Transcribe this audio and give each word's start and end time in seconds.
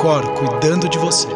Cor 0.00 0.22
cuidando 0.32 0.88
de 0.88 0.96
você. 0.96 1.28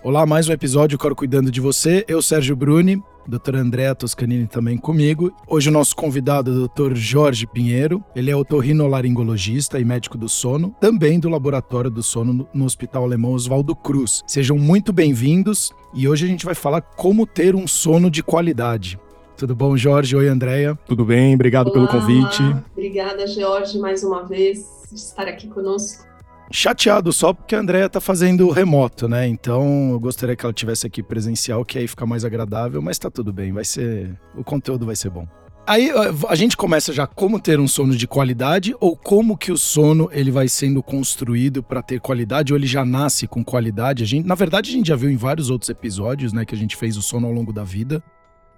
Olá, 0.00 0.24
mais 0.24 0.48
um 0.48 0.52
episódio 0.52 0.96
Cor 0.96 1.12
Cuidando 1.16 1.50
de 1.50 1.60
Você. 1.60 2.04
Eu, 2.06 2.22
Sérgio 2.22 2.54
Bruni, 2.54 3.02
doutora 3.26 3.58
Andréa 3.58 3.96
Toscanini 3.96 4.46
também 4.46 4.78
comigo. 4.78 5.34
Hoje 5.48 5.70
o 5.70 5.72
nosso 5.72 5.96
convidado 5.96 6.52
é 6.52 6.54
o 6.54 6.68
Dr. 6.68 6.94
Jorge 6.94 7.48
Pinheiro. 7.48 8.00
Ele 8.14 8.30
é 8.30 8.36
otorrinolaringologista 8.36 9.80
e 9.80 9.84
médico 9.84 10.16
do 10.16 10.28
sono, 10.28 10.72
também 10.80 11.18
do 11.18 11.28
Laboratório 11.28 11.90
do 11.90 12.00
Sono 12.00 12.48
no 12.54 12.64
Hospital 12.64 13.02
Alemão 13.02 13.32
Oswaldo 13.32 13.74
Cruz. 13.74 14.22
Sejam 14.24 14.56
muito 14.56 14.92
bem-vindos 14.92 15.72
e 15.92 16.06
hoje 16.06 16.26
a 16.26 16.28
gente 16.28 16.44
vai 16.44 16.54
falar 16.54 16.80
como 16.80 17.26
ter 17.26 17.56
um 17.56 17.66
sono 17.66 18.08
de 18.08 18.22
qualidade. 18.22 19.00
Tudo 19.36 19.56
bom, 19.56 19.76
Jorge? 19.76 20.14
Oi, 20.14 20.28
Andréia. 20.28 20.78
Tudo 20.86 21.04
bem, 21.04 21.34
obrigado 21.34 21.72
olá, 21.72 21.74
pelo 21.74 21.88
convite. 21.88 22.40
Olá. 22.40 22.64
Obrigada, 22.70 23.26
Jorge, 23.26 23.80
mais 23.80 24.04
uma 24.04 24.22
vez, 24.22 24.64
estar 24.92 25.26
aqui 25.26 25.48
conosco 25.48 26.13
chateado 26.50 27.12
só 27.12 27.32
porque 27.32 27.54
a 27.54 27.60
Andrea 27.60 27.88
tá 27.88 28.00
fazendo 28.00 28.48
remoto, 28.50 29.08
né? 29.08 29.26
Então 29.26 29.90
eu 29.90 30.00
gostaria 30.00 30.36
que 30.36 30.44
ela 30.44 30.52
tivesse 30.52 30.86
aqui 30.86 31.02
presencial, 31.02 31.64
que 31.64 31.78
aí 31.78 31.88
fica 31.88 32.06
mais 32.06 32.24
agradável, 32.24 32.80
mas 32.80 32.98
tá 32.98 33.10
tudo 33.10 33.32
bem, 33.32 33.52
vai 33.52 33.64
ser. 33.64 34.18
O 34.36 34.44
conteúdo 34.44 34.86
vai 34.86 34.96
ser 34.96 35.10
bom. 35.10 35.26
Aí 35.66 35.90
a 36.28 36.34
gente 36.34 36.58
começa 36.58 36.92
já 36.92 37.06
como 37.06 37.40
ter 37.40 37.58
um 37.58 37.66
sono 37.66 37.96
de 37.96 38.06
qualidade 38.06 38.74
ou 38.80 38.94
como 38.94 39.36
que 39.36 39.50
o 39.50 39.56
sono 39.56 40.10
ele 40.12 40.30
vai 40.30 40.46
sendo 40.46 40.82
construído 40.82 41.62
para 41.62 41.82
ter 41.82 42.00
qualidade 42.00 42.52
ou 42.52 42.58
ele 42.58 42.66
já 42.66 42.84
nasce 42.84 43.26
com 43.26 43.42
qualidade. 43.42 44.02
A 44.02 44.06
gente, 44.06 44.26
na 44.26 44.34
verdade, 44.34 44.68
a 44.70 44.72
gente 44.74 44.88
já 44.88 44.96
viu 44.96 45.08
em 45.10 45.16
vários 45.16 45.48
outros 45.48 45.70
episódios, 45.70 46.34
né, 46.34 46.44
que 46.44 46.54
a 46.54 46.58
gente 46.58 46.76
fez 46.76 46.98
o 46.98 47.02
sono 47.02 47.26
ao 47.26 47.32
longo 47.32 47.50
da 47.50 47.64
vida 47.64 48.02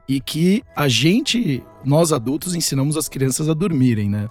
e 0.09 0.21
que 0.21 0.65
a 0.75 0.89
gente, 0.89 1.63
nós 1.85 2.13
adultos, 2.13 2.57
ensinamos 2.57 2.97
as 2.97 3.09
crianças 3.09 3.49
a 3.49 3.55
dormirem, 3.55 4.09
né? 4.09 4.29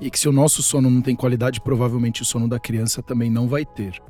E 0.00 0.10
que 0.10 0.18
se 0.18 0.28
o 0.28 0.32
nosso 0.32 0.62
sono 0.62 0.90
não 0.90 1.02
tem 1.02 1.14
qualidade, 1.14 1.60
provavelmente 1.60 2.22
o 2.22 2.24
sono 2.24 2.48
da 2.48 2.58
criança 2.58 3.02
também 3.02 3.30
não 3.30 3.46
vai 3.46 3.64
ter. 3.64 4.00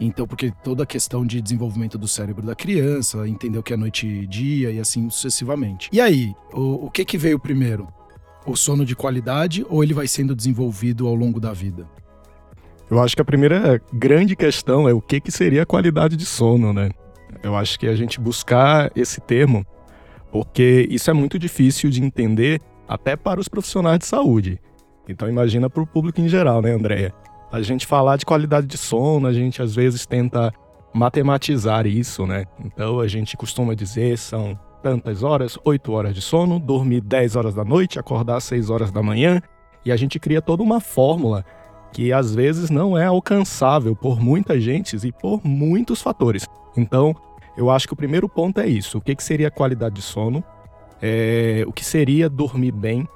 Então, 0.00 0.26
porque 0.26 0.52
toda 0.62 0.82
a 0.82 0.86
questão 0.86 1.24
de 1.24 1.40
desenvolvimento 1.40 1.96
do 1.96 2.06
cérebro 2.06 2.44
da 2.44 2.54
criança, 2.54 3.26
entender 3.26 3.58
o 3.58 3.62
que 3.62 3.72
é 3.72 3.76
noite 3.76 4.06
e 4.06 4.26
dia 4.26 4.70
e 4.70 4.78
assim 4.78 5.08
sucessivamente. 5.08 5.88
E 5.92 6.00
aí, 6.00 6.34
o, 6.52 6.86
o 6.86 6.90
que 6.90 7.04
que 7.04 7.16
veio 7.16 7.38
primeiro? 7.38 7.88
O 8.46 8.54
sono 8.54 8.84
de 8.84 8.94
qualidade 8.94 9.64
ou 9.68 9.82
ele 9.82 9.94
vai 9.94 10.06
sendo 10.06 10.34
desenvolvido 10.34 11.06
ao 11.06 11.14
longo 11.14 11.40
da 11.40 11.52
vida? 11.52 11.88
Eu 12.90 13.00
acho 13.02 13.16
que 13.16 13.22
a 13.22 13.24
primeira 13.24 13.82
grande 13.92 14.36
questão 14.36 14.88
é 14.88 14.92
o 14.92 15.00
que, 15.00 15.20
que 15.20 15.32
seria 15.32 15.62
a 15.62 15.66
qualidade 15.66 16.16
de 16.16 16.24
sono, 16.24 16.72
né? 16.72 16.90
Eu 17.42 17.56
acho 17.56 17.78
que 17.78 17.86
a 17.86 17.96
gente 17.96 18.20
buscar 18.20 18.92
esse 18.94 19.20
termo, 19.20 19.66
porque 20.30 20.86
isso 20.90 21.10
é 21.10 21.12
muito 21.12 21.38
difícil 21.38 21.90
de 21.90 22.02
entender 22.02 22.60
até 22.86 23.16
para 23.16 23.40
os 23.40 23.48
profissionais 23.48 23.98
de 23.98 24.06
saúde. 24.06 24.60
Então 25.08 25.28
imagina 25.28 25.70
para 25.70 25.82
o 25.82 25.86
público 25.86 26.20
em 26.20 26.28
geral, 26.28 26.60
né, 26.60 26.72
Andréia? 26.72 27.12
A 27.50 27.62
gente 27.62 27.86
falar 27.86 28.16
de 28.16 28.26
qualidade 28.26 28.66
de 28.66 28.76
sono, 28.76 29.26
a 29.26 29.32
gente 29.32 29.62
às 29.62 29.74
vezes 29.74 30.04
tenta 30.04 30.52
matematizar 30.92 31.86
isso, 31.86 32.26
né? 32.26 32.44
Então 32.64 33.00
a 33.00 33.06
gente 33.06 33.36
costuma 33.36 33.74
dizer 33.74 34.18
são 34.18 34.58
tantas 34.82 35.22
horas, 35.22 35.58
8 35.64 35.92
horas 35.92 36.14
de 36.14 36.20
sono, 36.20 36.58
dormir 36.58 37.00
10 37.00 37.36
horas 37.36 37.54
da 37.54 37.64
noite, 37.64 37.98
acordar 37.98 38.40
6 38.40 38.70
horas 38.70 38.90
da 38.90 39.02
manhã, 39.02 39.40
e 39.84 39.92
a 39.92 39.96
gente 39.96 40.18
cria 40.18 40.40
toda 40.40 40.62
uma 40.62 40.80
fórmula 40.80 41.44
que 41.92 42.12
às 42.12 42.34
vezes 42.34 42.70
não 42.70 42.96
é 42.96 43.06
alcançável 43.06 43.96
por 43.96 44.20
muita 44.20 44.60
gente 44.60 44.96
e 44.96 45.12
por 45.12 45.40
muitos 45.44 46.02
fatores. 46.02 46.46
Então, 46.76 47.14
eu 47.56 47.70
acho 47.70 47.86
que 47.86 47.94
o 47.94 47.96
primeiro 47.96 48.28
ponto 48.28 48.60
é 48.60 48.66
isso: 48.66 48.98
o 48.98 49.00
que, 49.00 49.14
que 49.14 49.24
seria 49.24 49.50
qualidade 49.50 49.96
de 49.96 50.02
sono, 50.02 50.44
é, 51.00 51.64
o 51.66 51.72
que 51.72 51.84
seria 51.84 52.28
dormir 52.28 52.72
bem, 52.72 53.08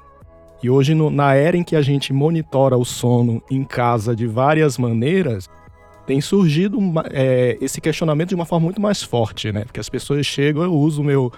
e 0.63 0.69
hoje, 0.69 0.95
no, 0.95 1.11
na 1.11 1.35
era 1.35 1.57
em 1.57 1.65
que 1.65 1.75
a 1.75 1.83
gente 1.83 2.13
monitora 2.13 2.77
o 2.77 2.85
sono 2.85 3.43
em 3.51 3.65
casa 3.65 4.15
de 4.15 4.27
várias 4.27 4.77
maneiras, 4.77 5.49
tem 6.07 6.21
surgido 6.21 6.79
é, 7.13 7.57
esse 7.61 7.81
questionamento 7.81 8.31
de 8.31 8.35
uma 8.35 8.45
forma 8.45 8.65
muito 8.65 8.81
mais 8.81 9.03
forte, 9.03 9.53
né? 9.53 9.65
Porque 9.65 9.81
as 9.81 9.89
pessoas 9.89 10.27
chegam, 10.27 10.63
eu 10.63 10.75
uso 10.75 11.03
o 11.03 11.05
meu 11.05 11.33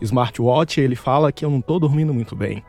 smartwatch 0.00 0.80
e 0.80 0.84
ele 0.84 0.96
fala 0.96 1.32
que 1.32 1.44
eu 1.44 1.50
não 1.50 1.60
estou 1.60 1.78
dormindo 1.78 2.12
muito 2.12 2.34
bem. 2.34 2.62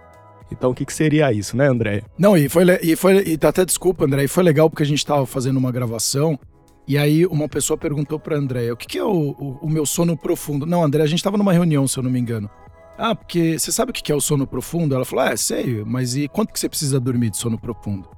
Então, 0.52 0.72
o 0.72 0.74
que, 0.74 0.86
que, 0.86 0.94
seria 0.94 1.32
isso, 1.34 1.58
né, 1.58 1.68
André? 1.68 2.04
Não, 2.18 2.38
e 2.38 2.48
foi, 2.48 2.64
e 2.82 2.96
foi 2.96 3.24
e 3.26 3.46
até 3.46 3.66
desculpa, 3.66 4.06
André, 4.06 4.24
e 4.24 4.28
foi 4.28 4.44
legal 4.44 4.70
porque 4.70 4.84
a 4.84 4.86
gente 4.86 5.00
estava 5.00 5.26
fazendo 5.26 5.58
uma 5.58 5.72
gravação 5.72 6.40
e 6.88 6.98
aí 6.98 7.26
uma 7.26 7.50
pessoa 7.50 7.78
perguntou 7.78 8.18
para 8.18 8.38
André, 8.38 8.72
o 8.72 8.78
que, 8.78 8.88
que 8.88 8.98
é 8.98 9.04
o, 9.04 9.10
o, 9.10 9.60
o, 9.64 9.70
meu 9.70 9.86
sono 9.86 10.16
profundo? 10.16 10.66
Não, 10.66 10.84
André, 10.84 11.04
a 11.04 11.08
gente 11.08 11.20
estava 11.20 11.38
numa 11.38 11.52
reunião, 11.52 11.86
se 11.86 12.00
eu 12.00 12.04
não 12.04 12.10
me 12.10 12.18
engano. 12.18 12.50
Ah, 12.98 13.14
porque 13.14 13.60
você 13.60 13.72
sabe 13.72 13.92
o 13.92 13.94
que 13.94 14.12
é 14.12 14.16
o 14.16 14.22
sono 14.22 14.48
profundo? 14.48 14.96
Ela 14.96 15.06
falou: 15.06 15.26
É, 15.26 15.38
sei, 15.38 15.84
mas 15.86 16.16
e 16.16 16.28
quanto 16.28 16.52
que 16.52 16.60
você 16.60 16.68
precisa 16.68 17.00
dormir 17.00 17.30
de 17.30 17.38
sono 17.38 17.58
profundo? 17.58 18.10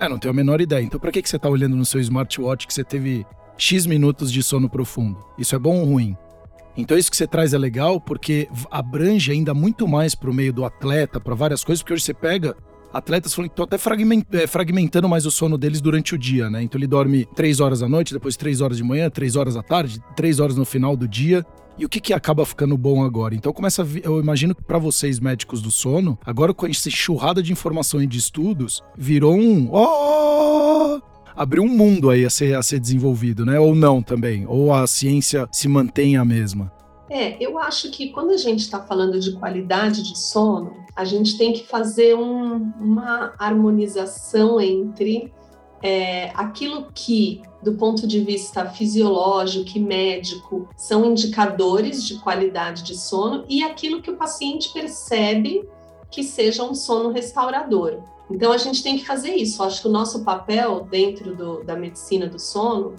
É, 0.00 0.08
não 0.08 0.18
tenho 0.18 0.32
a 0.32 0.34
menor 0.34 0.60
ideia. 0.60 0.82
Então, 0.82 0.98
para 0.98 1.12
que, 1.12 1.22
que 1.22 1.28
você 1.28 1.38
tá 1.38 1.48
olhando 1.48 1.76
no 1.76 1.84
seu 1.84 2.00
smartwatch 2.00 2.66
que 2.66 2.74
você 2.74 2.82
teve 2.82 3.24
X 3.56 3.86
minutos 3.86 4.32
de 4.32 4.42
sono 4.42 4.68
profundo? 4.68 5.24
Isso 5.38 5.54
é 5.54 5.58
bom 5.58 5.78
ou 5.78 5.84
ruim? 5.84 6.16
Então, 6.76 6.98
isso 6.98 7.10
que 7.10 7.16
você 7.16 7.26
traz 7.26 7.54
é 7.54 7.58
legal 7.58 8.00
porque 8.00 8.48
abrange 8.70 9.30
ainda 9.30 9.54
muito 9.54 9.86
mais 9.86 10.14
para 10.14 10.28
o 10.28 10.34
meio 10.34 10.52
do 10.52 10.64
atleta, 10.64 11.20
para 11.20 11.34
várias 11.34 11.62
coisas, 11.62 11.82
porque 11.82 11.94
hoje 11.94 12.02
você 12.02 12.12
pega 12.12 12.56
atletas 12.92 13.34
falando 13.34 13.50
que 13.50 13.60
estão 13.60 13.64
até 13.64 14.42
é, 14.42 14.46
fragmentando 14.46 15.08
mais 15.08 15.26
o 15.26 15.30
sono 15.30 15.56
deles 15.56 15.80
durante 15.80 16.14
o 16.14 16.18
dia, 16.18 16.50
né? 16.50 16.62
Então 16.62 16.78
ele 16.78 16.86
dorme 16.86 17.26
três 17.34 17.60
horas 17.60 17.82
à 17.82 17.88
noite, 17.88 18.12
depois 18.12 18.36
três 18.36 18.60
horas 18.60 18.76
de 18.76 18.84
manhã, 18.84 19.08
três 19.08 19.36
horas 19.36 19.56
à 19.56 19.62
tarde, 19.62 20.00
três 20.16 20.40
horas 20.40 20.56
no 20.56 20.64
final 20.64 20.96
do 20.96 21.06
dia. 21.06 21.46
E 21.76 21.84
o 21.84 21.88
que, 21.88 22.00
que 22.00 22.12
acaba 22.12 22.46
ficando 22.46 22.76
bom 22.76 23.04
agora? 23.04 23.34
Então 23.34 23.52
começa 23.52 23.82
a, 23.82 23.86
eu 24.02 24.20
imagino 24.20 24.54
que 24.54 24.62
para 24.62 24.78
vocês 24.78 25.18
médicos 25.18 25.60
do 25.60 25.70
sono, 25.70 26.18
agora 26.24 26.54
com 26.54 26.66
essa 26.66 26.88
enxurrada 26.88 27.42
de 27.42 27.52
informação 27.52 28.00
e 28.00 28.06
de 28.06 28.18
estudos, 28.18 28.82
virou 28.96 29.34
um 29.34 29.68
oh! 29.72 31.00
abriu 31.34 31.64
um 31.64 31.68
mundo 31.68 32.10
aí 32.10 32.24
a 32.24 32.30
ser, 32.30 32.56
a 32.56 32.62
ser 32.62 32.78
desenvolvido, 32.78 33.44
né? 33.44 33.58
Ou 33.58 33.74
não 33.74 34.02
também? 34.02 34.46
Ou 34.46 34.72
a 34.72 34.86
ciência 34.86 35.48
se 35.50 35.68
mantém 35.68 36.16
a 36.16 36.24
mesma? 36.24 36.72
É, 37.10 37.36
eu 37.44 37.58
acho 37.58 37.90
que 37.90 38.10
quando 38.10 38.30
a 38.30 38.36
gente 38.36 38.60
está 38.60 38.80
falando 38.80 39.20
de 39.20 39.32
qualidade 39.32 40.02
de 40.02 40.18
sono, 40.18 40.72
a 40.96 41.04
gente 41.04 41.36
tem 41.36 41.52
que 41.52 41.66
fazer 41.66 42.14
um, 42.14 42.72
uma 42.80 43.34
harmonização 43.38 44.60
entre 44.60 45.32
é, 45.82 46.30
aquilo 46.34 46.86
que, 46.94 47.42
do 47.64 47.74
ponto 47.74 48.06
de 48.06 48.20
vista 48.20 48.66
fisiológico 48.66 49.70
e 49.76 49.80
médico, 49.80 50.68
são 50.76 51.04
indicadores 51.06 52.04
de 52.04 52.18
qualidade 52.18 52.82
de 52.82 52.96
sono 52.96 53.44
e 53.48 53.64
aquilo 53.64 54.02
que 54.02 54.10
o 54.10 54.16
paciente 54.16 54.70
percebe 54.72 55.66
que 56.10 56.22
seja 56.22 56.62
um 56.62 56.74
sono 56.74 57.10
restaurador. 57.10 58.00
Então, 58.30 58.52
a 58.52 58.58
gente 58.58 58.82
tem 58.82 58.98
que 58.98 59.04
fazer 59.04 59.34
isso. 59.34 59.62
Acho 59.62 59.82
que 59.82 59.88
o 59.88 59.90
nosso 59.90 60.22
papel 60.24 60.86
dentro 60.90 61.34
do, 61.34 61.64
da 61.64 61.74
medicina 61.74 62.26
do 62.26 62.38
sono 62.38 62.94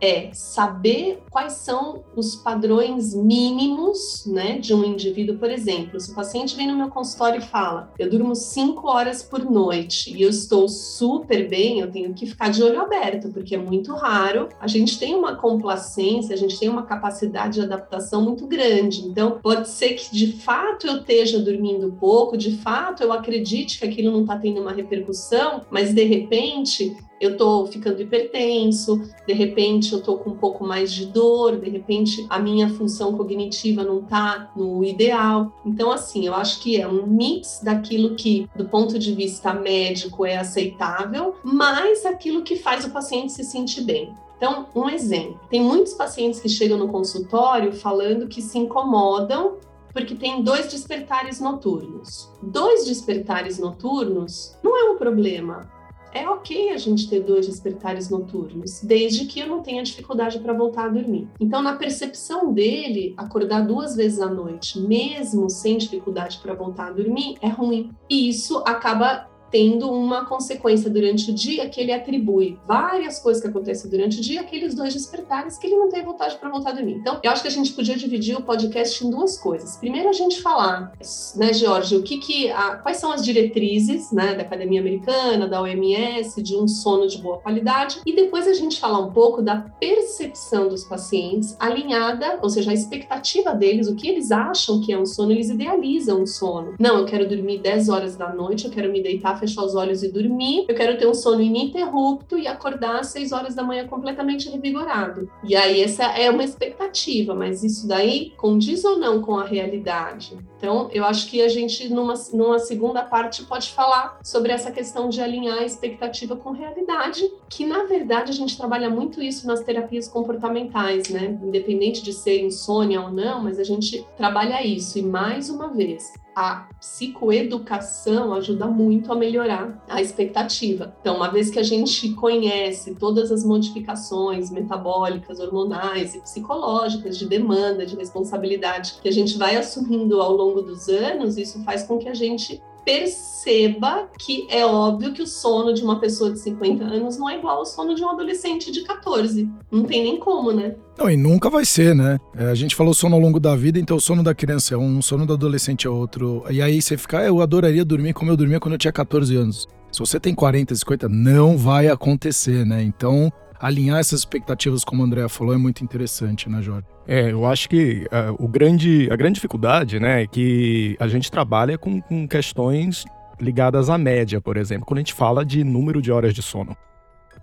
é 0.00 0.30
saber 0.32 1.22
quais 1.30 1.54
são 1.54 2.04
os 2.14 2.36
padrões 2.36 3.14
mínimos 3.14 4.26
né, 4.26 4.58
de 4.58 4.74
um 4.74 4.84
indivíduo. 4.84 5.38
Por 5.38 5.50
exemplo, 5.50 5.98
se 5.98 6.10
o 6.10 6.14
paciente 6.14 6.56
vem 6.56 6.66
no 6.66 6.76
meu 6.76 6.88
consultório 6.88 7.38
e 7.38 7.44
fala, 7.44 7.92
eu 7.98 8.10
durmo 8.10 8.34
cinco 8.34 8.88
horas 8.88 9.22
por 9.22 9.44
noite 9.44 10.14
e 10.14 10.22
eu 10.22 10.30
estou 10.30 10.68
super 10.68 11.48
bem, 11.48 11.80
eu 11.80 11.90
tenho 11.90 12.12
que 12.14 12.26
ficar 12.26 12.50
de 12.50 12.62
olho 12.62 12.80
aberto, 12.80 13.30
porque 13.30 13.54
é 13.54 13.58
muito 13.58 13.94
raro. 13.94 14.48
A 14.60 14.66
gente 14.66 14.98
tem 14.98 15.14
uma 15.14 15.36
complacência, 15.36 16.34
a 16.34 16.38
gente 16.38 16.58
tem 16.58 16.68
uma 16.68 16.82
capacidade 16.82 17.54
de 17.54 17.62
adaptação 17.62 18.22
muito 18.22 18.46
grande. 18.46 19.06
Então, 19.06 19.38
pode 19.42 19.68
ser 19.68 19.94
que 19.94 20.14
de 20.14 20.32
fato 20.32 20.86
eu 20.86 20.98
esteja 20.98 21.38
dormindo 21.38 21.96
pouco, 21.98 22.36
de 22.36 22.56
fato 22.58 23.02
eu 23.02 23.12
acredite 23.12 23.78
que 23.78 23.84
aquilo 23.84 24.12
não 24.12 24.22
está 24.22 24.38
tendo 24.38 24.60
uma 24.60 24.72
repercussão, 24.72 25.62
mas 25.70 25.92
de 25.92 26.04
repente 26.04 26.96
eu 27.20 27.32
estou 27.32 27.66
ficando 27.66 28.00
hipertenso, 28.00 29.02
de 29.26 29.32
repente 29.32 29.92
eu 29.92 29.98
estou 29.98 30.18
com 30.18 30.30
um 30.30 30.36
pouco 30.36 30.64
mais 30.64 30.92
de 30.92 31.06
dor, 31.06 31.58
de 31.58 31.70
repente 31.70 32.26
a 32.28 32.38
minha 32.38 32.68
função 32.68 33.16
cognitiva 33.16 33.82
não 33.82 34.00
está 34.00 34.50
no 34.56 34.84
ideal. 34.84 35.52
Então, 35.64 35.90
assim, 35.90 36.26
eu 36.26 36.34
acho 36.34 36.60
que 36.60 36.80
é 36.80 36.86
um 36.86 37.06
mix 37.06 37.60
daquilo 37.62 38.14
que, 38.14 38.48
do 38.54 38.66
ponto 38.66 38.98
de 38.98 39.14
vista 39.14 39.52
médico, 39.52 40.26
é 40.26 40.36
aceitável, 40.36 41.34
mais 41.42 42.04
aquilo 42.04 42.42
que 42.42 42.56
faz 42.56 42.84
o 42.84 42.90
paciente 42.90 43.32
se 43.32 43.44
sentir 43.44 43.82
bem. 43.82 44.14
Então, 44.36 44.66
um 44.74 44.88
exemplo: 44.88 45.40
tem 45.48 45.62
muitos 45.62 45.94
pacientes 45.94 46.40
que 46.40 46.48
chegam 46.48 46.76
no 46.76 46.88
consultório 46.88 47.72
falando 47.72 48.28
que 48.28 48.42
se 48.42 48.58
incomodam 48.58 49.56
porque 49.92 50.14
tem 50.14 50.42
dois 50.42 50.70
despertares 50.70 51.40
noturnos. 51.40 52.30
Dois 52.42 52.84
despertares 52.84 53.58
noturnos 53.58 54.54
não 54.62 54.76
é 54.76 54.90
um 54.90 54.98
problema 54.98 55.74
é 56.12 56.28
ok 56.28 56.70
a 56.70 56.76
gente 56.76 57.08
ter 57.08 57.20
dois 57.20 57.46
despertares 57.46 58.08
noturnos, 58.08 58.80
desde 58.82 59.26
que 59.26 59.40
eu 59.40 59.46
não 59.46 59.62
tenha 59.62 59.82
dificuldade 59.82 60.38
para 60.38 60.52
voltar 60.52 60.86
a 60.86 60.88
dormir. 60.88 61.28
Então, 61.38 61.62
na 61.62 61.76
percepção 61.76 62.52
dele, 62.52 63.14
acordar 63.16 63.66
duas 63.66 63.94
vezes 63.96 64.20
à 64.20 64.28
noite, 64.28 64.78
mesmo 64.80 65.48
sem 65.50 65.78
dificuldade 65.78 66.38
para 66.38 66.54
voltar 66.54 66.88
a 66.88 66.92
dormir, 66.92 67.36
é 67.40 67.48
ruim. 67.48 67.90
E 68.08 68.28
isso 68.28 68.62
acaba 68.66 69.28
tendo 69.56 69.90
uma 69.90 70.26
consequência 70.26 70.90
durante 70.90 71.30
o 71.30 71.34
dia 71.34 71.66
que 71.66 71.80
ele 71.80 71.90
atribui 71.90 72.58
várias 72.68 73.18
coisas 73.18 73.42
que 73.42 73.48
acontecem 73.48 73.90
durante 73.90 74.18
o 74.18 74.20
dia 74.20 74.42
aqueles 74.42 74.74
dois 74.74 74.92
despertares 74.92 75.56
que 75.56 75.66
ele 75.66 75.76
não 75.76 75.88
tem 75.88 76.04
vontade 76.04 76.36
para 76.36 76.50
voltar 76.50 76.70
a 76.70 76.72
dormir. 76.74 76.96
Então, 76.96 77.18
eu 77.22 77.30
acho 77.30 77.40
que 77.40 77.48
a 77.48 77.50
gente 77.50 77.72
podia 77.72 77.96
dividir 77.96 78.36
o 78.36 78.42
podcast 78.42 79.02
em 79.02 79.08
duas 79.08 79.38
coisas. 79.38 79.78
Primeiro, 79.78 80.10
a 80.10 80.12
gente 80.12 80.42
falar, 80.42 80.92
né, 81.36 81.54
Jorge, 81.54 81.96
o 81.96 82.02
que 82.02 82.18
que 82.18 82.50
a, 82.50 82.76
quais 82.76 82.98
são 82.98 83.10
as 83.10 83.24
diretrizes, 83.24 84.12
né, 84.12 84.34
da 84.34 84.42
Academia 84.42 84.78
Americana, 84.78 85.48
da 85.48 85.62
OMS, 85.62 86.42
de 86.42 86.54
um 86.54 86.68
sono 86.68 87.06
de 87.06 87.16
boa 87.16 87.38
qualidade, 87.38 88.00
e 88.04 88.14
depois 88.14 88.46
a 88.46 88.52
gente 88.52 88.78
falar 88.78 88.98
um 88.98 89.10
pouco 89.10 89.40
da 89.40 89.56
percepção 89.80 90.68
dos 90.68 90.84
pacientes 90.84 91.56
alinhada, 91.58 92.40
ou 92.42 92.50
seja, 92.50 92.72
a 92.72 92.74
expectativa 92.74 93.54
deles, 93.54 93.88
o 93.88 93.96
que 93.96 94.06
eles 94.06 94.30
acham 94.30 94.82
que 94.82 94.92
é 94.92 94.98
um 94.98 95.06
sono, 95.06 95.32
eles 95.32 95.48
idealizam 95.48 96.20
um 96.20 96.26
sono. 96.26 96.74
Não, 96.78 96.98
eu 96.98 97.06
quero 97.06 97.26
dormir 97.26 97.60
10 97.60 97.88
horas 97.88 98.16
da 98.16 98.34
noite, 98.34 98.66
eu 98.66 98.70
quero 98.70 98.92
me 98.92 99.02
deitar 99.02 99.38
fechar 99.46 99.64
os 99.64 99.74
olhos 99.74 100.02
e 100.02 100.10
dormir. 100.10 100.66
Eu 100.68 100.74
quero 100.74 100.98
ter 100.98 101.06
um 101.06 101.14
sono 101.14 101.40
ininterrupto 101.40 102.38
e 102.38 102.46
acordar 102.46 103.00
às 103.00 103.08
6 103.08 103.32
horas 103.32 103.54
da 103.54 103.62
manhã 103.62 103.86
completamente 103.86 104.50
revigorado. 104.50 105.30
E 105.44 105.54
aí 105.54 105.80
essa 105.80 106.04
é 106.04 106.28
uma 106.30 106.44
expectativa, 106.44 107.34
mas 107.34 107.62
isso 107.62 107.86
daí 107.86 108.32
condiz 108.36 108.84
ou 108.84 108.98
não 108.98 109.22
com 109.22 109.38
a 109.38 109.44
realidade? 109.44 110.36
Então, 110.58 110.88
eu 110.92 111.04
acho 111.04 111.28
que 111.30 111.42
a 111.42 111.48
gente, 111.48 111.88
numa, 111.88 112.14
numa 112.32 112.58
segunda 112.58 113.02
parte, 113.02 113.44
pode 113.44 113.70
falar 113.70 114.18
sobre 114.22 114.52
essa 114.52 114.70
questão 114.70 115.08
de 115.08 115.20
alinhar 115.20 115.58
a 115.58 115.64
expectativa 115.64 116.34
com 116.34 116.50
realidade, 116.50 117.30
que 117.48 117.64
na 117.64 117.84
verdade 117.84 118.30
a 118.30 118.34
gente 118.34 118.56
trabalha 118.56 118.90
muito 118.90 119.22
isso 119.22 119.46
nas 119.46 119.62
terapias 119.62 120.08
comportamentais, 120.08 121.08
né? 121.08 121.38
Independente 121.42 122.02
de 122.02 122.12
ser 122.12 122.42
insônia 122.42 123.00
ou 123.00 123.10
não, 123.10 123.42
mas 123.42 123.58
a 123.58 123.64
gente 123.64 124.04
trabalha 124.16 124.66
isso. 124.66 124.98
E 124.98 125.02
mais 125.02 125.50
uma 125.50 125.68
vez, 125.68 126.12
a 126.36 126.68
psicoeducação 126.78 128.34
ajuda 128.34 128.66
muito 128.66 129.10
a 129.10 129.16
melhorar 129.16 129.82
a 129.88 130.02
expectativa. 130.02 130.94
Então, 131.00 131.16
uma 131.16 131.30
vez 131.30 131.48
que 131.48 131.58
a 131.58 131.62
gente 131.62 132.10
conhece 132.12 132.94
todas 132.94 133.32
as 133.32 133.42
modificações 133.42 134.50
metabólicas, 134.50 135.40
hormonais 135.40 136.14
e 136.14 136.20
psicológicas 136.20 137.16
de 137.16 137.26
demanda, 137.26 137.86
de 137.86 137.96
responsabilidade 137.96 138.98
que 139.00 139.08
a 139.08 139.12
gente 139.12 139.38
vai 139.38 139.56
assumindo 139.56 140.20
ao 140.20 140.30
longo 140.30 140.60
dos 140.60 140.90
anos, 140.90 141.38
isso 141.38 141.64
faz 141.64 141.84
com 141.84 141.96
que 141.96 142.08
a 142.08 142.14
gente 142.14 142.62
perceba 142.86 144.08
que 144.16 144.46
é 144.48 144.64
óbvio 144.64 145.12
que 145.12 145.20
o 145.20 145.26
sono 145.26 145.74
de 145.74 145.82
uma 145.82 145.98
pessoa 145.98 146.30
de 146.30 146.38
50 146.38 146.84
anos 146.84 147.18
não 147.18 147.28
é 147.28 147.36
igual 147.36 147.58
ao 147.58 147.66
sono 147.66 147.96
de 147.96 148.02
um 148.02 148.08
adolescente 148.08 148.70
de 148.70 148.82
14. 148.82 149.50
Não 149.70 149.82
tem 149.82 150.04
nem 150.04 150.18
como, 150.18 150.52
né? 150.52 150.76
Não, 150.96 151.10
e 151.10 151.16
nunca 151.16 151.50
vai 151.50 151.64
ser, 151.64 151.94
né? 151.96 152.18
É, 152.36 152.44
a 152.46 152.54
gente 152.54 152.76
falou 152.76 152.94
sono 152.94 153.16
ao 153.16 153.20
longo 153.20 153.40
da 153.40 153.56
vida, 153.56 153.78
então 153.78 153.96
o 153.96 154.00
sono 154.00 154.22
da 154.22 154.34
criança 154.34 154.74
é 154.74 154.78
um, 154.78 154.98
o 154.98 155.02
sono 155.02 155.26
do 155.26 155.32
adolescente 155.32 155.86
é 155.86 155.90
outro. 155.90 156.44
E 156.48 156.62
aí 156.62 156.80
você 156.80 156.96
fica, 156.96 157.18
ah, 157.18 157.26
eu 157.26 157.42
adoraria 157.42 157.84
dormir 157.84 158.14
como 158.14 158.30
eu 158.30 158.36
dormia 158.36 158.60
quando 158.60 158.74
eu 158.74 158.78
tinha 158.78 158.92
14 158.92 159.34
anos. 159.36 159.66
Se 159.90 159.98
você 159.98 160.20
tem 160.20 160.34
40, 160.34 160.74
50, 160.74 161.08
não 161.08 161.58
vai 161.58 161.88
acontecer, 161.88 162.64
né? 162.64 162.82
Então, 162.82 163.32
alinhar 163.60 163.98
essas 163.98 164.20
expectativas, 164.20 164.84
como 164.84 165.02
a 165.02 165.06
Andrea 165.06 165.28
falou, 165.28 165.54
é 165.54 165.58
muito 165.58 165.82
interessante, 165.82 166.48
né, 166.48 166.62
Jorge? 166.62 166.86
É, 167.06 167.30
eu 167.30 167.46
acho 167.46 167.68
que 167.68 168.06
uh, 168.06 168.44
o 168.44 168.48
grande, 168.48 169.08
a 169.10 169.16
grande 169.16 169.34
dificuldade, 169.34 170.00
né, 170.00 170.22
é 170.22 170.26
que 170.26 170.96
a 170.98 171.06
gente 171.06 171.30
trabalha 171.30 171.78
com, 171.78 172.00
com 172.00 172.26
questões 172.26 173.04
ligadas 173.40 173.90
à 173.90 173.98
média, 173.98 174.40
por 174.40 174.56
exemplo, 174.56 174.86
quando 174.86 174.98
a 174.98 175.00
gente 175.00 175.14
fala 175.14 175.44
de 175.44 175.62
número 175.62 176.00
de 176.00 176.10
horas 176.10 176.34
de 176.34 176.42
sono. 176.42 176.76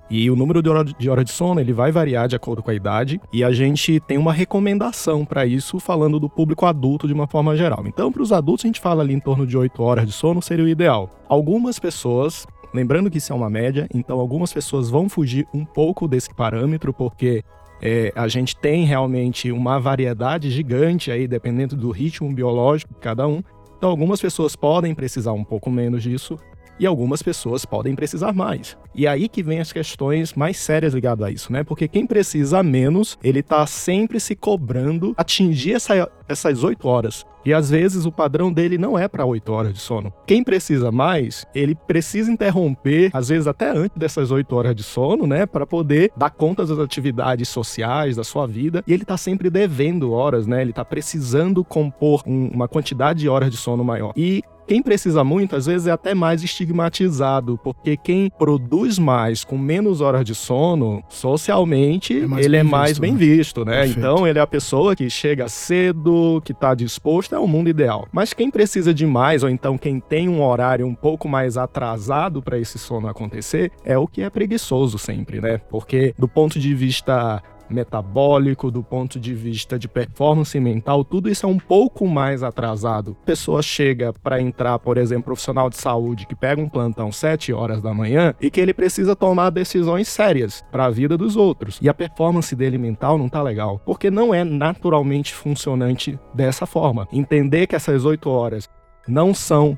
E 0.10 0.30
o 0.30 0.36
número 0.36 0.62
de 0.62 0.70
horas 0.70 0.94
de, 0.98 1.10
hora 1.10 1.24
de 1.24 1.32
sono 1.32 1.60
ele 1.60 1.72
vai 1.72 1.92
variar 1.92 2.28
de 2.28 2.36
acordo 2.36 2.62
com 2.62 2.70
a 2.70 2.74
idade 2.74 3.22
e 3.32 3.44
a 3.44 3.52
gente 3.52 4.00
tem 4.02 4.18
uma 4.18 4.34
recomendação 4.34 5.26
para 5.26 5.46
isso 5.46 5.80
falando 5.80 6.20
do 6.20 6.30
público 6.30 6.66
adulto 6.66 7.08
de 7.08 7.14
uma 7.14 7.26
forma 7.26 7.56
geral. 7.56 7.84
Então, 7.88 8.12
para 8.12 8.22
os 8.22 8.32
adultos 8.32 8.66
a 8.66 8.68
gente 8.68 8.82
fala 8.82 9.02
ali 9.02 9.14
em 9.14 9.20
torno 9.20 9.48
de 9.48 9.58
8 9.58 9.82
horas 9.82 10.06
de 10.06 10.12
sono 10.12 10.42
seria 10.42 10.66
o 10.66 10.68
ideal. 10.68 11.10
Algumas 11.28 11.80
pessoas 11.80 12.46
Lembrando 12.74 13.10
que 13.10 13.20
isso 13.20 13.32
é 13.32 13.36
uma 13.36 13.50
média, 13.50 13.88
então 13.94 14.20
algumas 14.20 14.52
pessoas 14.52 14.90
vão 14.90 15.08
fugir 15.08 15.48
um 15.54 15.64
pouco 15.64 16.08
desse 16.08 16.34
parâmetro, 16.34 16.92
porque 16.92 17.44
é, 17.82 18.12
a 18.16 18.28
gente 18.28 18.56
tem 18.56 18.86
realmente 18.86 19.52
uma 19.52 19.80
variedade 19.80 20.50
gigante 20.50 21.12
aí, 21.12 21.28
dependendo 21.28 21.76
do 21.76 21.92
ritmo 21.92 22.34
biológico 22.34 22.94
de 22.94 23.00
cada 23.00 23.28
um. 23.28 23.44
Então, 23.78 23.90
algumas 23.90 24.22
pessoas 24.22 24.56
podem 24.56 24.96
precisar 24.96 25.34
um 25.34 25.44
pouco 25.44 25.70
menos 25.70 26.02
disso, 26.02 26.40
e 26.80 26.86
algumas 26.86 27.22
pessoas 27.22 27.66
podem 27.66 27.96
precisar 27.96 28.34
mais. 28.34 28.78
E 28.96 29.08
aí 29.08 29.28
que 29.28 29.42
vem 29.42 29.60
as 29.60 29.74
questões 29.74 30.34
mais 30.34 30.58
sérias 30.58 30.94
ligadas 30.94 31.28
a 31.28 31.32
isso, 31.32 31.52
né? 31.52 31.64
Porque 31.64 31.88
quem 31.88 32.06
precisa 32.06 32.62
menos, 32.62 33.18
ele 33.24 33.42
tá 33.42 33.66
sempre 33.66 34.20
se 34.20 34.36
cobrando 34.36 35.14
atingir 35.18 35.74
essa, 35.74 36.10
essas 36.28 36.64
8 36.64 36.88
horas. 36.88 37.26
E 37.46 37.54
às 37.54 37.70
vezes 37.70 38.06
o 38.06 38.12
padrão 38.12 38.54
dele 38.54 38.78
não 38.78 38.98
é 38.98 39.08
para 39.08 39.26
8 39.26 39.52
horas 39.52 39.74
de 39.74 39.80
sono. 39.80 40.14
Quem 40.26 40.44
precisa 40.44 40.92
mais, 40.92 41.46
ele 41.54 41.76
precisa 41.76 42.32
interromper, 42.32 43.10
às 43.14 43.30
vezes 43.30 43.48
até 43.48 43.70
antes 43.70 43.98
dessas 43.98 44.32
8 44.32 44.56
horas 44.56 44.76
de 44.76 44.84
sono, 44.84 45.28
né, 45.28 45.46
para 45.46 45.66
poder 45.66 46.12
dar 46.16 46.30
conta 46.30 46.66
das 46.66 46.80
atividades 46.80 47.50
sociais 47.50 48.16
da 48.16 48.24
sua 48.24 48.48
vida, 48.48 48.84
e 48.88 48.94
ele 48.94 49.04
tá 49.04 49.18
sempre 49.18 49.50
devendo 49.50 50.14
horas, 50.14 50.48
né? 50.48 50.62
Ele 50.62 50.72
tá 50.72 50.86
precisando 50.86 51.64
compor 51.66 52.24
um, 52.26 52.48
uma 52.48 52.68
quantidade 52.68 53.20
de 53.20 53.30
horas 53.30 53.52
de 53.52 53.58
sono 53.58 53.84
maior. 53.84 54.14
E 54.16 54.42
quem 54.68 54.82
precisa 54.82 55.24
muito, 55.24 55.56
às 55.56 55.66
vezes, 55.66 55.88
é 55.88 55.92
até 55.92 56.14
mais 56.14 56.44
estigmatizado, 56.44 57.60
porque 57.64 57.98
quem 57.98 58.30
produz 58.30 58.98
mais 58.98 59.44
com 59.44 59.58
menos 59.58 60.02
horas 60.02 60.24
de 60.24 60.34
sono, 60.34 61.04
socialmente, 61.10 62.14
é 62.14 62.44
ele 62.44 62.58
é 62.58 62.64
mais 62.64 62.92
visto, 62.92 63.02
bem 63.02 63.12
né? 63.14 63.18
visto, 63.18 63.66
né? 63.66 63.74
Perfeito. 63.80 64.00
Então, 64.00 64.28
ele 64.28 64.40
é 64.40 64.42
a 64.42 64.48
pessoa 64.48 64.96
que 64.96 65.10
chega 65.10 65.48
cedo, 65.48 66.42
que 66.44 66.52
está 66.52 66.74
disposto, 66.74 67.36
é 67.36 67.40
o 67.40 67.48
mundo 67.48 67.70
ideal. 67.70 68.08
Mas 68.12 68.34
quem 68.34 68.50
precisa 68.50 68.94
de 68.94 69.06
mais, 69.06 69.44
ou 69.44 69.50
então 69.50 69.78
quem 69.78 70.00
tem 70.00 70.30
um 70.30 70.44
horário 70.44 70.86
um 70.86 70.96
pouco 70.96 71.28
mais 71.28 71.58
atrasado 71.58 72.42
para 72.42 72.58
esse 72.58 72.78
sono 72.78 73.08
acontecer, 73.08 73.72
é 73.84 73.98
o 73.98 74.08
que 74.08 74.22
é 74.22 74.30
preguiçoso 74.30 74.98
sempre, 74.98 75.42
né? 75.42 75.60
Porque, 75.70 76.14
do 76.18 76.28
ponto 76.28 76.60
de 76.60 76.74
vista 76.74 77.42
metabólico, 77.74 78.72
do 78.72 78.84
ponto 78.84 79.20
de 79.20 79.34
vista 79.34 79.78
de 79.78 79.88
performance 79.88 80.58
mental, 80.60 81.04
tudo 81.04 81.30
isso 81.30 81.46
é 81.46 81.50
um 81.50 81.58
pouco 81.58 82.08
mais 82.08 82.44
atrasado. 82.44 83.18
A 83.24 83.26
pessoa 83.26 83.62
chega 83.62 84.14
para 84.14 84.42
entrar, 84.42 84.80
por 84.80 84.98
exemplo, 84.98 85.26
profissional 85.26 85.70
de 85.70 85.78
saúde 85.78 86.28
que 86.28 86.36
pega 86.36 86.62
um 86.62 86.70
plantão 86.70 87.12
7 87.12 87.52
horas 87.52 87.82
da 87.82 87.94
manhã 87.94 88.34
e 88.40 88.50
que 88.50 88.62
ele 88.62 88.74
precisa 88.74 89.16
tomar 89.16 89.50
decisões 89.50 90.08
sérias 90.08 90.64
para 90.72 90.86
a 90.86 90.90
vida 90.90 91.18
dos 91.18 91.36
outros. 91.36 91.80
E 91.82 91.90
a 91.90 91.94
performance 91.94 92.56
dele 92.56 92.78
mental 92.78 93.18
não 93.18 93.28
tá 93.28 93.42
legal, 93.42 93.82
porque 93.86 94.12
não 94.12 94.34
é 94.34 94.44
naturalmente 94.44 95.34
funcionante 95.34 96.20
dessa 96.34 96.66
forma. 96.66 97.08
Entender 97.12 97.68
que 97.68 97.76
essas 97.76 98.06
8 98.06 98.30
horas 98.30 98.70
não 99.08 99.34
são 99.34 99.78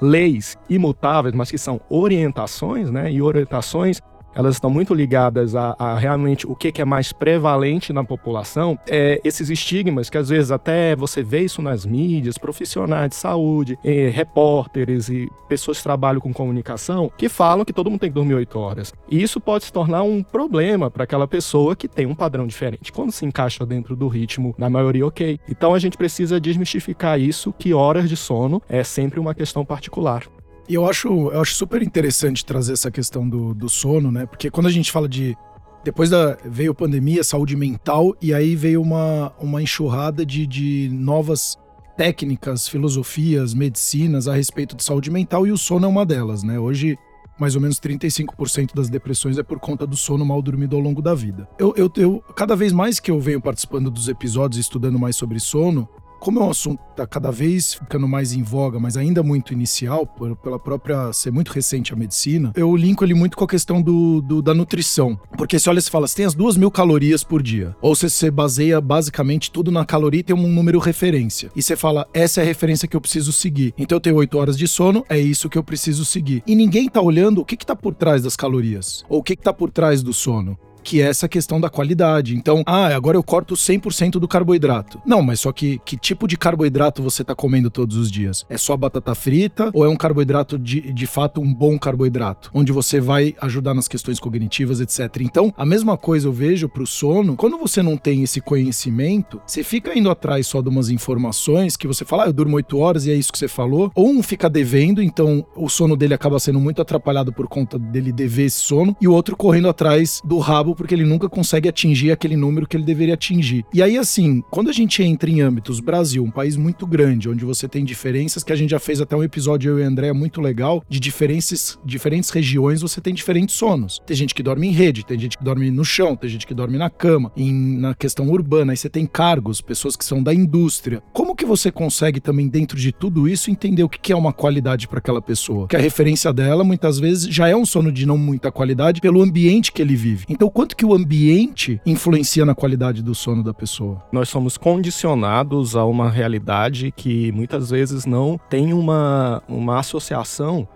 leis 0.00 0.56
imutáveis, 0.68 1.34
mas 1.34 1.50
que 1.50 1.58
são 1.58 1.80
orientações, 1.88 2.90
né? 2.90 3.10
E 3.10 3.20
orientações 3.20 4.00
elas 4.38 4.54
estão 4.54 4.70
muito 4.70 4.94
ligadas 4.94 5.56
a, 5.56 5.74
a 5.76 5.98
realmente 5.98 6.46
o 6.46 6.54
que, 6.54 6.70
que, 6.70 6.80
é 6.80 6.84
mais 6.84 7.12
prevalente 7.12 7.92
na 7.92 8.04
população, 8.04 8.78
é 8.88 9.20
esses 9.24 9.50
estigmas 9.50 10.08
que 10.08 10.16
às 10.16 10.28
vezes 10.28 10.52
até 10.52 10.94
você 10.94 11.24
vê 11.24 11.40
isso 11.40 11.60
nas 11.60 11.84
mídias, 11.84 12.38
profissionais 12.38 13.10
de 13.10 13.16
saúde, 13.16 13.76
repórteres 14.12 15.08
e 15.08 15.28
pessoas 15.48 15.78
que 15.78 15.82
trabalham 15.82 16.20
com 16.20 16.32
comunicação, 16.32 17.10
que 17.18 17.28
falam 17.28 17.64
que 17.64 17.72
todo 17.72 17.90
mundo 17.90 17.98
tem 17.98 18.10
que 18.10 18.14
dormir 18.14 18.34
8 18.34 18.58
horas. 18.58 18.94
E 19.10 19.20
isso 19.20 19.40
pode 19.40 19.64
se 19.64 19.72
tornar 19.72 20.04
um 20.04 20.22
problema 20.22 20.88
para 20.88 21.02
aquela 21.02 21.26
pessoa 21.26 21.74
que 21.74 21.88
tem 21.88 22.06
um 22.06 22.14
padrão 22.14 22.46
diferente. 22.46 22.92
Quando 22.92 23.10
se 23.10 23.26
encaixa 23.26 23.66
dentro 23.66 23.96
do 23.96 24.06
ritmo, 24.06 24.54
na 24.56 24.70
maioria, 24.70 25.04
ok. 25.04 25.40
Então 25.48 25.74
a 25.74 25.80
gente 25.80 25.96
precisa 25.96 26.40
desmistificar 26.40 27.18
isso, 27.18 27.52
que 27.58 27.74
horas 27.74 28.08
de 28.08 28.16
sono 28.16 28.62
é 28.68 28.84
sempre 28.84 29.18
uma 29.18 29.34
questão 29.34 29.64
particular. 29.64 30.22
E 30.68 30.74
eu 30.74 30.86
acho, 30.86 31.08
eu 31.08 31.40
acho 31.40 31.54
super 31.54 31.82
interessante 31.82 32.44
trazer 32.44 32.74
essa 32.74 32.90
questão 32.90 33.28
do, 33.28 33.54
do 33.54 33.68
sono, 33.68 34.12
né? 34.12 34.26
Porque 34.26 34.50
quando 34.50 34.66
a 34.66 34.70
gente 34.70 34.92
fala 34.92 35.08
de. 35.08 35.36
Depois 35.82 36.10
da. 36.10 36.36
veio 36.44 36.74
pandemia, 36.74 37.24
saúde 37.24 37.56
mental, 37.56 38.14
e 38.20 38.34
aí 38.34 38.54
veio 38.54 38.82
uma, 38.82 39.32
uma 39.40 39.62
enxurrada 39.62 40.26
de, 40.26 40.46
de 40.46 40.90
novas 40.92 41.56
técnicas, 41.96 42.68
filosofias, 42.68 43.54
medicinas 43.54 44.28
a 44.28 44.34
respeito 44.34 44.76
de 44.76 44.84
saúde 44.84 45.10
mental, 45.10 45.46
e 45.46 45.52
o 45.52 45.56
sono 45.56 45.86
é 45.86 45.88
uma 45.88 46.04
delas, 46.04 46.42
né? 46.42 46.58
Hoje, 46.58 46.98
mais 47.40 47.54
ou 47.54 47.62
menos 47.62 47.80
35% 47.80 48.74
das 48.74 48.90
depressões 48.90 49.38
é 49.38 49.42
por 49.42 49.58
conta 49.58 49.86
do 49.86 49.96
sono 49.96 50.24
mal 50.24 50.42
dormido 50.42 50.76
ao 50.76 50.82
longo 50.82 51.00
da 51.00 51.14
vida. 51.14 51.48
Eu, 51.58 51.72
eu, 51.76 51.90
eu, 51.96 52.22
cada 52.36 52.54
vez 52.54 52.72
mais 52.72 53.00
que 53.00 53.10
eu 53.10 53.18
venho 53.18 53.40
participando 53.40 53.90
dos 53.90 54.08
episódios 54.08 54.58
e 54.58 54.60
estudando 54.60 54.98
mais 54.98 55.16
sobre 55.16 55.40
sono, 55.40 55.88
como 56.20 56.40
é 56.40 56.44
um 56.44 56.50
assunto 56.50 56.78
que 56.78 56.96
tá 56.96 57.06
cada 57.06 57.30
vez 57.30 57.74
ficando 57.74 58.08
mais 58.08 58.32
em 58.32 58.42
voga, 58.42 58.78
mas 58.78 58.96
ainda 58.96 59.22
muito 59.22 59.52
inicial, 59.52 60.06
por, 60.06 60.36
pela 60.36 60.58
própria 60.58 61.12
ser 61.12 61.30
muito 61.30 61.52
recente 61.52 61.92
a 61.92 61.96
medicina, 61.96 62.52
eu 62.56 62.74
linko 62.76 63.04
ele 63.04 63.14
muito 63.14 63.36
com 63.36 63.44
a 63.44 63.48
questão 63.48 63.80
do, 63.80 64.20
do 64.20 64.42
da 64.42 64.54
nutrição. 64.54 65.18
Porque 65.36 65.58
se 65.58 65.68
olha, 65.68 65.80
você 65.80 65.90
fala, 65.90 66.06
você 66.06 66.16
tem 66.16 66.26
as 66.26 66.34
duas 66.34 66.56
mil 66.56 66.70
calorias 66.70 67.22
por 67.22 67.42
dia. 67.42 67.76
Ou 67.80 67.94
você, 67.94 68.08
você 68.08 68.30
baseia 68.30 68.80
basicamente 68.80 69.50
tudo 69.50 69.70
na 69.70 69.84
caloria 69.84 70.20
e 70.20 70.24
tem 70.24 70.36
um 70.36 70.48
número 70.48 70.78
referência. 70.78 71.50
E 71.54 71.62
você 71.62 71.76
fala, 71.76 72.06
essa 72.12 72.40
é 72.40 72.44
a 72.44 72.46
referência 72.46 72.88
que 72.88 72.96
eu 72.96 73.00
preciso 73.00 73.32
seguir. 73.32 73.72
Então 73.78 73.96
eu 73.96 74.00
tenho 74.00 74.16
oito 74.16 74.38
horas 74.38 74.56
de 74.56 74.66
sono, 74.66 75.04
é 75.08 75.18
isso 75.18 75.48
que 75.48 75.58
eu 75.58 75.64
preciso 75.64 76.04
seguir. 76.04 76.42
E 76.46 76.54
ninguém 76.54 76.88
tá 76.88 77.00
olhando 77.00 77.40
o 77.40 77.44
que 77.44 77.56
que 77.56 77.66
tá 77.66 77.76
por 77.76 77.94
trás 77.94 78.22
das 78.22 78.36
calorias. 78.36 79.04
Ou 79.08 79.20
o 79.20 79.22
que 79.22 79.36
que 79.36 79.42
tá 79.42 79.52
por 79.52 79.70
trás 79.70 80.02
do 80.02 80.12
sono 80.12 80.58
que 80.82 81.00
é 81.00 81.06
essa 81.06 81.28
questão 81.28 81.60
da 81.60 81.68
qualidade. 81.70 82.36
Então, 82.36 82.62
ah, 82.66 82.94
agora 82.94 83.16
eu 83.16 83.22
corto 83.22 83.54
100% 83.54 84.12
do 84.12 84.28
carboidrato. 84.28 85.00
Não, 85.04 85.22
mas 85.22 85.40
só 85.40 85.52
que 85.52 85.80
que 85.84 85.96
tipo 85.96 86.26
de 86.26 86.36
carboidrato 86.36 87.02
você 87.02 87.24
tá 87.24 87.34
comendo 87.34 87.70
todos 87.70 87.96
os 87.96 88.10
dias? 88.10 88.44
É 88.48 88.56
só 88.56 88.76
batata 88.76 89.14
frita 89.14 89.70
ou 89.72 89.84
é 89.84 89.88
um 89.88 89.96
carboidrato 89.96 90.58
de, 90.58 90.92
de 90.92 91.06
fato 91.06 91.40
um 91.40 91.52
bom 91.52 91.78
carboidrato, 91.78 92.50
onde 92.54 92.72
você 92.72 93.00
vai 93.00 93.34
ajudar 93.40 93.74
nas 93.74 93.88
questões 93.88 94.20
cognitivas, 94.20 94.80
etc. 94.80 95.20
Então, 95.20 95.52
a 95.56 95.66
mesma 95.66 95.96
coisa 95.96 96.28
eu 96.28 96.32
vejo 96.32 96.68
pro 96.68 96.86
sono, 96.86 97.36
quando 97.36 97.58
você 97.58 97.82
não 97.82 97.96
tem 97.96 98.22
esse 98.22 98.40
conhecimento, 98.40 99.40
você 99.46 99.62
fica 99.62 99.98
indo 99.98 100.10
atrás 100.10 100.46
só 100.46 100.60
de 100.60 100.68
umas 100.68 100.90
informações 100.90 101.76
que 101.76 101.86
você 101.86 102.04
fala, 102.04 102.24
ah, 102.24 102.28
eu 102.28 102.32
durmo 102.32 102.56
8 102.56 102.78
horas 102.78 103.06
e 103.06 103.10
é 103.10 103.14
isso 103.14 103.32
que 103.32 103.38
você 103.38 103.48
falou, 103.48 103.90
ou 103.94 104.08
um 104.08 104.22
fica 104.22 104.48
devendo, 104.48 105.02
então 105.02 105.44
o 105.56 105.68
sono 105.68 105.96
dele 105.96 106.14
acaba 106.14 106.38
sendo 106.38 106.60
muito 106.60 106.82
atrapalhado 106.82 107.32
por 107.32 107.48
conta 107.48 107.78
dele 107.78 108.12
dever 108.12 108.46
esse 108.46 108.58
sono, 108.58 108.96
e 109.00 109.08
o 109.08 109.12
outro 109.12 109.36
correndo 109.36 109.68
atrás 109.68 110.20
do 110.24 110.38
rabo 110.38 110.67
porque 110.74 110.94
ele 110.94 111.04
nunca 111.04 111.28
consegue 111.28 111.68
atingir 111.68 112.10
aquele 112.10 112.36
número 112.36 112.66
que 112.66 112.76
ele 112.76 112.84
deveria 112.84 113.14
atingir. 113.14 113.64
E 113.72 113.82
aí, 113.82 113.96
assim, 113.96 114.42
quando 114.50 114.70
a 114.70 114.72
gente 114.72 115.02
entra 115.02 115.30
em 115.30 115.40
âmbitos, 115.40 115.80
Brasil, 115.80 116.22
um 116.22 116.30
país 116.30 116.56
muito 116.56 116.86
grande, 116.86 117.28
onde 117.28 117.44
você 117.44 117.68
tem 117.68 117.84
diferenças, 117.84 118.42
que 118.44 118.52
a 118.52 118.56
gente 118.56 118.70
já 118.70 118.78
fez 118.78 119.00
até 119.00 119.16
um 119.16 119.22
episódio, 119.22 119.70
eu 119.70 119.78
e 119.78 119.82
André, 119.82 120.12
muito 120.12 120.40
legal, 120.40 120.82
de 120.88 121.00
diferentes, 121.00 121.78
diferentes 121.84 122.30
regiões, 122.30 122.82
você 122.82 123.00
tem 123.00 123.14
diferentes 123.14 123.54
sonos. 123.54 124.00
Tem 124.06 124.16
gente 124.16 124.34
que 124.34 124.42
dorme 124.42 124.68
em 124.68 124.72
rede, 124.72 125.04
tem 125.04 125.18
gente 125.18 125.38
que 125.38 125.44
dorme 125.44 125.70
no 125.70 125.84
chão, 125.84 126.16
tem 126.16 126.30
gente 126.30 126.46
que 126.46 126.54
dorme 126.54 126.78
na 126.78 126.90
cama, 126.90 127.32
em, 127.36 127.78
na 127.78 127.94
questão 127.94 128.28
urbana, 128.28 128.72
aí 128.72 128.76
você 128.76 128.88
tem 128.88 129.06
cargos, 129.06 129.60
pessoas 129.60 129.96
que 129.96 130.04
são 130.04 130.22
da 130.22 130.34
indústria. 130.34 131.02
Como 131.12 131.34
que 131.34 131.44
você 131.44 131.70
consegue 131.70 132.20
também, 132.20 132.48
dentro 132.48 132.78
de 132.78 132.92
tudo 132.92 133.28
isso, 133.28 133.50
entender 133.50 133.82
o 133.82 133.88
que 133.88 134.12
é 134.12 134.16
uma 134.16 134.32
qualidade 134.32 134.88
para 134.88 134.98
aquela 134.98 135.22
pessoa? 135.22 135.68
Que 135.68 135.76
a 135.76 135.80
referência 135.80 136.32
dela, 136.32 136.64
muitas 136.64 136.98
vezes, 136.98 137.32
já 137.32 137.48
é 137.48 137.56
um 137.56 137.64
sono 137.64 137.90
de 137.92 138.06
não 138.06 138.18
muita 138.18 138.50
qualidade 138.50 139.00
pelo 139.00 139.22
ambiente 139.22 139.72
que 139.72 139.82
ele 139.82 139.96
vive. 139.96 140.24
Então, 140.28 140.48
quanto 140.58 140.74
que 140.74 140.84
o 140.84 140.92
ambiente 140.92 141.80
influencia 141.86 142.44
na 142.44 142.52
qualidade 142.52 143.00
do 143.00 143.14
sono 143.14 143.44
da 143.44 143.54
pessoa? 143.54 144.02
Nós 144.10 144.28
somos 144.28 144.58
condicionados 144.58 145.76
a 145.76 145.84
uma 145.84 146.10
realidade 146.10 146.92
que 146.96 147.30
muitas 147.30 147.70
vezes 147.70 148.04
não 148.04 148.36
tem 148.50 148.72
uma, 148.72 149.40
uma 149.48 149.78
associação 149.78 150.66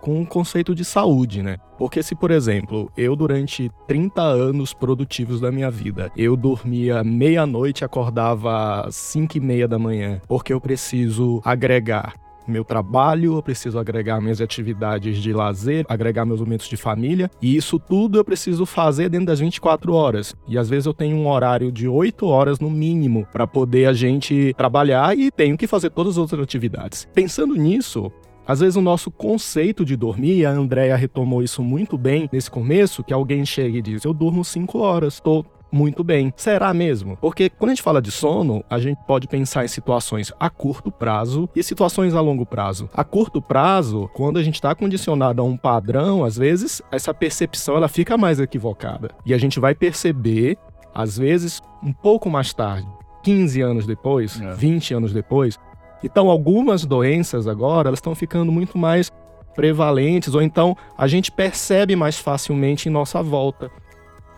com 0.00 0.22
o 0.22 0.26
conceito 0.26 0.76
de 0.76 0.84
saúde, 0.84 1.42
né? 1.42 1.56
Porque 1.76 2.04
se, 2.04 2.14
por 2.14 2.30
exemplo, 2.30 2.88
eu 2.96 3.16
durante 3.16 3.68
30 3.88 4.22
anos 4.22 4.72
produtivos 4.72 5.40
da 5.40 5.50
minha 5.50 5.72
vida, 5.72 6.12
eu 6.16 6.36
dormia 6.36 7.02
meia-noite 7.02 7.82
e 7.82 7.84
acordava 7.84 8.82
às 8.86 8.94
5 8.94 9.38
e 9.38 9.40
meia 9.40 9.66
da 9.66 9.76
manhã, 9.76 10.20
porque 10.28 10.52
eu 10.52 10.60
preciso 10.60 11.42
agregar 11.44 12.14
meu 12.46 12.64
trabalho, 12.64 13.36
eu 13.36 13.42
preciso 13.42 13.78
agregar 13.78 14.20
minhas 14.20 14.40
atividades 14.40 15.18
de 15.18 15.32
lazer, 15.32 15.84
agregar 15.88 16.24
meus 16.24 16.40
momentos 16.40 16.68
de 16.68 16.76
família, 16.76 17.30
e 17.40 17.56
isso 17.56 17.78
tudo 17.78 18.18
eu 18.18 18.24
preciso 18.24 18.66
fazer 18.66 19.08
dentro 19.08 19.26
das 19.26 19.40
24 19.40 19.92
horas. 19.92 20.34
E 20.46 20.58
às 20.58 20.68
vezes 20.68 20.86
eu 20.86 20.94
tenho 20.94 21.16
um 21.16 21.28
horário 21.28 21.70
de 21.70 21.88
8 21.88 22.26
horas 22.26 22.58
no 22.60 22.70
mínimo 22.70 23.26
para 23.32 23.46
poder 23.46 23.86
a 23.86 23.92
gente 23.92 24.54
trabalhar 24.56 25.16
e 25.16 25.30
tenho 25.30 25.56
que 25.56 25.66
fazer 25.66 25.90
todas 25.90 26.14
as 26.14 26.18
outras 26.18 26.40
atividades. 26.40 27.08
Pensando 27.14 27.54
nisso, 27.54 28.10
às 28.46 28.60
vezes 28.60 28.76
o 28.76 28.80
nosso 28.80 29.10
conceito 29.10 29.84
de 29.84 29.96
dormir, 29.96 30.44
a 30.44 30.50
Andrea 30.50 30.96
retomou 30.96 31.42
isso 31.42 31.62
muito 31.62 31.96
bem 31.96 32.28
nesse 32.32 32.50
começo, 32.50 33.04
que 33.04 33.12
alguém 33.12 33.46
chega 33.46 33.78
e 33.78 33.82
diz: 33.82 34.04
"Eu 34.04 34.12
durmo 34.12 34.44
5 34.44 34.78
horas, 34.78 35.20
tô 35.20 35.44
muito 35.72 36.04
bem. 36.04 36.32
Será 36.36 36.74
mesmo? 36.74 37.16
Porque 37.16 37.48
quando 37.48 37.70
a 37.70 37.74
gente 37.74 37.82
fala 37.82 38.02
de 38.02 38.10
sono, 38.10 38.62
a 38.68 38.78
gente 38.78 38.98
pode 39.06 39.26
pensar 39.26 39.64
em 39.64 39.68
situações 39.68 40.30
a 40.38 40.50
curto 40.50 40.92
prazo 40.92 41.48
e 41.56 41.62
situações 41.62 42.14
a 42.14 42.20
longo 42.20 42.44
prazo. 42.44 42.90
A 42.92 43.02
curto 43.02 43.40
prazo, 43.40 44.10
quando 44.12 44.38
a 44.38 44.42
gente 44.42 44.56
está 44.56 44.74
condicionado 44.74 45.40
a 45.40 45.44
um 45.44 45.56
padrão, 45.56 46.24
às 46.24 46.36
vezes 46.36 46.82
essa 46.92 47.14
percepção 47.14 47.76
ela 47.76 47.88
fica 47.88 48.18
mais 48.18 48.38
equivocada. 48.38 49.10
E 49.24 49.32
a 49.32 49.38
gente 49.38 49.58
vai 49.58 49.74
perceber, 49.74 50.58
às 50.94 51.16
vezes, 51.16 51.62
um 51.82 51.92
pouco 51.92 52.28
mais 52.28 52.52
tarde, 52.52 52.86
15 53.22 53.62
anos 53.62 53.86
depois, 53.86 54.40
é. 54.40 54.52
20 54.54 54.94
anos 54.94 55.12
depois. 55.12 55.58
Então, 56.04 56.28
algumas 56.28 56.84
doenças 56.84 57.46
agora, 57.46 57.88
elas 57.88 57.98
estão 57.98 58.14
ficando 58.14 58.50
muito 58.52 58.76
mais 58.76 59.10
prevalentes, 59.54 60.34
ou 60.34 60.42
então 60.42 60.76
a 60.96 61.06
gente 61.06 61.30
percebe 61.30 61.94
mais 61.94 62.18
facilmente 62.18 62.88
em 62.88 62.92
nossa 62.92 63.22
volta. 63.22 63.70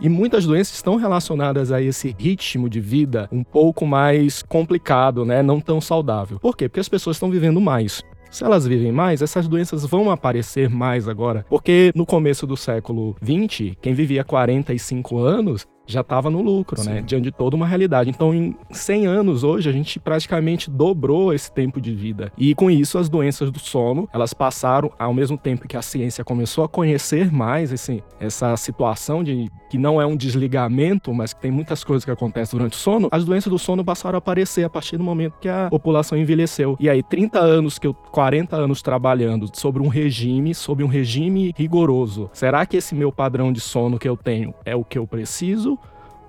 E 0.00 0.08
muitas 0.08 0.44
doenças 0.44 0.74
estão 0.74 0.96
relacionadas 0.96 1.70
a 1.70 1.80
esse 1.80 2.14
ritmo 2.18 2.68
de 2.68 2.80
vida 2.80 3.28
um 3.30 3.44
pouco 3.44 3.86
mais 3.86 4.42
complicado, 4.42 5.24
né? 5.24 5.42
Não 5.42 5.60
tão 5.60 5.80
saudável. 5.80 6.38
Por 6.40 6.56
quê? 6.56 6.68
Porque 6.68 6.80
as 6.80 6.88
pessoas 6.88 7.16
estão 7.16 7.30
vivendo 7.30 7.60
mais. 7.60 8.02
Se 8.30 8.42
elas 8.42 8.66
vivem 8.66 8.90
mais, 8.90 9.22
essas 9.22 9.46
doenças 9.46 9.86
vão 9.86 10.10
aparecer 10.10 10.68
mais 10.68 11.08
agora. 11.08 11.46
Porque 11.48 11.92
no 11.94 12.04
começo 12.04 12.46
do 12.48 12.56
século 12.56 13.14
20, 13.22 13.78
quem 13.80 13.94
vivia 13.94 14.24
45 14.24 15.18
anos 15.18 15.64
já 15.86 16.00
estava 16.00 16.30
no 16.30 16.40
lucro, 16.40 16.78
né? 16.78 16.84
Sim. 16.84 16.90
né? 16.90 17.02
Diante 17.02 17.24
de 17.24 17.32
toda 17.32 17.56
uma 17.56 17.66
realidade. 17.66 18.10
Então, 18.10 18.34
em 18.34 18.54
100 18.70 19.06
anos 19.06 19.44
hoje, 19.44 19.68
a 19.68 19.72
gente 19.72 19.98
praticamente 19.98 20.70
dobrou 20.70 21.32
esse 21.32 21.50
tempo 21.50 21.80
de 21.80 21.94
vida. 21.94 22.32
E 22.36 22.54
com 22.54 22.70
isso, 22.70 22.98
as 22.98 23.08
doenças 23.08 23.50
do 23.50 23.58
sono, 23.58 24.08
elas 24.12 24.32
passaram, 24.32 24.90
ao 24.98 25.12
mesmo 25.12 25.36
tempo 25.36 25.66
que 25.68 25.76
a 25.76 25.82
ciência 25.82 26.24
começou 26.24 26.64
a 26.64 26.68
conhecer 26.68 27.32
mais 27.32 27.72
esse, 27.72 28.02
essa 28.20 28.56
situação 28.56 29.22
de 29.22 29.50
que 29.68 29.78
não 29.78 30.00
é 30.00 30.06
um 30.06 30.16
desligamento, 30.16 31.12
mas 31.12 31.32
que 31.32 31.40
tem 31.40 31.50
muitas 31.50 31.82
coisas 31.82 32.04
que 32.04 32.10
acontecem 32.10 32.56
durante 32.56 32.74
o 32.74 32.76
sono, 32.76 33.08
as 33.10 33.24
doenças 33.24 33.50
do 33.50 33.58
sono 33.58 33.84
passaram 33.84 34.16
a 34.16 34.18
aparecer 34.18 34.64
a 34.64 34.70
partir 34.70 34.96
do 34.96 35.04
momento 35.04 35.34
que 35.40 35.48
a 35.48 35.68
população 35.68 36.16
envelheceu. 36.16 36.76
E 36.78 36.88
aí, 36.88 37.02
30 37.02 37.40
anos 37.40 37.78
que 37.78 37.86
eu, 37.86 37.94
40 37.94 38.56
anos 38.56 38.82
trabalhando 38.82 39.50
sobre 39.52 39.82
um 39.82 39.88
regime, 39.88 40.54
sobre 40.54 40.84
um 40.84 40.86
regime 40.86 41.52
rigoroso. 41.56 42.30
Será 42.32 42.64
que 42.64 42.76
esse 42.76 42.94
meu 42.94 43.10
padrão 43.10 43.52
de 43.52 43.60
sono 43.60 43.98
que 43.98 44.08
eu 44.08 44.16
tenho 44.16 44.54
é 44.64 44.76
o 44.76 44.84
que 44.84 44.98
eu 44.98 45.06
preciso? 45.06 45.78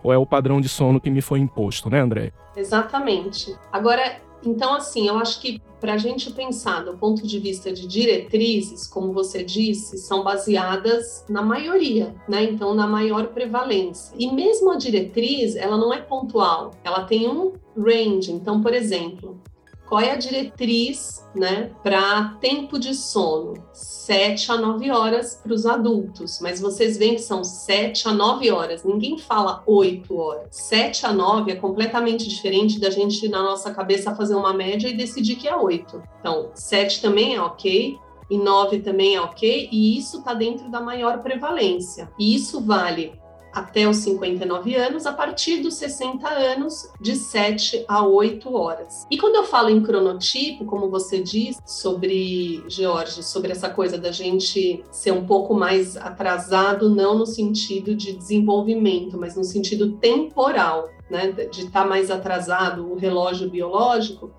Ou 0.06 0.14
é 0.14 0.18
o 0.20 0.26
padrão 0.26 0.62
de 0.62 0.70
sono 0.70 1.02
que 1.02 1.10
me 1.10 1.20
foi 1.20 1.40
imposto, 1.40 1.90
né, 1.90 2.00
André? 2.00 2.32
Exatamente. 2.56 3.56
Agora, 3.72 4.22
então, 4.46 4.76
assim, 4.76 5.08
eu 5.08 5.18
acho 5.18 5.42
que 5.42 5.60
para 5.82 5.94
a 5.94 5.98
gente 5.98 6.32
pensar 6.32 6.86
do 6.86 6.96
ponto 6.96 7.26
de 7.26 7.40
vista 7.40 7.74
de 7.74 7.88
diretrizes, 7.88 8.86
como 8.86 9.12
você 9.12 9.44
disse, 9.44 9.98
são 9.98 10.24
baseadas 10.24 11.26
na 11.28 11.42
maioria, 11.42 12.16
né? 12.30 12.44
Então, 12.44 12.76
na 12.76 12.86
maior 12.86 13.30
prevalência. 13.30 14.14
E 14.16 14.32
mesmo 14.32 14.72
a 14.72 14.78
diretriz, 14.78 15.56
ela 15.56 15.76
não 15.76 15.92
é 15.92 16.00
pontual, 16.00 16.72
ela 16.84 17.04
tem 17.06 17.28
um 17.28 17.54
range. 17.76 18.32
Então, 18.32 18.62
por 18.62 18.76
exemplo, 18.76 19.42
qual 19.88 20.02
é 20.02 20.12
a 20.12 20.16
diretriz 20.16 21.26
né, 21.36 21.72
para 21.84 22.36
tempo 22.42 22.80
de 22.80 22.94
sono? 22.94 23.64
7 23.74 24.52
a 24.52 24.58
9 24.58 24.92
horas 24.92 25.40
para 25.42 25.54
os 25.54 25.66
adultos, 25.66 26.40
mas 26.42 26.60
vocês 26.60 26.98
veem 26.98 27.16
que 27.16 27.22
são 27.22 27.44
7 27.44 28.08
a 28.08 28.14
9 28.14 28.52
horas, 28.52 28.84
ninguém 28.84 29.18
fala 29.18 29.64
8 29.66 30.16
horas. 30.16 30.48
7 30.52 31.06
a 31.06 31.14
9 31.14 31.52
é 31.52 31.56
completamente 31.56 32.28
diferente 32.28 32.80
da 32.80 32.90
gente, 32.90 33.28
na 33.28 33.42
nossa 33.42 33.74
cabeça, 33.74 34.16
fazer 34.16 34.36
uma 34.36 34.54
média 34.54 34.88
e 34.88 34.98
decidir 34.98 35.36
que 35.36 35.48
é 35.48 35.56
8. 35.56 36.02
Então, 36.20 36.52
7 36.54 37.02
também 37.02 37.36
é 37.36 37.42
ok, 37.42 37.98
e 38.30 38.38
9 38.38 38.80
também 38.80 39.16
é 39.16 39.22
ok, 39.22 39.70
e 39.72 39.98
isso 39.98 40.20
está 40.20 40.34
dentro 40.34 40.70
da 40.70 40.82
maior 40.82 41.22
prevalência. 41.22 42.12
E 42.18 42.36
isso 42.36 42.62
vale 42.62 43.14
até 43.56 43.88
os 43.88 43.98
59 43.98 44.76
anos, 44.76 45.06
a 45.06 45.14
partir 45.14 45.62
dos 45.62 45.76
60 45.76 46.28
anos, 46.28 46.92
de 47.00 47.16
7 47.16 47.86
a 47.88 48.06
8 48.06 48.54
horas. 48.54 49.08
E 49.10 49.18
quando 49.18 49.36
eu 49.36 49.44
falo 49.44 49.70
em 49.70 49.82
cronotipo, 49.82 50.66
como 50.66 50.90
você 50.90 51.24
diz 51.24 51.58
sobre, 51.66 52.62
George, 52.68 53.24
sobre 53.24 53.54
essa 53.54 53.70
coisa 53.70 53.98
da 53.98 54.12
gente 54.12 54.84
ser 54.92 55.14
um 55.14 55.26
pouco 55.26 55.54
mais 55.54 55.96
atrasado, 55.96 56.90
não 56.90 57.18
no 57.18 57.26
sentido 57.26 57.96
de 57.96 58.12
desenvolvimento, 58.12 59.18
mas 59.18 59.38
no 59.38 59.44
sentido 59.46 59.94
temporal, 59.94 60.90
né, 61.10 61.32
de 61.32 61.62
estar 61.62 61.84
tá 61.84 61.88
mais 61.88 62.12
atrasado, 62.12 62.92
o 62.92 62.98
relógio 62.98 63.50
biológico. 63.50 64.32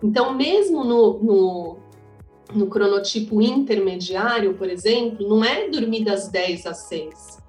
Então, 0.00 0.34
mesmo 0.34 0.84
no, 0.84 1.18
no, 1.18 1.76
no 2.54 2.66
cronotipo 2.68 3.42
intermediário, 3.42 4.54
por 4.54 4.70
exemplo, 4.70 5.28
não 5.28 5.44
é 5.44 5.68
dormir 5.68 6.04
das 6.04 6.28
10 6.28 6.66
às 6.66 6.78
6 6.84 7.41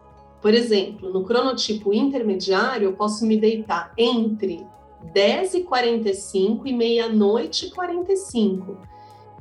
por 0.43 0.53
exemplo, 0.53 1.09
no 1.09 1.23
cronotipo 1.23 1.93
intermediário, 1.93 2.89
eu 2.89 2.93
posso 2.93 3.25
me 3.25 3.37
deitar 3.37 3.93
entre 3.97 4.67
10 5.13 5.53
e 5.53 5.63
45 5.63 6.67
e 6.67 6.73
meia-noite 6.73 7.67
e 7.67 7.71
45. 7.71 8.77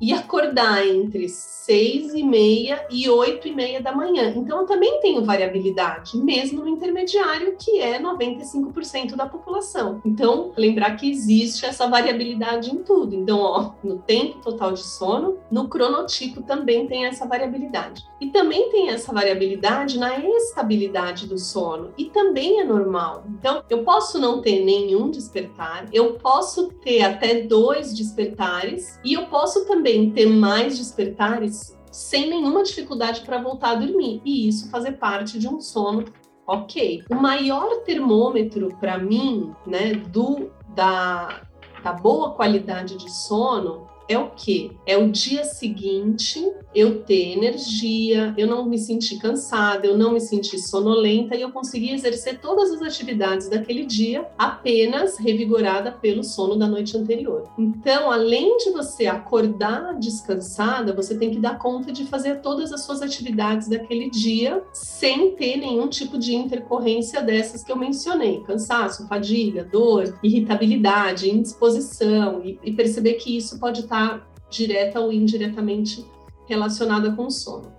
E 0.02 0.12
acordar 0.12 0.84
entre 0.84 1.28
seis 1.28 2.12
e 2.12 2.24
meia 2.24 2.84
e 2.90 3.08
oito 3.08 3.46
e 3.46 3.54
meia 3.54 3.80
da 3.80 3.92
manhã. 3.92 4.34
Então, 4.36 4.62
eu 4.62 4.66
também 4.66 5.00
tenho 5.00 5.24
variabilidade, 5.24 6.16
mesmo 6.16 6.62
no 6.62 6.68
intermediário, 6.68 7.54
que 7.56 7.78
é 7.78 8.02
95% 8.02 9.14
da 9.14 9.26
população. 9.26 10.02
Então, 10.04 10.52
lembrar 10.56 10.96
que 10.96 11.08
existe 11.08 11.64
essa 11.64 11.86
variabilidade 11.86 12.74
em 12.74 12.82
tudo. 12.82 13.14
Então, 13.14 13.38
ó, 13.38 13.70
no 13.84 13.98
tempo 13.98 14.40
total 14.40 14.72
de 14.72 14.82
sono, 14.82 15.38
no 15.48 15.68
cronotipo 15.68 16.42
também 16.42 16.88
tem 16.88 17.06
essa 17.06 17.24
variabilidade. 17.24 18.04
E 18.20 18.26
também 18.30 18.70
tem 18.70 18.88
essa 18.88 19.12
variabilidade 19.12 20.00
na 20.00 20.18
estabilidade 20.18 21.28
do 21.28 21.38
sono, 21.38 21.92
e 21.96 22.06
também 22.06 22.60
é 22.60 22.64
normal. 22.64 23.24
Então, 23.38 23.62
eu 23.70 23.84
posso 23.84 24.18
não 24.18 24.40
ter 24.40 24.64
nenhum 24.64 25.10
despertar, 25.10 25.86
eu 25.92 26.14
posso 26.14 26.72
ter 26.82 27.02
até 27.02 27.42
dois 27.42 27.94
despertares, 27.94 28.98
e 29.04 29.12
eu 29.12 29.26
posso 29.26 29.64
também 29.64 29.91
ter 30.10 30.26
mais 30.26 30.78
despertares 30.78 31.76
sem 31.90 32.30
nenhuma 32.30 32.62
dificuldade 32.62 33.20
para 33.20 33.40
voltar 33.40 33.70
a 33.72 33.74
dormir. 33.74 34.20
E 34.24 34.48
isso 34.48 34.70
fazer 34.70 34.92
parte 34.92 35.38
de 35.38 35.46
um 35.46 35.60
sono 35.60 36.04
ok. 36.46 37.04
O 37.10 37.14
maior 37.14 37.82
termômetro 37.84 38.76
para 38.80 38.98
mim, 38.98 39.52
né, 39.66 39.94
do 39.94 40.50
da, 40.74 41.42
da 41.82 41.92
boa 41.92 42.30
qualidade 42.32 42.96
de 42.96 43.10
sono 43.10 43.91
é 44.12 44.18
o 44.18 44.30
que? 44.30 44.72
É 44.86 44.96
o 44.96 45.10
dia 45.10 45.44
seguinte 45.44 46.44
eu 46.74 47.02
ter 47.02 47.32
energia, 47.32 48.34
eu 48.36 48.46
não 48.46 48.64
me 48.66 48.78
sentir 48.78 49.18
cansada, 49.18 49.86
eu 49.86 49.96
não 49.96 50.12
me 50.12 50.20
sentir 50.20 50.58
sonolenta 50.58 51.36
e 51.36 51.42
eu 51.42 51.50
conseguir 51.50 51.92
exercer 51.92 52.40
todas 52.40 52.70
as 52.72 52.82
atividades 52.82 53.48
daquele 53.48 53.84
dia 53.84 54.26
apenas 54.38 55.18
revigorada 55.18 55.92
pelo 55.92 56.22
sono 56.22 56.56
da 56.56 56.66
noite 56.66 56.96
anterior. 56.96 57.50
Então, 57.58 58.10
além 58.10 58.56
de 58.58 58.70
você 58.70 59.06
acordar 59.06 59.98
descansada, 59.98 60.94
você 60.94 61.16
tem 61.16 61.30
que 61.30 61.38
dar 61.38 61.58
conta 61.58 61.92
de 61.92 62.04
fazer 62.04 62.40
todas 62.40 62.72
as 62.72 62.84
suas 62.84 63.02
atividades 63.02 63.68
daquele 63.68 64.10
dia 64.10 64.62
sem 64.72 65.32
ter 65.36 65.56
nenhum 65.56 65.88
tipo 65.88 66.18
de 66.18 66.34
intercorrência 66.34 67.22
dessas 67.22 67.62
que 67.62 67.70
eu 67.70 67.76
mencionei: 67.76 68.40
cansaço, 68.40 69.06
fadiga, 69.08 69.64
dor, 69.64 70.18
irritabilidade, 70.22 71.30
indisposição, 71.30 72.42
e, 72.44 72.58
e 72.64 72.72
perceber 72.72 73.14
que 73.14 73.36
isso 73.36 73.58
pode 73.58 73.80
estar 73.80 74.01
está 74.02 74.26
direta 74.50 75.00
ou 75.00 75.12
indiretamente 75.12 76.04
relacionada 76.46 77.12
com 77.12 77.26
o 77.26 77.30
sono. 77.30 77.72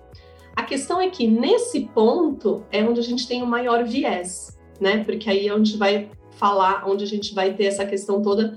A 0.55 0.63
questão 0.63 1.01
é 1.01 1.09
que 1.09 1.27
nesse 1.27 1.81
ponto 1.93 2.63
é 2.71 2.83
onde 2.83 2.99
a 2.99 3.03
gente 3.03 3.27
tem 3.27 3.41
o 3.41 3.47
maior 3.47 3.83
viés, 3.83 4.57
né? 4.79 5.03
Porque 5.03 5.29
aí 5.29 5.47
é 5.47 5.53
onde 5.53 5.77
vai 5.77 6.09
falar, 6.31 6.87
onde 6.87 7.03
a 7.03 7.07
gente 7.07 7.33
vai 7.33 7.53
ter 7.53 7.65
essa 7.65 7.85
questão 7.85 8.21
toda 8.21 8.55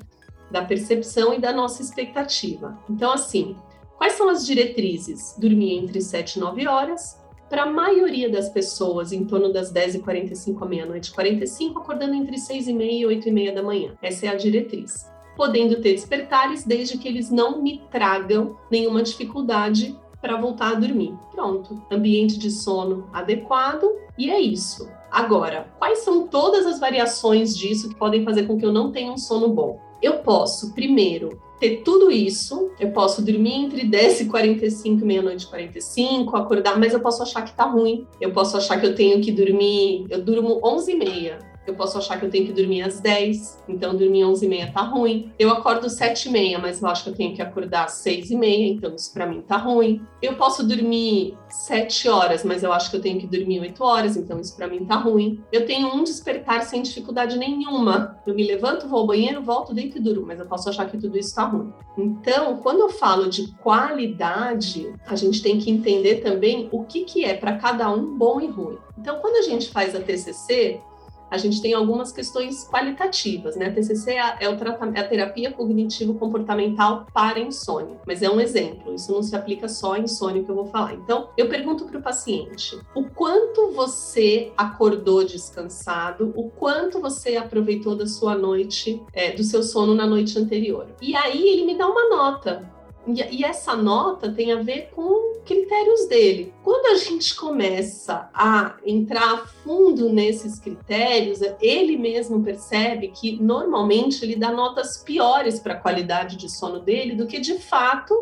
da 0.51 0.63
percepção 0.65 1.35
e 1.35 1.41
da 1.41 1.53
nossa 1.53 1.83
expectativa. 1.83 2.79
Então, 2.89 3.13
assim, 3.13 3.57
quais 3.97 4.13
são 4.13 4.29
as 4.29 4.47
diretrizes? 4.47 5.35
Dormir 5.39 5.79
entre 5.79 6.01
7 6.01 6.37
e 6.37 6.41
9 6.41 6.69
horas, 6.69 7.19
para 7.49 7.63
a 7.63 7.67
maioria 7.67 8.29
das 8.29 8.49
pessoas, 8.49 9.13
em 9.13 9.25
torno 9.25 9.53
das 9.53 9.73
10h45 9.73 10.63
à 10.63 10.67
meia-noite 10.67 11.13
45, 11.13 11.79
acordando 11.79 12.15
entre 12.15 12.39
6 12.39 12.69
e 12.69 12.73
meia 12.73 13.01
e 13.01 13.07
8 13.07 13.29
e 13.29 13.33
meia 13.33 13.53
da 13.53 13.63
manhã. 13.63 13.95
Essa 14.03 14.27
é 14.27 14.29
a 14.29 14.35
diretriz 14.35 15.16
podendo 15.37 15.76
ter 15.76 15.93
despertares 15.93 16.64
desde 16.64 16.99
que 16.99 17.07
eles 17.07 17.31
não 17.31 17.62
me 17.62 17.83
tragam 17.90 18.57
nenhuma 18.71 19.02
dificuldade 19.02 19.97
para 20.21 20.37
voltar 20.37 20.73
a 20.73 20.75
dormir. 20.75 21.14
Pronto, 21.31 21.81
ambiente 21.90 22.38
de 22.38 22.50
sono 22.50 23.09
adequado 23.12 23.87
e 24.19 24.31
é 24.31 24.40
isso. 24.40 24.88
Agora, 25.11 25.69
quais 25.78 26.00
são 26.00 26.26
todas 26.26 26.66
as 26.66 26.81
variações 26.81 27.57
disso 27.57 27.88
que 27.88 27.95
podem 27.95 28.25
fazer 28.25 28.47
com 28.47 28.59
que 28.59 28.66
eu 28.66 28.73
não 28.73 28.90
tenha 28.90 29.12
um 29.12 29.19
sono 29.19 29.49
bom? 29.49 29.78
Eu 30.02 30.19
posso, 30.19 30.75
primeiro, 30.75 31.40
ter 31.59 31.83
tudo 31.83 32.11
isso, 32.11 32.71
eu 32.78 32.90
posso 32.90 33.23
dormir 33.23 33.55
entre 33.55 33.85
10 33.87 34.23
e 34.23 34.25
45 34.26 35.02
e 35.02 35.05
meia-noite 35.07 35.45
e 35.45 35.49
45, 35.49 36.37
acordar, 36.37 36.78
mas 36.78 36.93
eu 36.93 37.00
posso 37.00 37.23
achar 37.23 37.43
que 37.43 37.55
tá 37.55 37.64
ruim. 37.64 38.07
Eu 38.21 38.33
posso 38.33 38.57
achar 38.57 38.78
que 38.78 38.87
eu 38.87 38.95
tenho 38.95 39.21
que 39.23 39.33
dormir, 39.33 40.07
eu 40.11 40.23
durmo 40.23 40.61
11 40.62 40.93
e 40.93 40.97
meia, 40.97 41.38
eu 41.71 41.75
posso 41.75 41.99
achar 41.99 42.19
que 42.19 42.25
eu 42.25 42.31
tenho 42.31 42.47
que 42.47 42.53
dormir 42.53 42.83
às 42.83 43.01
10, 43.01 43.65
então 43.69 43.95
dormir 43.95 44.23
às 44.23 44.29
11 44.31 44.47
e 44.47 44.49
meia 44.49 44.73
tá 44.73 44.83
ruim. 44.83 45.33
Eu 45.39 45.51
acordo 45.51 45.87
às 45.87 45.95
7 45.95 46.29
e 46.29 46.33
meia, 46.33 46.59
mas 46.59 46.81
eu 46.81 46.89
acho 46.89 47.05
que 47.05 47.11
eu 47.11 47.15
tenho 47.15 47.35
que 47.35 47.43
acordar 47.43 47.85
às 47.85 47.93
6 47.95 48.31
e 48.31 48.37
meia, 48.37 48.69
então 48.69 48.95
isso 48.95 49.13
para 49.13 49.27
mim 49.27 49.43
tá 49.43 49.57
ruim. 49.57 50.03
Eu 50.21 50.37
posso 50.37 50.67
dormir 50.67 51.37
7 51.49 52.09
horas, 52.09 52.45
mas 52.45 52.63
eu 52.63 52.73
acho 52.73 52.91
que 52.91 52.97
eu 52.97 53.01
tenho 53.01 53.19
que 53.19 53.27
dormir 53.27 53.61
8 53.61 53.83
horas, 53.83 54.17
então 54.17 54.41
isso 54.41 54.57
para 54.57 54.69
mim 54.69 54.85
tá 54.85 54.97
ruim. 54.97 55.43
Eu 55.53 55.67
tenho 55.67 55.95
um 55.95 56.03
despertar 56.03 56.63
sem 56.63 56.83
dificuldade 56.83 57.39
nenhuma. 57.39 58.19
Eu 58.27 58.35
me 58.35 58.47
levanto, 58.47 58.89
vou 58.89 59.01
ao 59.01 59.07
banheiro, 59.07 59.43
volto, 59.43 59.75
deito 59.75 59.99
e 59.99 60.01
durmo, 60.01 60.27
mas 60.27 60.41
eu 60.41 60.47
posso 60.47 60.69
achar 60.69 60.89
que 60.89 60.99
tudo 60.99 61.19
isso 61.19 61.35
tá 61.35 61.45
ruim. 61.45 61.73
Então, 61.97 62.59
quando 62.59 62.81
eu 62.81 62.91
falo 62.91 63.29
de 63.29 63.49
qualidade, 63.59 64.93
a 65.07 65.17
gente 65.17 65.43
tem 65.43 65.59
que 65.59 65.71
entender 65.71 66.17
também 66.17 66.69
o 66.71 66.85
que 66.85 67.05
que 67.05 67.25
é 67.25 67.35
para 67.35 67.57
cada 67.57 67.91
um 67.91 68.17
bom 68.17 68.41
e 68.41 68.47
ruim. 68.47 68.79
Então, 68.99 69.19
quando 69.21 69.37
a 69.37 69.43
gente 69.43 69.71
faz 69.71 69.95
a 69.95 70.01
TCC, 70.01 70.81
a 71.30 71.38
gente 71.38 71.61
tem 71.61 71.75
algumas 71.75 72.12
questões 72.12 72.68
qualitativas, 72.68 73.56
né? 73.56 73.66
A 73.66 73.73
TCC 73.73 74.12
é 74.12 74.37
é, 74.40 74.49
o 74.49 74.52
é 74.95 75.00
a 75.00 75.08
terapia 75.08 75.52
cognitivo-comportamental 75.52 77.06
para 77.12 77.39
insônia, 77.39 77.99
mas 78.06 78.23
é 78.23 78.30
um 78.30 78.41
exemplo, 78.41 78.95
isso 78.95 79.12
não 79.12 79.23
se 79.23 79.34
aplica 79.34 79.69
só 79.69 79.95
à 79.95 79.99
insônia 79.99 80.43
que 80.43 80.50
eu 80.50 80.54
vou 80.54 80.67
falar. 80.67 80.95
Então, 80.95 81.30
eu 81.36 81.49
pergunto 81.49 81.84
para 81.84 81.99
o 81.99 82.02
paciente, 82.02 82.78
o 82.95 83.04
quanto 83.04 83.73
você 83.73 84.52
acordou 84.56 85.25
descansado, 85.25 86.32
o 86.36 86.50
quanto 86.50 87.00
você 87.00 87.36
aproveitou 87.36 87.95
da 87.97 88.06
sua 88.06 88.36
noite, 88.36 89.02
é, 89.12 89.32
do 89.32 89.45
seu 89.45 89.62
sono 89.62 89.95
na 89.95 90.06
noite 90.06 90.39
anterior. 90.39 90.89
E 91.00 91.15
aí 91.15 91.49
ele 91.49 91.65
me 91.65 91.76
dá 91.76 91.86
uma 91.86 92.08
nota, 92.08 92.75
e, 93.06 93.45
essa 93.45 93.76
nota 93.76 94.32
tem 94.32 94.52
a 94.52 94.62
ver 94.62 94.90
com 94.95 95.40
critérios 95.45 96.06
dele. 96.08 96.52
Quando 96.64 96.86
a 96.86 96.99
gente 96.99 97.34
começa 97.36 98.28
a 98.34 98.75
entrar 98.84 99.34
a 99.34 99.38
fundo 99.38 100.08
nesses 100.12 100.58
critérios, 100.58 101.40
ele 101.60 101.97
mesmo 101.97 102.42
percebe 102.42 103.08
que 103.08 103.40
normalmente 103.40 104.25
ele 104.25 104.34
dá 104.34 104.50
notas 104.50 104.99
piores 104.99 105.60
para 105.60 105.75
a 105.75 105.78
qualidade 105.78 106.36
de 106.36 106.50
sono 106.50 106.80
dele 106.80 107.14
do 107.14 107.26
que 107.26 107.38
de 107.38 107.58
fato 107.58 108.14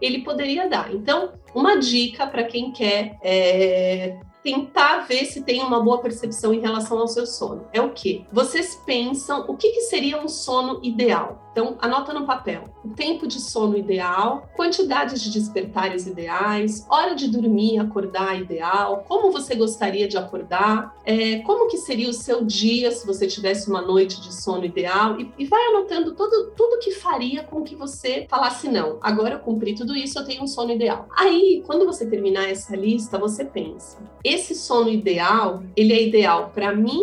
ele 0.00 0.22
poderia 0.22 0.68
dar. 0.68 0.92
Então, 0.94 1.32
uma 1.54 1.76
dica 1.76 2.26
para 2.26 2.44
quem 2.44 2.72
quer 2.72 3.18
é, 3.22 4.18
tentar 4.42 5.06
ver 5.06 5.24
se 5.26 5.42
tem 5.42 5.62
uma 5.62 5.80
boa 5.80 5.98
percepção 5.98 6.52
em 6.52 6.60
relação 6.60 6.98
ao 6.98 7.08
seu 7.08 7.26
sono. 7.26 7.66
É 7.72 7.80
o 7.80 7.90
que? 7.90 8.26
Vocês 8.32 8.74
pensam 8.86 9.44
o 9.48 9.56
que, 9.56 9.70
que 9.70 9.80
seria 9.82 10.22
um 10.22 10.28
sono 10.28 10.80
ideal? 10.82 11.43
Então, 11.54 11.76
anota 11.80 12.12
no 12.12 12.26
papel 12.26 12.64
o 12.84 12.88
tempo 12.88 13.28
de 13.28 13.40
sono 13.40 13.78
ideal, 13.78 14.50
quantidade 14.56 15.22
de 15.22 15.30
despertares 15.30 16.04
ideais, 16.04 16.84
hora 16.90 17.14
de 17.14 17.28
dormir, 17.28 17.78
acordar 17.78 18.36
ideal, 18.40 19.04
como 19.06 19.30
você 19.30 19.54
gostaria 19.54 20.08
de 20.08 20.18
acordar, 20.18 20.96
é, 21.04 21.38
como 21.38 21.68
que 21.68 21.78
seria 21.78 22.10
o 22.10 22.12
seu 22.12 22.44
dia 22.44 22.90
se 22.90 23.06
você 23.06 23.28
tivesse 23.28 23.70
uma 23.70 23.80
noite 23.80 24.20
de 24.20 24.34
sono 24.34 24.64
ideal 24.64 25.20
e, 25.20 25.32
e 25.38 25.44
vai 25.44 25.64
anotando 25.66 26.12
todo, 26.16 26.50
tudo 26.56 26.80
que 26.80 26.90
faria 26.90 27.44
com 27.44 27.62
que 27.62 27.76
você 27.76 28.26
falasse 28.28 28.68
não, 28.68 28.98
agora 29.00 29.34
eu 29.34 29.38
cumpri 29.38 29.76
tudo 29.76 29.94
isso, 29.94 30.18
eu 30.18 30.24
tenho 30.24 30.42
um 30.42 30.48
sono 30.48 30.72
ideal. 30.72 31.06
Aí, 31.16 31.62
quando 31.64 31.86
você 31.86 32.04
terminar 32.04 32.50
essa 32.50 32.74
lista, 32.74 33.16
você 33.16 33.44
pensa, 33.44 33.98
esse 34.24 34.56
sono 34.56 34.90
ideal, 34.90 35.62
ele 35.76 35.92
é 35.92 36.02
ideal 36.02 36.50
para 36.52 36.74
mim 36.74 37.00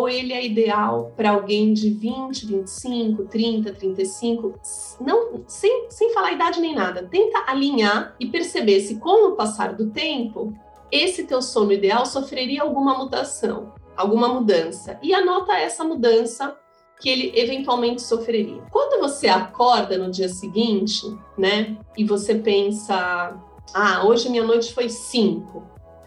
ou 0.00 0.08
ele 0.08 0.32
é 0.32 0.44
ideal 0.44 1.12
para 1.14 1.30
alguém 1.30 1.74
de 1.74 1.90
20, 1.90 2.46
25, 2.46 3.24
30, 3.24 3.72
35? 3.72 4.54
Não, 5.00 5.44
sem, 5.46 5.90
sem 5.90 6.12
falar 6.14 6.32
idade 6.32 6.58
nem 6.60 6.74
nada. 6.74 7.06
Tenta 7.10 7.44
alinhar 7.46 8.14
e 8.18 8.26
perceber 8.26 8.80
se 8.80 8.96
com 8.96 9.28
o 9.28 9.36
passar 9.36 9.74
do 9.74 9.90
tempo, 9.90 10.54
esse 10.90 11.24
teu 11.24 11.42
sono 11.42 11.72
ideal 11.72 12.06
sofreria 12.06 12.62
alguma 12.62 12.96
mutação, 12.96 13.74
alguma 13.94 14.28
mudança. 14.28 14.98
E 15.02 15.12
anota 15.12 15.52
essa 15.52 15.84
mudança 15.84 16.56
que 16.98 17.08
ele 17.08 17.32
eventualmente 17.34 18.00
sofreria. 18.02 18.62
Quando 18.70 19.00
você 19.00 19.28
acorda 19.28 19.98
no 19.98 20.10
dia 20.10 20.28
seguinte, 20.28 21.06
né, 21.36 21.76
e 21.96 22.04
você 22.04 22.34
pensa, 22.34 23.38
ah, 23.74 24.06
hoje 24.06 24.28
minha 24.28 24.44
noite 24.44 24.72
foi 24.72 24.88
5, 24.88 25.62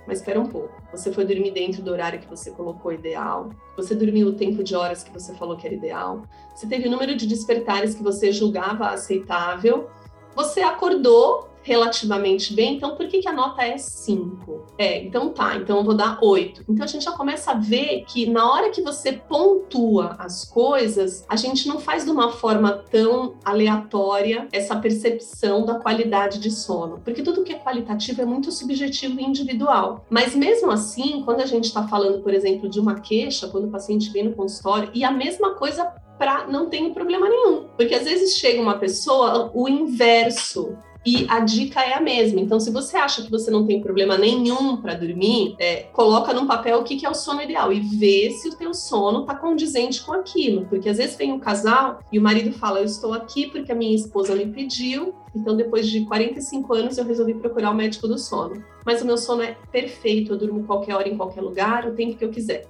mas 0.08 0.20
espera 0.20 0.40
um 0.40 0.48
pouco. 0.48 0.83
Você 0.94 1.12
foi 1.12 1.26
dormir 1.26 1.52
dentro 1.52 1.82
do 1.82 1.92
horário 1.92 2.20
que 2.20 2.28
você 2.28 2.52
colocou 2.52 2.94
ideal. 2.94 3.50
Você 3.76 3.96
dormiu 3.96 4.28
o 4.28 4.34
tempo 4.34 4.64
de 4.64 4.76
horas 4.76 5.04
que 5.04 5.12
você 5.12 5.34
falou 5.34 5.58
que 5.58 5.66
era 5.66 5.76
ideal. 5.76 6.22
Você 6.56 6.68
teve 6.68 6.88
o 6.88 6.92
número 6.92 7.16
de 7.18 7.26
despertares 7.26 7.96
que 7.96 8.04
você 8.04 8.32
julgava 8.32 8.90
aceitável. 8.90 9.90
Você 10.36 10.62
acordou 10.62 11.50
relativamente 11.64 12.54
bem, 12.54 12.76
então 12.76 12.96
por 12.96 13.08
que, 13.08 13.20
que 13.20 13.28
a 13.28 13.34
nota 13.34 13.64
é 13.64 13.78
5? 13.78 14.66
É, 14.78 15.04
então 15.04 15.30
tá, 15.30 15.56
então 15.56 15.78
eu 15.78 15.84
vou 15.84 15.94
dar 15.94 16.20
8. 16.22 16.66
Então 16.70 16.84
a 16.84 16.88
gente 16.88 17.06
já 17.06 17.12
começa 17.12 17.52
a 17.52 17.56
ver 17.56 18.04
que 18.06 18.26
na 18.26 18.52
hora 18.52 18.70
que 18.70 18.82
você 18.82 19.14
pontua 19.14 20.16
as 20.20 20.46
coisas, 20.46 21.26
a 21.28 21.36
gente 21.36 21.68
não 21.68 21.80
faz 21.80 22.04
de 22.06 22.12
uma 22.12 22.32
forma 22.32 22.84
tão 22.92 23.36
aleatória 23.44 24.48
essa 24.52 24.76
percepção 24.76 25.66
da 25.66 25.76
qualidade 25.76 26.40
de 26.40 26.52
sono, 26.52 27.00
porque 27.04 27.24
tudo 27.24 27.44
que 27.44 27.54
é 27.54 27.60
qualitativo 27.60 28.22
é 28.22 28.26
muito 28.26 28.52
subjetivo 28.52 29.20
e 29.20 29.24
individual. 29.24 30.06
Mas 30.10 30.36
mesmo 30.36 30.70
assim, 30.70 31.24
quando 31.24 31.42
a 31.42 31.46
gente 31.46 31.66
está 31.66 31.88
falando, 31.88 32.22
por 32.22 32.34
exemplo, 32.34 32.70
de 32.70 32.80
uma 32.80 33.00
queixa, 33.00 33.48
quando 33.48 33.66
o 33.66 33.72
paciente 33.72 34.12
vem 34.12 34.26
no 34.26 34.34
consultório, 34.34 34.90
e 34.94 35.04
a 35.04 35.12
mesma 35.12 35.56
coisa 35.56 35.86
para 36.18 36.48
não 36.48 36.70
ter 36.70 36.94
problema 36.94 37.28
nenhum. 37.28 37.68
Porque 37.76 37.94
às 37.94 38.04
vezes 38.04 38.38
chega 38.38 38.62
uma 38.62 38.78
pessoa, 38.78 39.52
o 39.54 39.68
inverso, 39.68 40.78
e 41.06 41.26
a 41.30 41.40
dica 41.40 41.82
é 41.82 41.94
a 41.94 42.02
mesma. 42.02 42.40
Então, 42.40 42.60
se 42.60 42.72
você 42.72 42.96
acha 42.96 43.22
que 43.22 43.30
você 43.30 43.52
não 43.52 43.66
tem 43.66 43.82
problema 43.82 44.18
nenhum 44.18 44.78
para 44.78 44.94
dormir, 44.94 45.56
é, 45.60 45.84
coloca 45.92 46.34
num 46.34 46.48
papel 46.48 46.80
o 46.80 46.84
que, 46.84 46.96
que 46.96 47.06
é 47.06 47.10
o 47.10 47.14
sono 47.14 47.42
ideal 47.42 47.74
e 47.74 47.80
vê 47.80 48.32
se 48.32 48.48
o 48.48 48.56
teu 48.56 48.74
sono 48.74 49.22
está 49.22 49.36
condizente 49.36 50.02
com 50.04 50.14
aquilo. 50.14 50.66
Porque 50.66 50.88
às 50.88 50.98
vezes 50.98 51.16
vem 51.18 51.34
um 51.34 51.40
casal 51.40 52.00
e 52.12 52.18
o 52.18 52.22
marido 52.22 52.54
fala: 52.54 52.80
Eu 52.80 52.86
estou 52.86 53.14
aqui 53.14 53.48
porque 53.48 53.72
a 53.72 53.76
minha 53.76 53.96
esposa 53.96 54.36
me 54.36 54.46
pediu. 54.46 55.14
Então, 55.36 55.56
depois 55.58 55.88
de 55.88 56.06
45 56.06 56.74
anos, 56.74 56.98
eu 56.98 57.06
resolvi 57.06 57.34
procurar 57.34 57.72
o 57.72 57.76
médico 57.76 58.08
do 58.08 58.18
sono. 58.18 58.64
Mas 58.86 59.02
o 59.02 59.06
meu 59.06 59.18
sono 59.18 59.42
é 59.42 59.58
perfeito, 59.72 60.34
eu 60.34 60.38
durmo 60.38 60.64
qualquer 60.64 60.96
hora, 60.96 61.10
em 61.10 61.18
qualquer 61.18 61.42
lugar, 61.42 61.88
o 61.88 61.96
tempo 61.96 62.16
que 62.16 62.24
eu 62.24 62.30
quiser. 62.30 62.68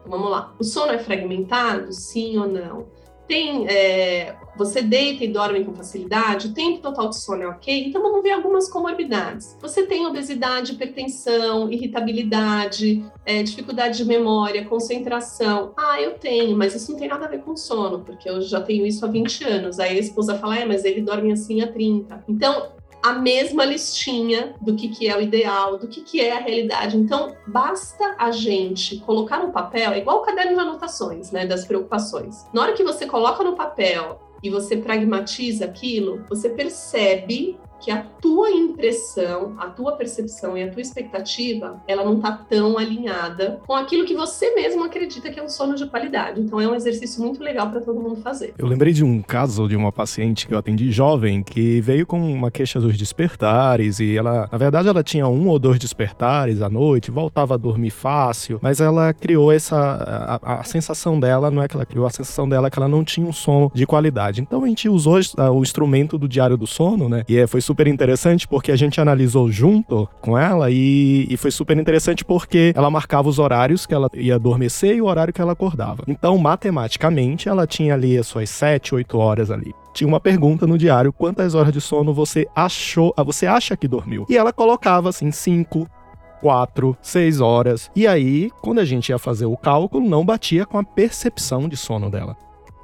Então, 0.00 0.10
vamos 0.10 0.30
lá. 0.30 0.52
O 0.58 0.64
sono 0.64 0.92
é 0.92 0.98
fragmentado? 0.98 1.92
Sim 1.92 2.36
ou 2.36 2.48
não? 2.48 2.86
Tem, 3.26 3.66
é, 3.68 4.36
você 4.56 4.82
deita 4.82 5.24
e 5.24 5.28
dorme 5.28 5.64
com 5.64 5.74
facilidade, 5.74 6.48
o 6.48 6.54
tempo 6.54 6.80
total 6.80 7.08
de 7.08 7.18
sono 7.18 7.42
é 7.42 7.48
ok, 7.48 7.86
então 7.86 8.02
vamos 8.02 8.22
ver 8.22 8.32
algumas 8.32 8.68
comorbidades. 8.68 9.56
Você 9.60 9.86
tem 9.86 10.06
obesidade, 10.06 10.72
hipertensão, 10.72 11.70
irritabilidade, 11.70 13.04
é, 13.24 13.42
dificuldade 13.42 13.98
de 13.98 14.04
memória, 14.04 14.64
concentração. 14.64 15.72
Ah, 15.76 16.00
eu 16.00 16.12
tenho, 16.18 16.56
mas 16.56 16.74
isso 16.74 16.92
não 16.92 16.98
tem 16.98 17.08
nada 17.08 17.26
a 17.26 17.28
ver 17.28 17.42
com 17.42 17.56
sono, 17.56 18.00
porque 18.00 18.28
eu 18.28 18.40
já 18.40 18.60
tenho 18.60 18.86
isso 18.86 19.04
há 19.04 19.08
20 19.08 19.44
anos. 19.44 19.78
Aí 19.78 19.96
a 19.96 20.00
esposa 20.00 20.38
fala, 20.38 20.58
é, 20.58 20.64
mas 20.64 20.84
ele 20.84 21.00
dorme 21.00 21.32
assim 21.32 21.60
há 21.60 21.66
30. 21.70 22.24
Então, 22.28 22.72
a 23.04 23.12
mesma 23.12 23.66
listinha 23.66 24.54
do 24.62 24.74
que, 24.74 24.88
que 24.88 25.06
é 25.06 25.14
o 25.14 25.20
ideal, 25.20 25.76
do 25.76 25.86
que, 25.86 26.00
que 26.00 26.22
é 26.22 26.32
a 26.32 26.40
realidade. 26.40 26.96
Então, 26.96 27.36
basta 27.46 28.16
a 28.18 28.30
gente 28.30 28.96
colocar 29.00 29.40
no 29.44 29.52
papel, 29.52 29.92
é 29.92 29.98
igual 29.98 30.20
o 30.20 30.22
caderno 30.22 30.54
de 30.54 30.60
anotações, 30.60 31.30
né, 31.30 31.46
das 31.46 31.66
preocupações. 31.66 32.46
Na 32.50 32.62
hora 32.62 32.72
que 32.72 32.82
você 32.82 33.04
coloca 33.04 33.44
no 33.44 33.54
papel 33.54 34.22
e 34.42 34.48
você 34.48 34.78
pragmatiza 34.78 35.66
aquilo, 35.66 36.24
você 36.30 36.48
percebe 36.48 37.58
que 37.80 37.90
a 37.90 38.02
tua 38.02 38.50
impressão, 38.50 39.54
a 39.58 39.66
tua 39.66 39.92
percepção 39.92 40.56
e 40.56 40.62
a 40.62 40.70
tua 40.70 40.80
expectativa, 40.80 41.82
ela 41.86 42.04
não 42.04 42.16
está 42.16 42.32
tão 42.32 42.78
alinhada 42.78 43.60
com 43.66 43.74
aquilo 43.74 44.06
que 44.06 44.14
você 44.14 44.54
mesmo 44.54 44.84
acredita 44.84 45.30
que 45.30 45.38
é 45.38 45.42
um 45.42 45.48
sono 45.48 45.74
de 45.74 45.86
qualidade. 45.86 46.40
Então 46.40 46.60
é 46.60 46.66
um 46.66 46.74
exercício 46.74 47.22
muito 47.22 47.42
legal 47.42 47.70
para 47.70 47.80
todo 47.80 48.00
mundo 48.00 48.16
fazer. 48.16 48.54
Eu 48.58 48.66
lembrei 48.66 48.92
de 48.92 49.04
um 49.04 49.20
caso 49.22 49.68
de 49.68 49.76
uma 49.76 49.92
paciente 49.92 50.46
que 50.46 50.54
eu 50.54 50.58
atendi 50.58 50.90
jovem 50.90 51.42
que 51.42 51.80
veio 51.80 52.06
com 52.06 52.18
uma 52.18 52.50
queixa 52.50 52.80
dos 52.80 52.96
despertares 52.96 54.00
e 54.00 54.16
ela, 54.16 54.48
na 54.50 54.58
verdade, 54.58 54.88
ela 54.88 55.02
tinha 55.02 55.28
um 55.28 55.48
ou 55.48 55.58
dois 55.58 55.78
despertares 55.78 56.62
à 56.62 56.70
noite, 56.70 57.10
voltava 57.10 57.54
a 57.54 57.56
dormir 57.56 57.90
fácil, 57.90 58.58
mas 58.62 58.80
ela 58.80 59.12
criou 59.12 59.52
essa 59.52 60.40
a, 60.42 60.60
a 60.60 60.64
sensação 60.64 61.18
dela, 61.18 61.50
não 61.50 61.62
é 61.62 61.68
que 61.68 61.76
ela 61.76 61.86
criou, 61.86 62.06
a 62.06 62.10
sensação 62.10 62.48
dela 62.48 62.68
é 62.68 62.70
que 62.70 62.78
ela 62.78 62.88
não 62.88 63.04
tinha 63.04 63.26
um 63.26 63.32
sono 63.32 63.70
de 63.74 63.86
qualidade. 63.86 64.40
Então 64.40 64.62
a 64.62 64.68
gente 64.68 64.88
usou 64.88 65.18
o 65.54 65.62
instrumento 65.62 66.18
do 66.18 66.28
diário 66.28 66.56
do 66.56 66.66
sono, 66.66 67.08
né? 67.08 67.24
E 67.28 67.36
é, 67.36 67.46
foi 67.46 67.60
super 67.64 67.86
interessante 67.86 68.46
porque 68.46 68.70
a 68.70 68.76
gente 68.76 69.00
analisou 69.00 69.50
junto 69.50 70.08
com 70.20 70.36
ela 70.38 70.70
e, 70.70 71.26
e 71.28 71.36
foi 71.36 71.50
super 71.50 71.76
interessante 71.76 72.24
porque 72.24 72.72
ela 72.76 72.90
marcava 72.90 73.28
os 73.28 73.38
horários 73.38 73.86
que 73.86 73.94
ela 73.94 74.10
ia 74.14 74.36
adormecer 74.36 74.96
e 74.96 75.00
o 75.00 75.06
horário 75.06 75.32
que 75.32 75.40
ela 75.40 75.52
acordava. 75.52 76.04
Então, 76.06 76.36
matematicamente, 76.38 77.48
ela 77.48 77.66
tinha 77.66 77.94
ali 77.94 78.16
as 78.18 78.26
suas 78.26 78.50
7, 78.50 78.94
8 78.94 79.18
horas 79.18 79.50
ali 79.50 79.74
tinha 79.94 80.08
uma 80.08 80.18
pergunta 80.18 80.66
no 80.66 80.76
diário: 80.76 81.12
quantas 81.12 81.54
horas 81.54 81.72
de 81.72 81.80
sono 81.80 82.12
você 82.12 82.48
achou, 82.54 83.14
ah, 83.16 83.22
você 83.22 83.46
acha 83.46 83.76
que 83.76 83.86
dormiu? 83.86 84.26
E 84.28 84.36
ela 84.36 84.52
colocava 84.52 85.08
assim, 85.08 85.30
5, 85.30 85.88
4, 86.40 86.96
6 87.00 87.40
horas. 87.40 87.90
E 87.94 88.06
aí, 88.06 88.50
quando 88.60 88.80
a 88.80 88.84
gente 88.84 89.08
ia 89.10 89.18
fazer 89.18 89.46
o 89.46 89.56
cálculo, 89.56 90.06
não 90.06 90.24
batia 90.24 90.66
com 90.66 90.78
a 90.78 90.84
percepção 90.84 91.68
de 91.68 91.76
sono 91.76 92.10
dela. 92.10 92.36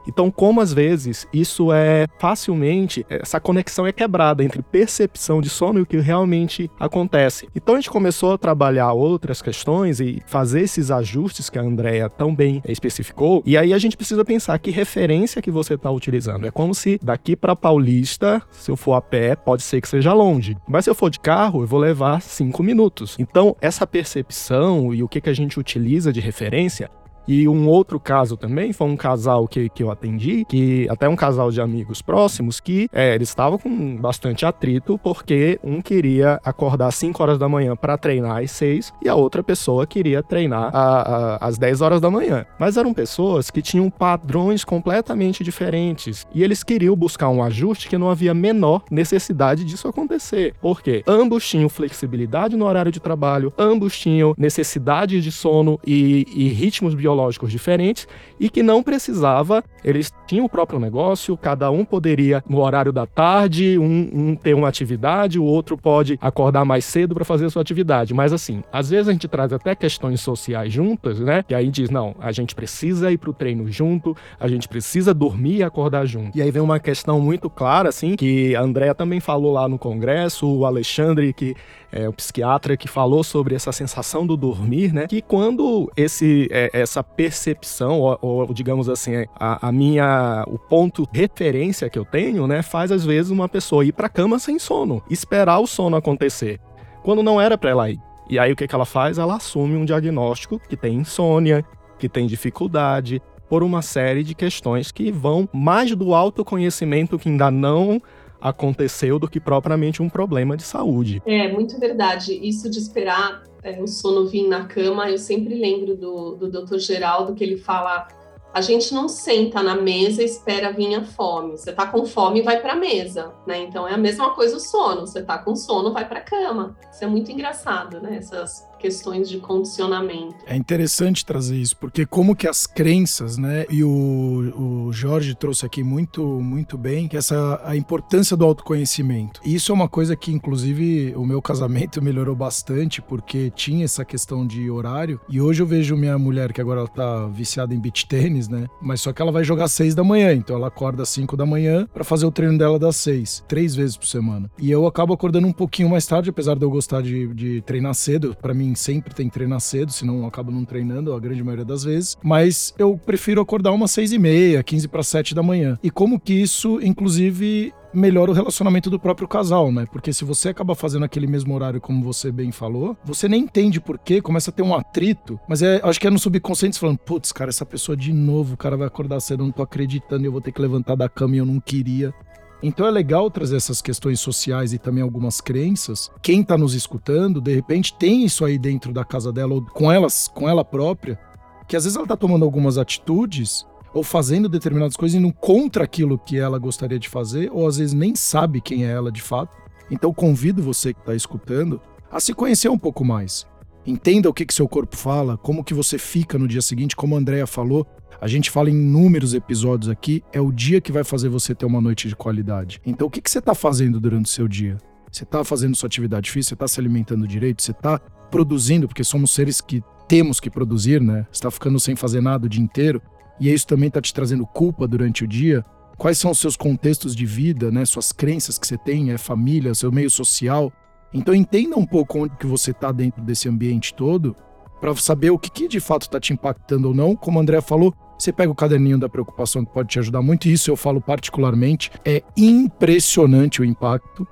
Então, 0.06 0.30
como 0.30 0.60
às 0.60 0.72
vezes 0.72 1.26
isso 1.32 1.72
é 1.72 2.06
facilmente, 2.18 3.04
essa 3.08 3.40
conexão 3.40 3.86
é 3.86 3.92
quebrada 3.92 4.44
entre 4.44 4.62
percepção 4.62 5.40
de 5.40 5.48
sono 5.48 5.78
e 5.78 5.82
o 5.82 5.86
que 5.86 5.98
realmente 5.98 6.70
acontece. 6.78 7.48
Então, 7.54 7.74
a 7.74 7.78
gente 7.78 7.90
começou 7.90 8.32
a 8.32 8.38
trabalhar 8.38 8.92
outras 8.92 9.42
questões 9.42 10.00
e 10.00 10.22
fazer 10.26 10.62
esses 10.62 10.90
ajustes 10.90 11.50
que 11.50 11.58
a 11.58 11.62
Andrea 11.62 12.08
tão 12.08 12.34
bem 12.34 12.62
especificou. 12.66 13.42
E 13.44 13.56
aí 13.56 13.72
a 13.72 13.78
gente 13.78 13.96
precisa 13.96 14.24
pensar 14.24 14.58
que 14.58 14.70
referência 14.70 15.42
que 15.42 15.50
você 15.50 15.74
está 15.74 15.90
utilizando. 15.90 16.46
É 16.46 16.50
como 16.50 16.74
se 16.74 16.98
daqui 17.02 17.36
para 17.36 17.56
Paulista, 17.56 18.42
se 18.50 18.70
eu 18.70 18.76
for 18.76 18.94
a 18.94 19.00
pé, 19.00 19.36
pode 19.36 19.62
ser 19.62 19.80
que 19.80 19.88
seja 19.88 20.12
longe. 20.12 20.56
Mas 20.68 20.84
se 20.84 20.90
eu 20.90 20.94
for 20.94 21.10
de 21.10 21.20
carro, 21.20 21.62
eu 21.62 21.66
vou 21.66 21.80
levar 21.80 22.20
cinco 22.22 22.62
minutos. 22.62 23.16
Então, 23.18 23.56
essa 23.60 23.86
percepção 23.86 24.94
e 24.94 25.02
o 25.02 25.08
que, 25.08 25.20
que 25.20 25.30
a 25.30 25.34
gente 25.34 25.58
utiliza 25.58 26.12
de 26.12 26.20
referência 26.20 26.90
e 27.26 27.48
um 27.48 27.68
outro 27.68 28.00
caso 28.00 28.36
também 28.36 28.72
foi 28.72 28.88
um 28.88 28.96
casal 28.96 29.46
que, 29.46 29.68
que 29.68 29.82
eu 29.82 29.90
atendi, 29.90 30.44
que 30.48 30.88
até 30.90 31.08
um 31.08 31.14
casal 31.14 31.50
de 31.50 31.60
amigos 31.60 32.02
próximos, 32.02 32.58
que 32.58 32.88
é, 32.92 33.14
eles 33.14 33.28
estavam 33.28 33.56
com 33.56 33.96
bastante 33.96 34.44
atrito 34.44 34.98
porque 34.98 35.58
um 35.62 35.80
queria 35.80 36.40
acordar 36.44 36.88
às 36.88 36.96
5 36.96 37.22
horas 37.22 37.38
da 37.38 37.48
manhã 37.48 37.76
para 37.76 37.96
treinar 37.96 38.42
às 38.42 38.50
6 38.50 38.92
e 39.02 39.08
a 39.08 39.14
outra 39.14 39.42
pessoa 39.42 39.86
queria 39.86 40.22
treinar 40.22 40.74
a, 40.74 41.36
a, 41.36 41.46
às 41.46 41.56
10 41.56 41.80
horas 41.80 42.00
da 42.00 42.10
manhã. 42.10 42.44
Mas 42.58 42.76
eram 42.76 42.92
pessoas 42.92 43.48
que 43.48 43.62
tinham 43.62 43.88
padrões 43.90 44.64
completamente 44.64 45.44
diferentes 45.44 46.26
e 46.34 46.42
eles 46.42 46.64
queriam 46.64 46.96
buscar 46.96 47.28
um 47.28 47.42
ajuste 47.42 47.88
que 47.88 47.98
não 47.98 48.10
havia 48.10 48.34
menor 48.34 48.82
necessidade 48.90 49.64
disso 49.64 49.86
acontecer. 49.86 50.54
Porque 50.60 51.04
ambos 51.06 51.48
tinham 51.48 51.68
flexibilidade 51.68 52.56
no 52.56 52.66
horário 52.66 52.90
de 52.90 52.98
trabalho, 52.98 53.52
ambos 53.56 53.96
tinham 53.96 54.34
necessidade 54.36 55.20
de 55.20 55.30
sono 55.30 55.78
e, 55.86 56.26
e 56.34 56.48
ritmos 56.48 56.94
biológicos 56.94 57.19
biológicos 57.20 57.50
diferentes 57.50 58.08
e 58.38 58.48
que 58.48 58.62
não 58.62 58.82
precisava, 58.82 59.62
eles 59.84 60.12
tinham 60.26 60.46
o 60.46 60.48
próprio 60.48 60.80
negócio, 60.80 61.36
cada 61.36 61.70
um 61.70 61.84
poderia, 61.84 62.42
no 62.48 62.60
horário 62.60 62.92
da 62.92 63.06
tarde, 63.06 63.78
um, 63.78 64.10
um 64.12 64.36
ter 64.36 64.54
uma 64.54 64.68
atividade, 64.68 65.38
o 65.38 65.44
outro 65.44 65.76
pode 65.76 66.18
acordar 66.20 66.64
mais 66.64 66.84
cedo 66.84 67.14
para 67.14 67.24
fazer 67.24 67.46
a 67.46 67.50
sua 67.50 67.62
atividade. 67.62 68.14
Mas 68.14 68.32
assim, 68.32 68.62
às 68.72 68.90
vezes 68.90 69.08
a 69.08 69.12
gente 69.12 69.28
traz 69.28 69.52
até 69.52 69.74
questões 69.74 70.20
sociais 70.20 70.72
juntas, 70.72 71.20
né? 71.20 71.44
E 71.48 71.54
aí 71.54 71.68
diz, 71.70 71.90
não, 71.90 72.14
a 72.18 72.32
gente 72.32 72.54
precisa 72.54 73.12
ir 73.12 73.18
para 73.18 73.30
o 73.30 73.34
treino 73.34 73.70
junto, 73.70 74.16
a 74.38 74.48
gente 74.48 74.68
precisa 74.68 75.12
dormir 75.12 75.56
e 75.56 75.62
acordar 75.62 76.06
junto. 76.06 76.36
E 76.36 76.42
aí 76.42 76.50
vem 76.50 76.62
uma 76.62 76.80
questão 76.80 77.20
muito 77.20 77.50
clara, 77.50 77.88
assim, 77.88 78.16
que 78.16 78.54
a 78.56 78.62
Andrea 78.62 78.94
também 78.94 79.20
falou 79.20 79.52
lá 79.52 79.68
no 79.68 79.78
congresso, 79.78 80.46
o 80.46 80.64
Alexandre, 80.64 81.32
que 81.32 81.54
é 81.92 82.08
o 82.08 82.12
psiquiatra, 82.12 82.76
que 82.76 82.88
falou 82.88 83.24
sobre 83.24 83.54
essa 83.54 83.72
sensação 83.72 84.26
do 84.26 84.36
dormir, 84.36 84.92
né? 84.92 85.06
Que 85.06 85.20
quando 85.20 85.90
esse, 85.96 86.48
é, 86.50 86.70
essa 86.72 87.02
percepção, 87.02 88.00
ou, 88.00 88.18
ou 88.20 88.54
digamos 88.54 88.88
assim, 88.88 89.26
a, 89.34 89.68
a, 89.68 89.72
minha. 89.72 90.44
o 90.46 90.58
ponto 90.58 91.08
referência 91.12 91.90
que 91.90 91.98
eu 91.98 92.04
tenho, 92.04 92.46
né, 92.46 92.62
faz 92.62 92.92
às 92.92 93.04
vezes 93.04 93.30
uma 93.30 93.48
pessoa 93.48 93.84
ir 93.84 93.92
pra 93.92 94.08
cama 94.08 94.38
sem 94.38 94.58
sono, 94.58 95.02
esperar 95.10 95.58
o 95.58 95.66
sono 95.66 95.96
acontecer, 95.96 96.60
quando 97.02 97.22
não 97.22 97.40
era 97.40 97.58
para 97.58 97.70
ela 97.70 97.90
ir. 97.90 97.98
E 98.28 98.38
aí 98.38 98.52
o 98.52 98.56
que, 98.56 98.68
que 98.68 98.74
ela 98.74 98.86
faz? 98.86 99.18
Ela 99.18 99.36
assume 99.36 99.76
um 99.76 99.84
diagnóstico 99.84 100.60
que 100.68 100.76
tem 100.76 100.94
insônia, 100.94 101.64
que 101.98 102.08
tem 102.08 102.26
dificuldade, 102.26 103.20
por 103.48 103.64
uma 103.64 103.82
série 103.82 104.22
de 104.22 104.32
questões 104.32 104.92
que 104.92 105.10
vão 105.10 105.48
mais 105.52 105.92
do 105.96 106.14
autoconhecimento 106.14 107.18
que 107.18 107.28
ainda 107.28 107.50
não 107.50 108.00
aconteceu 108.40 109.18
do 109.18 109.28
que 109.28 109.38
propriamente 109.38 110.02
um 110.02 110.08
problema 110.08 110.56
de 110.56 110.62
saúde. 110.62 111.22
É, 111.26 111.52
muito 111.52 111.78
verdade. 111.78 112.38
Isso 112.42 112.70
de 112.70 112.78
esperar 112.78 113.42
é, 113.62 113.80
o 113.80 113.86
sono 113.86 114.26
vir 114.26 114.48
na 114.48 114.64
cama, 114.64 115.10
eu 115.10 115.18
sempre 115.18 115.54
lembro 115.54 115.96
do, 115.96 116.36
do 116.36 116.50
Dr. 116.50 116.78
Geraldo 116.78 117.34
que 117.34 117.44
ele 117.44 117.56
fala: 117.56 118.08
a 118.52 118.60
gente 118.60 118.92
não 118.92 119.08
senta 119.08 119.62
na 119.62 119.76
mesa 119.76 120.22
e 120.22 120.24
espera 120.24 120.72
vir 120.72 120.94
a 120.94 121.04
fome. 121.04 121.52
Você 121.52 121.72
tá 121.72 121.86
com 121.86 122.04
fome, 122.04 122.42
vai 122.42 122.60
para 122.60 122.72
a 122.72 122.76
mesa, 122.76 123.32
né? 123.46 123.60
Então 123.60 123.86
é 123.86 123.94
a 123.94 123.98
mesma 123.98 124.30
coisa 124.30 124.56
o 124.56 124.60
sono. 124.60 125.02
Você 125.02 125.22
tá 125.22 125.38
com 125.38 125.54
sono, 125.54 125.92
vai 125.92 126.08
para 126.08 126.18
a 126.18 126.22
cama. 126.22 126.76
Isso 126.90 127.04
é 127.04 127.06
muito 127.06 127.30
engraçado, 127.30 128.00
né? 128.00 128.16
Essas 128.16 128.68
questões 128.80 129.28
de 129.28 129.38
condicionamento. 129.38 130.36
É 130.46 130.56
interessante 130.56 131.24
trazer 131.24 131.56
isso, 131.56 131.76
porque 131.76 132.06
como 132.06 132.34
que 132.34 132.48
as 132.48 132.66
crenças, 132.66 133.36
né, 133.36 133.66
e 133.68 133.84
o, 133.84 134.86
o 134.88 134.92
Jorge 134.92 135.34
trouxe 135.34 135.66
aqui 135.66 135.82
muito, 135.82 136.24
muito 136.24 136.78
bem, 136.78 137.06
que 137.06 137.16
essa 137.16 137.60
a 137.64 137.76
importância 137.76 138.36
do 138.36 138.44
autoconhecimento. 138.44 139.40
E 139.44 139.54
isso 139.54 139.70
é 139.70 139.74
uma 139.74 139.88
coisa 139.88 140.16
que, 140.16 140.32
inclusive, 140.32 141.14
o 141.16 141.24
meu 141.24 141.42
casamento 141.42 142.00
melhorou 142.02 142.34
bastante, 142.34 143.02
porque 143.02 143.50
tinha 143.50 143.84
essa 143.84 144.04
questão 144.04 144.46
de 144.46 144.70
horário, 144.70 145.20
e 145.28 145.40
hoje 145.40 145.62
eu 145.62 145.66
vejo 145.66 145.96
minha 145.96 146.18
mulher, 146.18 146.52
que 146.52 146.60
agora 146.60 146.80
ela 146.80 146.88
tá 146.88 147.26
viciada 147.26 147.74
em 147.74 147.80
beach 147.80 148.06
tênis, 148.06 148.48
né, 148.48 148.66
mas 148.80 149.00
só 149.00 149.12
que 149.12 149.20
ela 149.20 149.32
vai 149.32 149.44
jogar 149.44 149.64
às 149.64 149.72
seis 149.72 149.94
da 149.94 150.02
manhã, 150.02 150.32
então 150.32 150.56
ela 150.56 150.68
acorda 150.68 151.02
às 151.02 151.08
cinco 151.10 151.36
da 151.36 151.44
manhã 151.44 151.86
para 151.92 152.04
fazer 152.04 152.24
o 152.24 152.32
treino 152.32 152.56
dela 152.56 152.78
das 152.78 152.96
seis, 152.96 153.44
três 153.46 153.74
vezes 153.74 153.96
por 153.96 154.06
semana. 154.06 154.50
E 154.58 154.70
eu 154.70 154.86
acabo 154.86 155.12
acordando 155.12 155.46
um 155.46 155.52
pouquinho 155.52 155.90
mais 155.90 156.06
tarde, 156.06 156.30
apesar 156.30 156.56
de 156.56 156.62
eu 156.62 156.70
gostar 156.70 157.02
de, 157.02 157.26
de 157.34 157.60
treinar 157.62 157.94
cedo, 157.94 158.36
para 158.40 158.54
mim 158.54 158.69
sempre 158.74 159.14
tem 159.14 159.28
que 159.28 159.34
treinar 159.34 159.60
cedo, 159.60 159.92
senão 159.92 160.18
eu 160.18 160.26
acabo 160.26 160.50
não 160.50 160.64
treinando 160.64 161.12
a 161.12 161.20
grande 161.20 161.42
maioria 161.42 161.64
das 161.64 161.84
vezes. 161.84 162.16
Mas 162.22 162.74
eu 162.78 162.96
prefiro 162.96 163.40
acordar 163.40 163.72
umas 163.72 163.90
seis 163.90 164.12
e 164.12 164.18
meia, 164.18 164.62
15 164.62 164.88
para 164.88 165.02
sete 165.02 165.34
da 165.34 165.42
manhã. 165.42 165.78
E 165.82 165.90
como 165.90 166.18
que 166.18 166.34
isso, 166.34 166.80
inclusive, 166.82 167.72
melhora 167.92 168.30
o 168.30 168.34
relacionamento 168.34 168.90
do 168.90 168.98
próprio 168.98 169.28
casal, 169.28 169.70
né? 169.72 169.86
Porque 169.90 170.12
se 170.12 170.24
você 170.24 170.50
acaba 170.50 170.74
fazendo 170.74 171.04
aquele 171.04 171.26
mesmo 171.26 171.54
horário, 171.54 171.80
como 171.80 172.04
você 172.04 172.30
bem 172.30 172.52
falou, 172.52 172.96
você 173.04 173.28
nem 173.28 173.42
entende 173.42 173.80
por 173.80 173.98
quê, 173.98 174.20
começa 174.20 174.50
a 174.50 174.54
ter 174.54 174.62
um 174.62 174.74
atrito, 174.74 175.38
mas 175.48 175.62
é, 175.62 175.80
acho 175.82 176.00
que 176.00 176.06
é 176.06 176.10
no 176.10 176.18
subconsciente 176.18 176.78
falando, 176.78 176.98
putz, 176.98 177.32
cara, 177.32 177.50
essa 177.50 177.66
pessoa 177.66 177.96
de 177.96 178.12
novo, 178.12 178.54
o 178.54 178.56
cara 178.56 178.76
vai 178.76 178.86
acordar 178.86 179.20
cedo, 179.20 179.42
eu 179.42 179.46
não 179.46 179.52
tô 179.52 179.62
acreditando, 179.62 180.24
eu 180.24 180.32
vou 180.32 180.40
ter 180.40 180.52
que 180.52 180.60
levantar 180.60 180.94
da 180.94 181.08
cama 181.08 181.34
e 181.36 181.38
eu 181.38 181.46
não 181.46 181.60
queria. 181.60 182.14
Então 182.62 182.86
é 182.86 182.90
legal 182.90 183.30
trazer 183.30 183.56
essas 183.56 183.80
questões 183.80 184.20
sociais 184.20 184.72
e 184.72 184.78
também 184.78 185.02
algumas 185.02 185.40
crenças. 185.40 186.10
Quem 186.20 186.42
está 186.42 186.58
nos 186.58 186.74
escutando, 186.74 187.40
de 187.40 187.54
repente, 187.54 187.94
tem 187.94 188.24
isso 188.24 188.44
aí 188.44 188.58
dentro 188.58 188.92
da 188.92 189.04
casa 189.04 189.32
dela 189.32 189.54
ou 189.54 189.62
com 189.62 189.90
elas, 189.90 190.28
com 190.28 190.48
ela 190.48 190.64
própria, 190.64 191.18
que 191.66 191.76
às 191.76 191.84
vezes 191.84 191.96
ela 191.96 192.04
está 192.04 192.16
tomando 192.16 192.44
algumas 192.44 192.76
atitudes 192.76 193.66
ou 193.94 194.02
fazendo 194.02 194.48
determinadas 194.48 194.96
coisas 194.96 195.18
indo 195.18 195.32
contra 195.32 195.84
aquilo 195.84 196.18
que 196.18 196.38
ela 196.38 196.58
gostaria 196.58 196.98
de 196.98 197.08
fazer, 197.08 197.50
ou 197.52 197.66
às 197.66 197.78
vezes 197.78 197.94
nem 197.94 198.14
sabe 198.14 198.60
quem 198.60 198.84
é 198.84 198.90
ela 198.90 199.10
de 199.10 199.22
fato. 199.22 199.56
Então 199.90 200.12
convido 200.12 200.62
você 200.62 200.94
que 200.94 201.00
está 201.00 201.14
escutando 201.14 201.80
a 202.10 202.20
se 202.20 202.34
conhecer 202.34 202.68
um 202.68 202.78
pouco 202.78 203.04
mais. 203.04 203.46
Entenda 203.86 204.28
o 204.28 204.34
que, 204.34 204.44
que 204.44 204.54
seu 204.54 204.68
corpo 204.68 204.96
fala, 204.96 205.38
como 205.38 205.64
que 205.64 205.72
você 205.72 205.98
fica 205.98 206.38
no 206.38 206.46
dia 206.46 206.60
seguinte, 206.60 206.94
como 206.94 207.16
a 207.16 207.18
Andrea 207.18 207.46
falou, 207.46 207.86
a 208.20 208.26
gente 208.26 208.50
fala 208.50 208.70
em 208.70 208.74
inúmeros 208.74 209.34
episódios 209.34 209.90
aqui, 209.90 210.22
é 210.32 210.40
o 210.40 210.52
dia 210.52 210.80
que 210.80 210.92
vai 210.92 211.04
fazer 211.04 211.28
você 211.28 211.54
ter 211.54 211.66
uma 211.66 211.80
noite 211.80 212.08
de 212.08 212.16
qualidade. 212.16 212.80
Então, 212.84 213.06
o 213.06 213.10
que, 213.10 213.20
que 213.20 213.30
você 213.30 213.38
está 213.38 213.54
fazendo 213.54 214.00
durante 214.00 214.26
o 214.26 214.28
seu 214.28 214.48
dia? 214.48 214.78
Você 215.10 215.24
está 215.24 215.42
fazendo 215.44 215.76
sua 215.76 215.86
atividade 215.86 216.30
física? 216.30 216.50
Você 216.50 216.54
está 216.54 216.68
se 216.68 216.80
alimentando 216.80 217.26
direito? 217.26 217.62
Você 217.62 217.72
está 217.72 217.98
produzindo? 218.30 218.86
Porque 218.86 219.02
somos 219.02 219.32
seres 219.32 219.60
que 219.60 219.82
temos 220.06 220.38
que 220.40 220.50
produzir, 220.50 221.00
né? 221.00 221.26
Você 221.30 221.38
está 221.38 221.50
ficando 221.50 221.78
sem 221.80 221.96
fazer 221.96 222.20
nada 222.20 222.46
o 222.46 222.48
dia 222.48 222.62
inteiro 222.62 223.02
e 223.40 223.52
isso 223.52 223.66
também 223.66 223.88
está 223.88 224.00
te 224.00 224.12
trazendo 224.12 224.46
culpa 224.46 224.86
durante 224.86 225.24
o 225.24 225.28
dia. 225.28 225.64
Quais 225.96 226.18
são 226.18 226.30
os 226.30 226.38
seus 226.38 226.56
contextos 226.56 227.14
de 227.14 227.26
vida, 227.26 227.70
né? 227.70 227.84
Suas 227.84 228.12
crenças 228.12 228.58
que 228.58 228.66
você 228.66 228.78
tem, 228.78 229.10
é 229.10 229.18
família, 229.18 229.74
seu 229.74 229.90
meio 229.90 230.10
social. 230.10 230.72
Então 231.12 231.34
entenda 231.34 231.76
um 231.76 231.86
pouco 231.86 232.18
onde 232.18 232.36
que 232.36 232.46
você 232.46 232.70
está 232.70 232.92
dentro 232.92 233.22
desse 233.22 233.48
ambiente 233.48 233.94
todo 233.94 234.36
para 234.80 234.94
saber 234.96 235.30
o 235.30 235.38
que, 235.38 235.50
que 235.50 235.68
de 235.68 235.78
fato 235.78 236.02
está 236.02 236.18
te 236.18 236.32
impactando 236.32 236.88
ou 236.88 236.94
não. 236.94 237.14
Como 237.14 237.38
o 237.38 237.42
André 237.42 237.60
falou, 237.60 237.94
você 238.18 238.32
pega 238.32 238.50
o 238.50 238.54
caderninho 238.54 238.98
da 238.98 239.08
preocupação 239.08 239.64
que 239.64 239.72
pode 239.72 239.88
te 239.88 239.98
ajudar 239.98 240.22
muito, 240.22 240.46
e 240.48 240.52
isso 240.52 240.70
eu 240.70 240.76
falo 240.76 241.00
particularmente. 241.00 241.90
É 242.04 242.22
impressionante 242.36 243.60
o 243.60 243.64
impacto. 243.64 244.26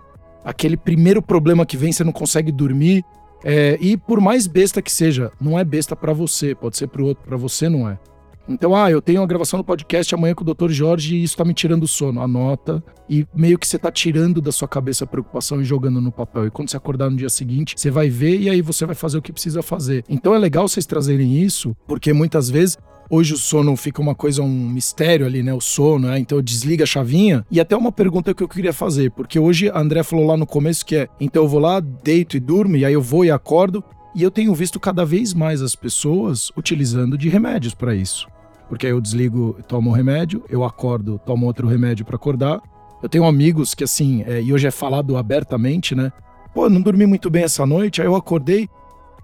Aquele 0.45 0.77
primeiro 0.77 1.21
problema 1.21 1.67
que 1.67 1.77
vem, 1.77 1.93
você 1.93 2.03
não 2.03 2.13
consegue 2.13 2.51
dormir. 2.51 3.05
É, 3.45 3.79
e 3.81 3.97
por 3.97 4.21
mais 4.21 4.47
besta 4.47 4.83
que 4.83 4.91
seja, 4.91 5.31
não 5.41 5.59
é 5.59 5.65
besta 5.65 5.95
para 5.95 6.13
você, 6.13 6.55
pode 6.55 6.77
ser 6.77 6.89
para 6.89 7.03
o 7.03 7.07
outro, 7.07 7.25
para 7.25 7.37
você 7.37 7.69
não 7.69 7.89
é. 7.89 7.99
Então, 8.49 8.75
ah, 8.75 8.91
eu 8.91 9.03
tenho 9.03 9.21
uma 9.21 9.27
gravação 9.27 9.59
no 9.59 9.65
podcast 9.65 10.15
amanhã 10.15 10.35
com 10.35 10.43
o 10.43 10.55
Dr. 10.55 10.71
Jorge 10.71 11.17
e 11.17 11.23
isso 11.23 11.37
tá 11.37 11.45
me 11.45 11.53
tirando 11.53 11.83
o 11.83 11.89
sono. 11.89 12.23
Anota 12.23 12.83
e 13.09 13.27
meio 13.35 13.59
que 13.59 13.67
você 13.67 13.79
tá 13.79 13.93
tirando 13.93 14.41
da 14.41 14.51
sua 14.51 14.67
cabeça 14.67 15.05
a 15.05 15.07
preocupação 15.07 15.61
e 15.61 15.65
jogando 15.65 16.01
no 16.01 16.11
papel. 16.11 16.47
E 16.47 16.51
quando 16.51 16.71
você 16.71 16.77
acordar 16.77 17.11
no 17.11 17.17
dia 17.17 17.29
seguinte, 17.29 17.75
você 17.77 17.91
vai 17.91 18.09
ver 18.09 18.41
e 18.41 18.49
aí 18.49 18.63
você 18.63 18.87
vai 18.87 18.95
fazer 18.95 19.19
o 19.19 19.23
que 19.23 19.33
precisa 19.33 19.63
fazer. 19.63 20.03
Então 20.09 20.35
é 20.35 20.39
legal 20.39 20.67
vocês 20.67 20.87
trazerem 20.87 21.39
isso, 21.39 21.77
porque 21.87 22.13
muitas 22.13 22.49
vezes 22.49 22.79
Hoje 23.11 23.33
o 23.33 23.39
sono 23.39 23.75
fica 23.75 24.03
uma 24.03 24.15
coisa, 24.15 24.43
um 24.43 24.69
mistério 24.69 25.25
ali, 25.25 25.43
né? 25.43 25.55
O 25.55 25.63
sono, 25.63 26.09
né? 26.09 26.19
Então 26.19 26.43
desliga 26.43 26.85
a 26.85 26.87
chavinha. 26.87 27.43
E 27.51 27.59
até 27.59 27.75
uma 27.75 27.91
pergunta 27.91 28.35
que 28.35 28.43
eu 28.43 28.49
queria 28.49 28.73
fazer, 28.73 29.11
porque 29.13 29.39
hoje 29.39 29.71
a 29.71 29.81
André 29.81 30.03
falou 30.03 30.27
lá 30.27 30.37
no 30.37 30.47
começo 30.47 30.85
que 30.85 30.95
é: 30.95 31.09
então 31.19 31.45
eu 31.45 31.49
vou 31.49 31.59
lá, 31.59 31.81
deito 31.81 32.37
e 32.37 32.41
durmo, 32.41 32.77
e 32.77 32.85
aí 32.85 32.93
eu 32.93 33.01
vou 33.01 33.25
e 33.25 33.31
acordo. 33.31 33.83
E 34.15 34.23
eu 34.23 34.31
tenho 34.31 34.55
visto 34.55 34.79
cada 34.79 35.07
vez 35.07 35.33
mais 35.33 35.63
as 35.63 35.75
pessoas 35.75 36.51
utilizando 36.55 37.17
de 37.17 37.31
remédios 37.31 37.73
para 37.73 37.95
isso. 37.95 38.29
Porque 38.69 38.87
aí 38.87 38.93
eu 38.93 39.01
desligo, 39.01 39.57
tomo 39.67 39.91
um 39.91 39.93
remédio, 39.93 40.45
eu 40.49 40.63
acordo, 40.65 41.21
tomo 41.25 41.47
outro 41.47 41.67
remédio 41.67 42.05
para 42.05 42.17
acordar. 42.17 42.61
Eu 43.03 43.09
tenho 43.09 43.25
amigos 43.25 43.75
que, 43.75 43.85
assim, 43.85 44.23
é, 44.27 44.43
e 44.43 44.53
hoje 44.53 44.67
é 44.67 44.71
falado 44.71 45.17
abertamente, 45.17 45.95
né? 45.95 46.13
Pô, 46.55 46.69
não 46.69 46.81
dormi 46.81 47.07
muito 47.07 47.31
bem 47.31 47.45
essa 47.45 47.65
noite, 47.65 48.01
aí 48.01 48.07
eu 48.07 48.17
acordei, 48.17 48.69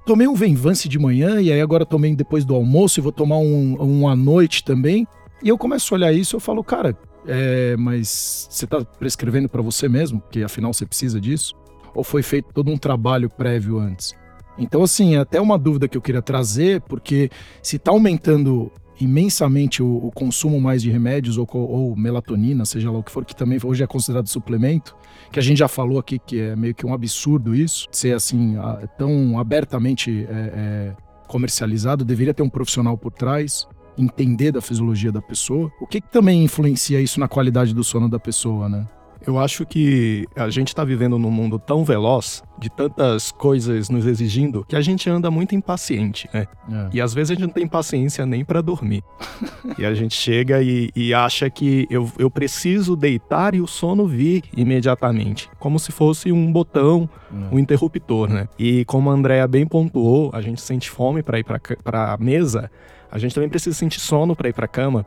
tomei 0.06 0.26
um 0.26 0.34
Venvance 0.34 0.88
de 0.88 0.98
manhã, 0.98 1.40
e 1.40 1.52
aí 1.52 1.60
agora 1.60 1.84
tomei 1.84 2.14
depois 2.14 2.44
do 2.44 2.54
almoço, 2.54 3.00
e 3.00 3.02
vou 3.02 3.12
tomar 3.12 3.38
um, 3.38 3.76
um 3.80 4.08
à 4.08 4.14
noite 4.14 4.62
também. 4.64 5.06
E 5.42 5.48
eu 5.48 5.58
começo 5.58 5.92
a 5.92 5.96
olhar 5.96 6.12
isso, 6.12 6.36
eu 6.36 6.40
falo, 6.40 6.62
cara, 6.62 6.96
é, 7.26 7.76
mas 7.76 8.46
você 8.50 8.66
tá 8.66 8.84
prescrevendo 8.84 9.48
para 9.48 9.60
você 9.62 9.88
mesmo, 9.88 10.20
porque 10.20 10.42
afinal 10.42 10.72
você 10.72 10.86
precisa 10.86 11.20
disso? 11.20 11.54
Ou 11.94 12.04
foi 12.04 12.22
feito 12.22 12.52
todo 12.52 12.70
um 12.70 12.76
trabalho 12.76 13.28
prévio 13.28 13.78
antes? 13.78 14.14
Então, 14.56 14.82
assim, 14.82 15.16
é 15.16 15.18
até 15.18 15.40
uma 15.40 15.58
dúvida 15.58 15.88
que 15.88 15.96
eu 15.96 16.02
queria 16.02 16.22
trazer, 16.22 16.80
porque 16.82 17.30
se 17.62 17.78
tá 17.78 17.90
aumentando 17.90 18.70
imensamente 19.00 19.82
o, 19.82 19.96
o, 20.06 20.10
consumo 20.10 20.60
mais 20.60 20.82
de 20.82 20.90
remédios 20.90 21.38
ou, 21.38 21.48
ou, 21.52 21.96
melatonina, 21.96 22.64
seja 22.64 22.90
lá 22.90 22.98
o 22.98 23.02
que 23.02 23.10
for, 23.10 23.24
que 23.24 23.34
também 23.34 23.58
hoje 23.62 23.82
é 23.82 23.86
considerado 23.86 24.28
suplemento, 24.28 24.96
que 25.32 25.38
a 25.38 25.42
gente 25.42 25.58
já 25.58 25.68
falou 25.68 25.98
aqui 25.98 26.18
que 26.18 26.40
é 26.40 26.56
meio 26.56 26.74
que 26.74 26.86
um 26.86 26.94
absurdo 26.94 27.54
isso, 27.54 27.86
ser 27.90 28.14
assim, 28.14 28.56
tão 28.96 29.38
abertamente 29.38 30.26
é, 30.28 30.32
é, 30.32 30.96
comercializado, 31.26 32.04
deveria 32.04 32.32
ter 32.32 32.42
um 32.42 32.48
profissional 32.48 32.96
por 32.96 33.12
trás, 33.12 33.66
entender 33.98 34.52
da 34.52 34.60
fisiologia 34.60 35.10
da 35.10 35.22
pessoa. 35.22 35.70
O 35.80 35.86
que, 35.86 36.00
que 36.00 36.10
também 36.10 36.44
influencia 36.44 37.00
isso 37.00 37.18
na 37.18 37.28
qualidade 37.28 37.74
do 37.74 37.82
sono 37.82 38.08
da 38.08 38.18
pessoa, 38.18 38.68
né? 38.68 38.86
Eu 39.26 39.38
acho 39.38 39.64
que 39.64 40.26
a 40.36 40.48
gente 40.50 40.68
está 40.68 40.84
vivendo 40.84 41.18
num 41.18 41.30
mundo 41.30 41.58
tão 41.58 41.84
veloz, 41.84 42.42
de 42.58 42.70
tantas 42.70 43.32
coisas 43.32 43.90
nos 43.90 44.06
exigindo, 44.06 44.64
que 44.66 44.76
a 44.76 44.80
gente 44.80 45.08
anda 45.10 45.30
muito 45.30 45.54
impaciente, 45.54 46.28
né? 46.32 46.46
É. 46.70 46.88
E 46.92 47.00
às 47.00 47.12
vezes 47.12 47.32
a 47.32 47.34
gente 47.34 47.42
não 47.42 47.52
tem 47.52 47.66
paciência 47.66 48.24
nem 48.24 48.44
para 48.44 48.60
dormir. 48.60 49.02
e 49.78 49.84
a 49.84 49.94
gente 49.94 50.14
chega 50.14 50.62
e, 50.62 50.90
e 50.94 51.12
acha 51.12 51.50
que 51.50 51.86
eu, 51.90 52.10
eu 52.18 52.30
preciso 52.30 52.96
deitar 52.96 53.54
e 53.54 53.60
o 53.60 53.66
sono 53.66 54.06
vir 54.06 54.44
imediatamente, 54.56 55.50
como 55.58 55.78
se 55.78 55.90
fosse 55.90 56.30
um 56.30 56.52
botão, 56.52 57.08
é. 57.32 57.54
um 57.54 57.58
interruptor, 57.58 58.28
né? 58.28 58.48
E 58.58 58.84
como 58.84 59.10
a 59.10 59.14
Andrea 59.14 59.46
bem 59.48 59.66
pontuou, 59.66 60.30
a 60.32 60.40
gente 60.40 60.60
sente 60.60 60.90
fome 60.90 61.22
para 61.22 61.38
ir 61.38 61.44
para 61.44 62.12
a 62.12 62.16
mesa, 62.16 62.70
a 63.10 63.18
gente 63.18 63.34
também 63.34 63.48
precisa 63.48 63.76
sentir 63.76 64.00
sono 64.00 64.34
para 64.34 64.48
ir 64.48 64.52
para 64.52 64.64
a 64.64 64.68
cama. 64.68 65.06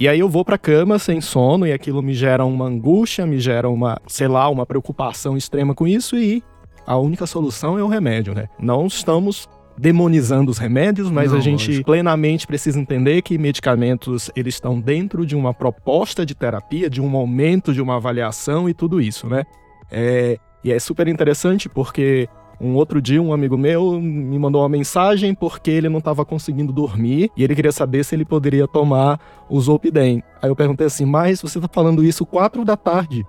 E 0.00 0.06
aí 0.06 0.20
eu 0.20 0.28
vou 0.28 0.44
pra 0.44 0.56
cama 0.56 0.96
sem 0.98 1.20
sono 1.20 1.66
e 1.66 1.72
aquilo 1.72 2.00
me 2.02 2.14
gera 2.14 2.44
uma 2.44 2.66
angústia, 2.66 3.26
me 3.26 3.40
gera 3.40 3.68
uma, 3.68 4.00
sei 4.06 4.28
lá, 4.28 4.48
uma 4.48 4.64
preocupação 4.64 5.36
extrema 5.36 5.74
com 5.74 5.88
isso 5.88 6.16
e 6.16 6.42
a 6.86 6.96
única 6.96 7.26
solução 7.26 7.76
é 7.76 7.82
o 7.82 7.88
remédio, 7.88 8.32
né? 8.32 8.48
Não 8.60 8.86
estamos 8.86 9.48
demonizando 9.76 10.50
os 10.50 10.58
remédios, 10.58 11.10
mas 11.10 11.32
Não, 11.32 11.38
a 11.38 11.40
gente 11.40 11.66
lógico. 11.68 11.86
plenamente 11.86 12.46
precisa 12.46 12.78
entender 12.78 13.22
que 13.22 13.36
medicamentos 13.38 14.30
eles 14.36 14.54
estão 14.54 14.80
dentro 14.80 15.26
de 15.26 15.34
uma 15.34 15.52
proposta 15.52 16.24
de 16.24 16.34
terapia, 16.34 16.88
de 16.88 17.00
um 17.00 17.08
momento 17.08 17.72
de 17.72 17.80
uma 17.80 17.96
avaliação 17.96 18.68
e 18.68 18.74
tudo 18.74 19.00
isso, 19.00 19.28
né? 19.28 19.44
É, 19.90 20.38
e 20.62 20.72
é 20.72 20.78
super 20.78 21.08
interessante 21.08 21.68
porque 21.68 22.28
um 22.60 22.74
outro 22.74 23.00
dia, 23.00 23.22
um 23.22 23.32
amigo 23.32 23.56
meu 23.56 24.00
me 24.00 24.38
mandou 24.38 24.62
uma 24.62 24.68
mensagem 24.68 25.34
porque 25.34 25.70
ele 25.70 25.88
não 25.88 25.98
estava 25.98 26.24
conseguindo 26.24 26.72
dormir 26.72 27.30
e 27.36 27.44
ele 27.44 27.54
queria 27.54 27.72
saber 27.72 28.04
se 28.04 28.14
ele 28.14 28.24
poderia 28.24 28.66
tomar 28.66 29.20
o 29.48 29.60
Zolpidem. 29.60 30.22
Aí 30.42 30.50
eu 30.50 30.56
perguntei 30.56 30.86
assim, 30.86 31.04
mas 31.04 31.40
você 31.40 31.58
está 31.58 31.68
falando 31.72 32.02
isso 32.02 32.26
quatro 32.26 32.64
da 32.64 32.76
tarde? 32.76 33.24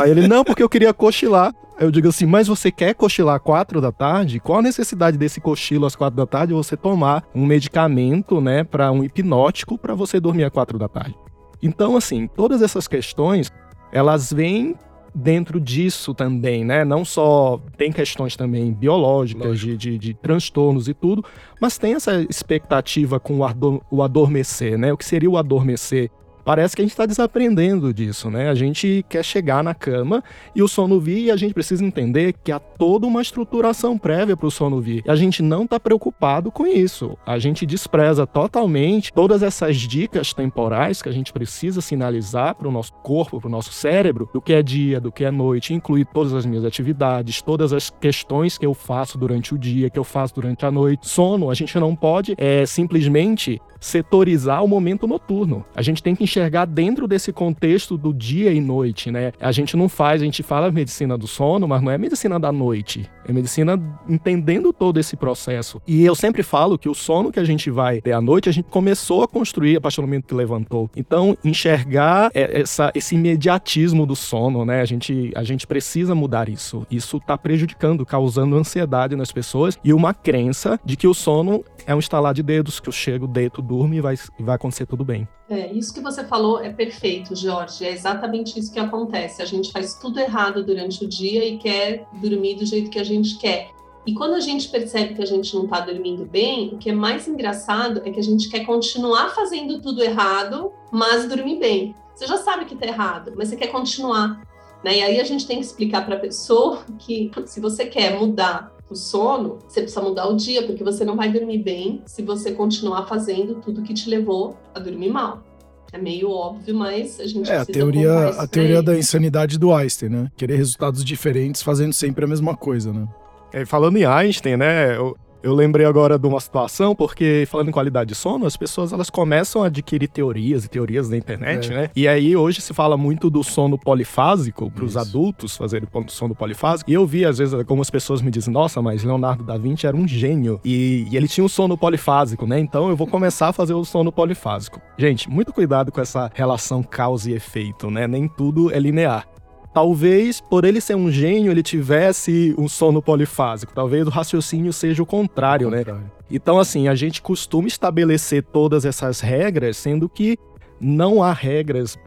Aí 0.00 0.10
ele, 0.10 0.26
não, 0.26 0.44
porque 0.44 0.62
eu 0.62 0.68
queria 0.68 0.92
cochilar. 0.94 1.54
Aí 1.78 1.86
eu 1.86 1.90
digo 1.90 2.08
assim, 2.08 2.26
mas 2.26 2.46
você 2.46 2.70
quer 2.70 2.94
cochilar 2.94 3.40
quatro 3.40 3.80
da 3.80 3.92
tarde? 3.92 4.40
Qual 4.40 4.58
a 4.58 4.62
necessidade 4.62 5.16
desse 5.16 5.40
cochilo 5.40 5.86
às 5.86 5.96
quatro 5.96 6.16
da 6.16 6.26
tarde 6.26 6.52
você 6.52 6.76
tomar 6.76 7.24
um 7.34 7.46
medicamento, 7.46 8.40
né, 8.40 8.64
para 8.64 8.90
um 8.90 9.02
hipnótico 9.04 9.78
para 9.78 9.94
você 9.94 10.20
dormir 10.20 10.44
às 10.44 10.52
quatro 10.52 10.78
da 10.78 10.88
tarde? 10.88 11.14
Então, 11.62 11.96
assim, 11.96 12.26
todas 12.26 12.62
essas 12.62 12.88
questões, 12.88 13.50
elas 13.92 14.32
vêm 14.32 14.76
dentro 15.14 15.60
disso 15.60 16.14
também, 16.14 16.64
né? 16.64 16.84
Não 16.84 17.04
só 17.04 17.60
tem 17.76 17.92
questões 17.92 18.36
também 18.36 18.72
biológicas, 18.72 19.58
de, 19.58 19.76
de, 19.76 19.98
de, 19.98 20.14
transtornos 20.14 20.88
e 20.88 20.94
tudo, 20.94 21.24
mas 21.60 21.78
tem 21.78 21.94
essa 21.94 22.22
expectativa 22.22 23.18
com 23.18 23.38
o, 23.38 23.44
ador 23.44 23.80
o 23.90 24.02
adormecer, 24.02 24.78
né? 24.78 24.92
O 24.92 24.96
que 24.96 25.04
seria 25.04 25.30
o 25.30 25.36
adormecer? 25.36 26.10
Parece 26.50 26.74
que 26.74 26.82
a 26.82 26.84
gente 26.84 26.90
está 26.90 27.06
desaprendendo 27.06 27.94
disso, 27.94 28.28
né? 28.28 28.48
A 28.48 28.56
gente 28.56 29.06
quer 29.08 29.24
chegar 29.24 29.62
na 29.62 29.72
cama 29.72 30.20
e 30.52 30.60
o 30.60 30.66
sono 30.66 30.98
vir 30.98 31.26
e 31.26 31.30
a 31.30 31.36
gente 31.36 31.54
precisa 31.54 31.84
entender 31.84 32.34
que 32.42 32.50
há 32.50 32.58
toda 32.58 33.06
uma 33.06 33.22
estruturação 33.22 33.96
prévia 33.96 34.36
para 34.36 34.48
o 34.48 34.50
sono 34.50 34.80
vir. 34.80 35.04
E 35.06 35.10
a 35.12 35.14
gente 35.14 35.44
não 35.44 35.62
está 35.62 35.78
preocupado 35.78 36.50
com 36.50 36.66
isso. 36.66 37.16
A 37.24 37.38
gente 37.38 37.64
despreza 37.64 38.26
totalmente 38.26 39.12
todas 39.12 39.44
essas 39.44 39.76
dicas 39.76 40.32
temporais 40.34 41.00
que 41.00 41.08
a 41.08 41.12
gente 41.12 41.32
precisa 41.32 41.80
sinalizar 41.80 42.56
para 42.56 42.66
o 42.66 42.72
nosso 42.72 42.94
corpo, 42.94 43.38
para 43.38 43.46
o 43.46 43.52
nosso 43.52 43.72
cérebro, 43.72 44.28
do 44.34 44.40
que 44.40 44.52
é 44.52 44.60
dia, 44.60 45.00
do 45.00 45.12
que 45.12 45.24
é 45.24 45.30
noite, 45.30 45.72
incluir 45.72 46.04
todas 46.06 46.34
as 46.34 46.44
minhas 46.44 46.64
atividades, 46.64 47.40
todas 47.40 47.72
as 47.72 47.90
questões 47.90 48.58
que 48.58 48.66
eu 48.66 48.74
faço 48.74 49.16
durante 49.16 49.54
o 49.54 49.58
dia, 49.58 49.88
que 49.88 50.00
eu 50.00 50.02
faço 50.02 50.34
durante 50.34 50.66
a 50.66 50.70
noite. 50.72 51.08
Sono, 51.08 51.48
a 51.48 51.54
gente 51.54 51.78
não 51.78 51.94
pode 51.94 52.34
é, 52.36 52.66
simplesmente 52.66 53.62
setorizar 53.80 54.62
o 54.62 54.68
momento 54.68 55.06
noturno. 55.06 55.64
A 55.74 55.82
gente 55.82 56.02
tem 56.02 56.14
que 56.14 56.22
enxergar 56.22 56.66
dentro 56.66 57.08
desse 57.08 57.32
contexto 57.32 57.96
do 57.96 58.12
dia 58.12 58.52
e 58.52 58.60
noite, 58.60 59.10
né? 59.10 59.32
A 59.40 59.50
gente 59.50 59.76
não 59.76 59.88
faz, 59.88 60.20
a 60.20 60.24
gente 60.24 60.42
fala 60.42 60.70
medicina 60.70 61.16
do 61.16 61.26
sono, 61.26 61.66
mas 61.66 61.82
não 61.82 61.90
é 61.90 61.96
medicina 61.98 62.38
da 62.38 62.52
noite. 62.52 63.08
É 63.26 63.32
medicina 63.32 63.80
entendendo 64.08 64.72
todo 64.72 64.98
esse 64.98 65.16
processo. 65.16 65.80
E 65.86 66.04
eu 66.04 66.14
sempre 66.14 66.42
falo 66.42 66.78
que 66.78 66.88
o 66.88 66.94
sono 66.94 67.32
que 67.32 67.40
a 67.40 67.44
gente 67.44 67.70
vai 67.70 68.00
ter 68.00 68.12
à 68.12 68.20
noite, 68.20 68.48
a 68.48 68.52
gente 68.52 68.68
começou 68.68 69.22
a 69.22 69.28
construir 69.28 69.76
a 69.76 69.80
partir 69.80 69.96
do 69.96 70.02
momento 70.02 70.26
que 70.26 70.34
levantou. 70.34 70.90
Então, 70.96 71.36
enxergar 71.44 72.30
é, 72.34 72.60
essa, 72.60 72.90
esse 72.94 73.14
imediatismo 73.14 74.04
do 74.04 74.16
sono, 74.16 74.64
né? 74.64 74.80
A 74.80 74.84
gente, 74.84 75.32
a 75.34 75.44
gente 75.44 75.66
precisa 75.66 76.14
mudar 76.14 76.48
isso. 76.48 76.86
Isso 76.90 77.16
está 77.16 77.38
prejudicando, 77.38 78.04
causando 78.04 78.56
ansiedade 78.56 79.16
nas 79.16 79.32
pessoas 79.32 79.78
e 79.84 79.92
uma 79.92 80.12
crença 80.12 80.78
de 80.84 80.96
que 80.96 81.06
o 81.06 81.14
sono 81.14 81.64
é 81.86 81.94
um 81.94 81.98
estalar 81.98 82.34
de 82.34 82.42
dedos, 82.42 82.80
que 82.80 82.88
eu 82.88 82.92
chego, 82.92 83.26
deito, 83.26 83.62
durmo 83.70 83.94
e 83.94 84.00
vai, 84.00 84.16
vai 84.40 84.56
acontecer 84.56 84.84
tudo 84.84 85.04
bem. 85.04 85.28
É, 85.48 85.72
isso 85.72 85.94
que 85.94 86.00
você 86.00 86.24
falou 86.24 86.58
é 86.58 86.70
perfeito, 86.70 87.36
Jorge. 87.36 87.84
É 87.84 87.92
exatamente 87.92 88.58
isso 88.58 88.72
que 88.72 88.80
acontece. 88.80 89.40
A 89.40 89.44
gente 89.44 89.70
faz 89.70 89.94
tudo 89.94 90.18
errado 90.18 90.64
durante 90.64 91.04
o 91.04 91.08
dia 91.08 91.44
e 91.44 91.56
quer 91.56 92.04
dormir 92.20 92.56
do 92.56 92.66
jeito 92.66 92.90
que 92.90 92.98
a 92.98 93.04
gente 93.04 93.38
quer. 93.38 93.70
E 94.04 94.12
quando 94.12 94.34
a 94.34 94.40
gente 94.40 94.68
percebe 94.68 95.14
que 95.14 95.22
a 95.22 95.26
gente 95.26 95.54
não 95.54 95.64
está 95.64 95.78
dormindo 95.78 96.24
bem, 96.24 96.70
o 96.74 96.78
que 96.78 96.90
é 96.90 96.92
mais 96.92 97.28
engraçado 97.28 98.02
é 98.04 98.10
que 98.10 98.18
a 98.18 98.22
gente 98.22 98.48
quer 98.48 98.64
continuar 98.64 99.28
fazendo 99.30 99.80
tudo 99.80 100.02
errado, 100.02 100.72
mas 100.90 101.28
dormir 101.28 101.60
bem. 101.60 101.94
Você 102.12 102.26
já 102.26 102.38
sabe 102.38 102.64
que 102.64 102.74
está 102.74 102.86
errado, 102.86 103.32
mas 103.36 103.48
você 103.48 103.56
quer 103.56 103.68
continuar. 103.68 104.42
Né? 104.82 104.98
E 104.98 105.02
aí 105.02 105.20
a 105.20 105.24
gente 105.24 105.46
tem 105.46 105.58
que 105.58 105.64
explicar 105.64 106.04
para 106.04 106.16
a 106.16 106.20
pessoa 106.20 106.82
que 106.98 107.30
se 107.46 107.60
você 107.60 107.86
quer 107.86 108.18
mudar 108.18 108.72
o 108.90 108.96
sono, 108.96 109.58
você 109.66 109.82
precisa 109.82 110.02
mudar 110.02 110.26
o 110.26 110.36
dia, 110.36 110.66
porque 110.66 110.82
você 110.82 111.04
não 111.04 111.16
vai 111.16 111.32
dormir 111.32 111.58
bem 111.58 112.02
se 112.06 112.22
você 112.22 112.52
continuar 112.52 113.06
fazendo 113.06 113.56
tudo 113.56 113.82
que 113.82 113.94
te 113.94 114.10
levou 114.10 114.56
a 114.74 114.80
dormir 114.80 115.10
mal. 115.10 115.44
É 115.92 115.98
meio 115.98 116.30
óbvio, 116.30 116.74
mas 116.74 117.18
a 117.18 117.26
gente 117.26 117.50
é, 117.50 117.56
a 117.56 117.64
teoria, 117.64 118.28
a 118.28 118.46
teoria 118.46 118.82
da 118.82 118.96
insanidade 118.96 119.58
do 119.58 119.72
Einstein, 119.72 120.08
né? 120.08 120.30
Querer 120.36 120.56
resultados 120.56 121.04
diferentes 121.04 121.62
fazendo 121.62 121.92
sempre 121.92 122.24
a 122.24 122.28
mesma 122.28 122.56
coisa, 122.56 122.92
né? 122.92 123.08
É, 123.52 123.64
falando 123.64 123.96
em 123.96 124.04
Einstein, 124.04 124.56
né? 124.56 124.96
Eu, 124.96 125.16
eu 125.42 125.54
lembrei 125.54 125.86
agora 125.86 126.18
de 126.18 126.26
uma 126.26 126.40
situação, 126.40 126.94
porque 126.94 127.46
falando 127.48 127.68
em 127.68 127.72
qualidade 127.72 128.08
de 128.08 128.14
sono, 128.14 128.46
as 128.46 128.56
pessoas 128.56 128.92
elas 128.92 129.10
começam 129.10 129.62
a 129.62 129.66
adquirir 129.66 130.08
teorias 130.08 130.64
e 130.64 130.68
teorias 130.68 131.08
na 131.08 131.16
internet, 131.16 131.72
é. 131.72 131.74
né? 131.74 131.90
E 131.94 132.06
aí 132.06 132.36
hoje 132.36 132.60
se 132.60 132.74
fala 132.74 132.96
muito 132.96 133.30
do 133.30 133.42
sono 133.42 133.78
polifásico 133.78 134.70
para 134.70 134.84
os 134.84 134.96
adultos 134.96 135.56
fazerem 135.56 135.88
sono 136.08 136.34
polifásico. 136.34 136.90
E 136.90 136.94
eu 136.94 137.06
vi 137.06 137.24
às 137.24 137.38
vezes 137.38 137.54
algumas 137.54 137.90
pessoas 137.90 138.20
me 138.20 138.30
dizem: 138.30 138.52
"Nossa, 138.52 138.82
mas 138.82 139.02
Leonardo 139.02 139.44
da 139.44 139.56
Vinci 139.56 139.86
era 139.86 139.96
um 139.96 140.06
gênio 140.06 140.60
e, 140.64 141.06
e 141.10 141.16
ele 141.16 141.28
tinha 141.28 141.44
um 141.44 141.48
sono 141.48 141.76
polifásico, 141.76 142.46
né? 142.46 142.58
Então 142.58 142.88
eu 142.88 142.96
vou 142.96 143.06
começar 143.06 143.48
a 143.48 143.52
fazer 143.52 143.74
o 143.74 143.84
sono 143.84 144.12
polifásico". 144.12 144.80
Gente, 144.98 145.28
muito 145.28 145.52
cuidado 145.52 145.90
com 145.90 146.00
essa 146.00 146.30
relação 146.34 146.82
causa 146.82 147.30
e 147.30 147.34
efeito, 147.34 147.90
né? 147.90 148.06
Nem 148.06 148.28
tudo 148.28 148.72
é 148.72 148.78
linear. 148.78 149.26
Talvez, 149.72 150.40
por 150.40 150.64
ele 150.64 150.80
ser 150.80 150.96
um 150.96 151.10
gênio, 151.10 151.52
ele 151.52 151.62
tivesse 151.62 152.54
um 152.58 152.68
sono 152.68 153.00
polifásico. 153.00 153.72
Talvez 153.72 154.06
o 154.06 154.10
raciocínio 154.10 154.72
seja 154.72 155.02
o 155.02 155.06
contrário, 155.06 155.68
o 155.68 155.70
contrário. 155.70 156.00
né? 156.00 156.10
Então, 156.30 156.58
assim, 156.58 156.88
a 156.88 156.94
gente 156.94 157.22
costuma 157.22 157.68
estabelecer 157.68 158.42
todas 158.42 158.84
essas 158.84 159.20
regras, 159.20 159.76
sendo 159.76 160.08
que 160.08 160.36
não 160.80 161.22
há 161.22 161.32
regras. 161.32 161.98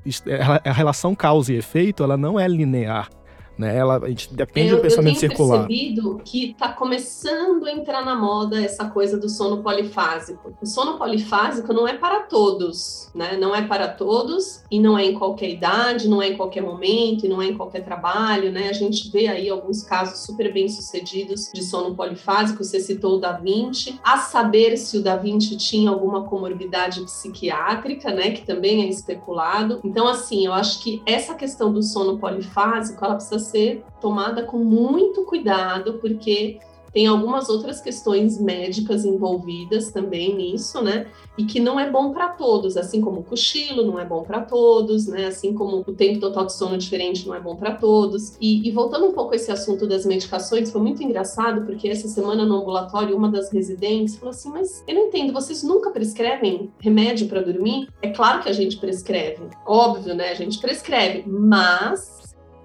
A 0.66 0.72
relação 0.72 1.16
causa 1.16 1.54
e 1.54 1.58
efeito, 1.58 2.04
ela 2.04 2.18
não 2.18 2.40
é 2.40 2.48
linear. 2.48 3.10
Né? 3.58 3.78
Ela, 3.78 3.98
a 3.98 4.10
gente 4.10 4.34
depende 4.34 4.72
eu, 4.72 4.78
do 4.78 4.82
pensamento 4.82 5.20
circular. 5.20 5.62
Eu 5.62 5.68
tenho 5.68 5.80
percebido 5.80 6.22
que 6.26 6.52
está 6.52 6.70
começando 6.70 7.66
a 7.66 7.72
entrar 7.72 8.04
na 8.04 8.16
moda 8.16 8.62
essa 8.62 8.86
coisa 8.86 9.18
do 9.18 9.30
sono 9.30 9.62
polifásico. 9.62 10.54
O 10.62 10.66
sono 10.66 10.98
polifásico 10.98 11.72
não 11.72 11.88
é 11.88 11.94
para 11.94 12.22
todos, 12.22 13.10
né? 13.14 13.38
Não 13.38 13.56
é 13.56 13.62
para 13.62 13.88
todos 13.88 14.64
e 14.72 14.80
não 14.80 14.98
é 14.98 15.06
em 15.06 15.14
qualquer 15.14 15.50
idade, 15.50 16.08
não 16.08 16.22
é 16.22 16.30
em 16.30 16.38
qualquer 16.38 16.62
momento 16.62 17.26
e 17.26 17.30
não 17.30 17.42
é 17.42 17.48
em 17.48 17.56
qualquer 17.56 17.84
trabalho, 17.84 18.52
né? 18.52 18.70
A 18.70 18.74
gente 18.74 19.12
vê 19.12 19.28
aí 19.28 19.50
alguns 19.50 19.84
casos 19.84 20.26
super 20.26 20.52
bem 20.52 20.68
sucedidos 20.68 21.52
de 21.54 21.64
sono 21.64 21.96
polifásico. 21.96 22.64
Você 22.64 22.80
citou 22.80 23.18
o 23.18 23.20
Da 23.20 23.34
Vinci. 23.34 24.00
A 24.04 24.18
saber 24.18 24.78
se 24.78 24.98
o 24.98 25.04
Da 25.04 25.16
Vinci 25.16 25.58
tinha 25.58 25.90
alguma 25.90 26.24
comorbidade 26.24 27.02
psiquiátrica, 27.02 28.12
né? 28.12 28.32
Que 28.32 28.46
também 28.46 28.84
é 28.84 28.88
especulado. 28.88 29.80
Então, 29.84 30.08
assim, 30.08 30.46
eu 30.46 30.54
acho 30.54 30.82
que 30.82 31.02
essa 31.06 31.36
questão 31.36 31.72
do 31.72 31.84
sono 31.84 32.18
polifásico, 32.18 33.04
ela 33.04 33.16
precisa 33.16 33.43
ser 33.44 33.84
tomada 34.02 34.44
com 34.44 34.58
muito 34.58 35.24
cuidado, 35.24 36.00
porque 36.00 36.60
tem 36.94 37.08
algumas 37.08 37.50
outras 37.50 37.82
questões 37.82 38.40
médicas 38.40 39.04
envolvidas 39.04 39.92
também 39.92 40.36
nisso, 40.36 40.82
né? 40.82 41.08
E 41.36 41.44
que 41.44 41.60
não 41.60 41.80
é 41.80 41.90
bom 41.90 42.14
para 42.14 42.30
todos, 42.30 42.78
assim 42.78 43.02
como 43.02 43.22
o 43.22 43.24
cochilo 43.24 43.84
não 43.84 44.00
é 44.00 44.06
bom 44.06 44.22
para 44.22 44.42
todos, 44.42 45.08
né? 45.08 45.26
Assim 45.26 45.56
como 45.56 45.78
o 45.78 45.94
tempo 45.94 46.20
total 46.20 46.46
de 46.46 46.54
sono 46.54 46.78
diferente 46.78 47.26
não 47.26 47.34
é 47.34 47.40
bom 47.40 47.56
para 47.56 47.74
todos. 47.74 48.38
E, 48.40 48.68
e, 48.68 48.72
voltando 48.72 49.08
um 49.08 49.12
pouco 49.12 49.34
a 49.34 49.36
esse 49.36 49.52
assunto 49.52 49.88
das 49.88 50.06
medicações, 50.06 50.70
foi 50.70 50.82
muito 50.82 51.02
engraçado, 51.02 51.66
porque 51.66 51.90
essa 51.90 52.08
semana 52.08 52.46
no 52.46 52.58
ambulatório, 52.58 53.18
uma 53.18 53.30
das 53.30 53.52
residentes 53.52 54.16
falou 54.16 54.30
assim: 54.30 54.52
Mas 54.52 54.84
eu 54.88 54.94
não 54.94 55.08
entendo, 55.08 55.34
vocês 55.34 55.64
nunca 55.64 55.90
prescrevem 55.90 56.72
remédio 56.80 57.28
para 57.28 57.42
dormir? 57.42 57.90
É 58.04 58.10
claro 58.10 58.44
que 58.44 58.50
a 58.50 58.54
gente 58.54 58.78
prescreve, 58.78 59.42
óbvio, 59.66 60.14
né? 60.14 60.30
A 60.30 60.36
gente 60.36 60.60
prescreve, 60.60 61.24
mas 61.28 62.13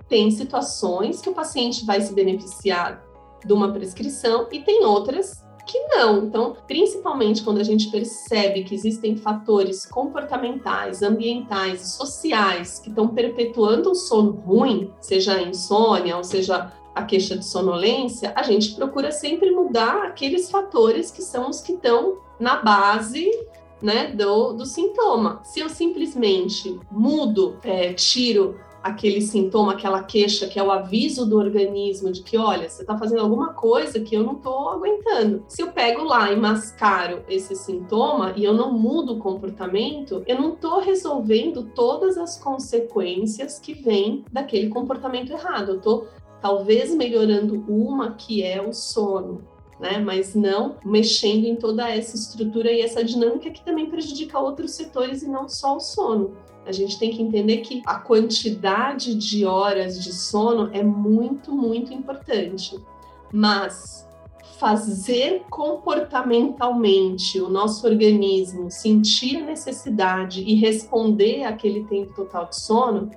tem 0.09 0.31
situações 0.31 1.21
que 1.21 1.29
o 1.29 1.35
paciente 1.35 1.85
vai 1.85 2.01
se 2.01 2.13
beneficiar 2.15 3.05
de 3.45 3.53
uma 3.53 3.73
prescrição 3.73 4.49
e 4.51 4.61
tem 4.61 4.85
outras 4.85 5.45
que 5.67 5.79
não. 5.89 6.25
Então, 6.25 6.57
principalmente 6.67 7.43
quando 7.43 7.59
a 7.59 7.63
gente 7.63 7.91
percebe 7.91 8.65
que 8.65 8.75
existem 8.75 9.17
fatores 9.17 9.85
comportamentais, 9.85 11.03
ambientais 11.03 11.83
e 11.83 11.91
sociais 11.91 12.79
que 12.79 12.89
estão 12.89 13.09
perpetuando 13.09 13.91
o 13.91 13.95
sono 13.95 14.33
ruim, 14.33 14.91
seja 15.01 15.35
a 15.35 15.43
insônia 15.43 16.17
ou 16.17 16.25
seja 16.25 16.73
a 16.95 17.03
queixa 17.03 17.37
de 17.37 17.45
sonolência, 17.45 18.33
a 18.35 18.43
gente 18.43 18.75
procura 18.75 19.13
sempre 19.13 19.51
mudar 19.51 20.07
aqueles 20.07 20.51
fatores 20.51 21.11
que 21.11 21.23
são 21.23 21.51
os 21.51 21.61
que 21.61 21.73
estão 21.73 22.19
na 22.41 22.57
base 22.57 23.31
né, 23.81 24.09
do, 24.09 24.55
do 24.55 24.67
sintoma. 24.67 25.41
Se 25.45 25.61
eu 25.61 25.69
simplesmente 25.69 26.81
mudo, 26.91 27.57
é, 27.63 27.93
tiro 27.93 28.59
aquele 28.89 29.21
sintoma, 29.21 29.73
aquela 29.73 30.03
queixa, 30.03 30.47
que 30.47 30.59
é 30.59 30.63
o 30.63 30.71
aviso 30.71 31.27
do 31.27 31.39
organismo 31.39 32.11
de 32.11 32.23
que, 32.23 32.37
olha, 32.37 32.69
você 32.69 32.83
está 32.83 32.97
fazendo 32.97 33.21
alguma 33.21 33.53
coisa 33.53 34.01
que 34.01 34.15
eu 34.15 34.23
não 34.23 34.35
estou 34.35 34.71
aguentando. 34.71 35.45
Se 35.49 35.63
eu 35.63 35.73
pego 35.73 36.05
lá 36.05 36.33
e 36.33 36.37
mascaro 36.37 37.23
esse 37.29 37.55
sintoma 37.55 38.33
e 38.37 38.45
eu 38.45 38.53
não 38.53 38.73
mudo 38.73 39.15
o 39.15 39.19
comportamento, 39.19 40.23
eu 40.27 40.41
não 40.41 40.55
estou 40.55 40.81
resolvendo 40.81 41.65
todas 41.75 42.19
as 42.19 42.39
consequências 42.39 43.59
que 43.59 43.75
vêm 43.75 44.25
daquele 44.33 44.69
comportamento 44.69 45.33
errado. 45.33 45.73
Eu 45.73 45.77
estou 45.77 46.09
talvez 46.41 46.95
melhorando 46.95 47.65
uma 47.69 48.13
que 48.13 48.43
é 48.43 48.61
o 48.61 48.73
sono. 48.73 49.43
Né? 49.79 49.99
Mas 49.99 50.35
não 50.35 50.77
mexendo 50.85 51.45
em 51.45 51.57
toda 51.57 51.89
essa 51.89 52.17
estrutura 52.17 52.73
e 52.73 52.81
essa 52.81 53.05
dinâmica 53.05 53.51
que 53.51 53.65
também 53.65 53.87
prejudica 53.87 54.39
outros 54.39 54.73
setores 54.73 55.23
e 55.23 55.29
não 55.29 55.49
só 55.49 55.77
o 55.77 55.81
sono. 55.81 56.37
A 56.67 56.73
gente 56.73 56.99
tem 56.99 57.11
que 57.11 57.23
entender 57.23 57.59
que 57.59 57.83
a 57.87 57.99
quantidade 57.99 59.15
de 59.15 59.47
horas 59.47 60.03
de 60.03 60.13
sono 60.13 60.69
é 60.73 60.83
muito, 60.83 61.53
muito 61.53 61.95
importante. 61.95 62.79
Mas 63.33 64.07
fazer 64.59 65.45
comportamentalmente 65.49 67.41
o 67.41 67.49
nosso 67.49 67.87
organismo 67.87 68.71
sentir 68.71 69.37
a 69.37 69.47
necessidade 69.47 70.43
e 70.43 70.57
responder 70.57 71.45
aquele 71.45 71.85
tempo 71.85 72.13
total 72.13 72.47
de 72.47 72.57
sono 72.57 73.11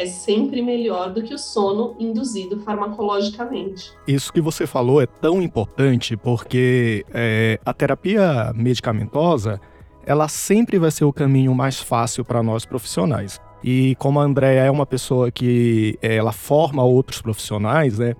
é 0.00 0.06
sempre 0.06 0.62
melhor 0.62 1.12
do 1.12 1.22
que 1.22 1.34
o 1.34 1.38
sono 1.38 1.94
induzido 1.98 2.60
farmacologicamente. 2.60 3.92
Isso 4.08 4.32
que 4.32 4.40
você 4.40 4.66
falou 4.66 5.00
é 5.00 5.06
tão 5.06 5.42
importante 5.42 6.16
porque 6.16 7.04
é, 7.12 7.60
a 7.64 7.72
terapia 7.72 8.52
medicamentosa 8.54 9.60
ela 10.04 10.26
sempre 10.28 10.78
vai 10.78 10.90
ser 10.90 11.04
o 11.04 11.12
caminho 11.12 11.54
mais 11.54 11.78
fácil 11.78 12.24
para 12.24 12.42
nós 12.42 12.64
profissionais. 12.64 13.38
E 13.62 13.94
como 13.96 14.18
a 14.18 14.24
Andrea 14.24 14.64
é 14.64 14.70
uma 14.70 14.86
pessoa 14.86 15.30
que 15.30 15.98
eh, 16.00 16.16
ela 16.16 16.32
forma 16.32 16.82
outros 16.82 17.20
profissionais, 17.20 17.98
né? 17.98 18.14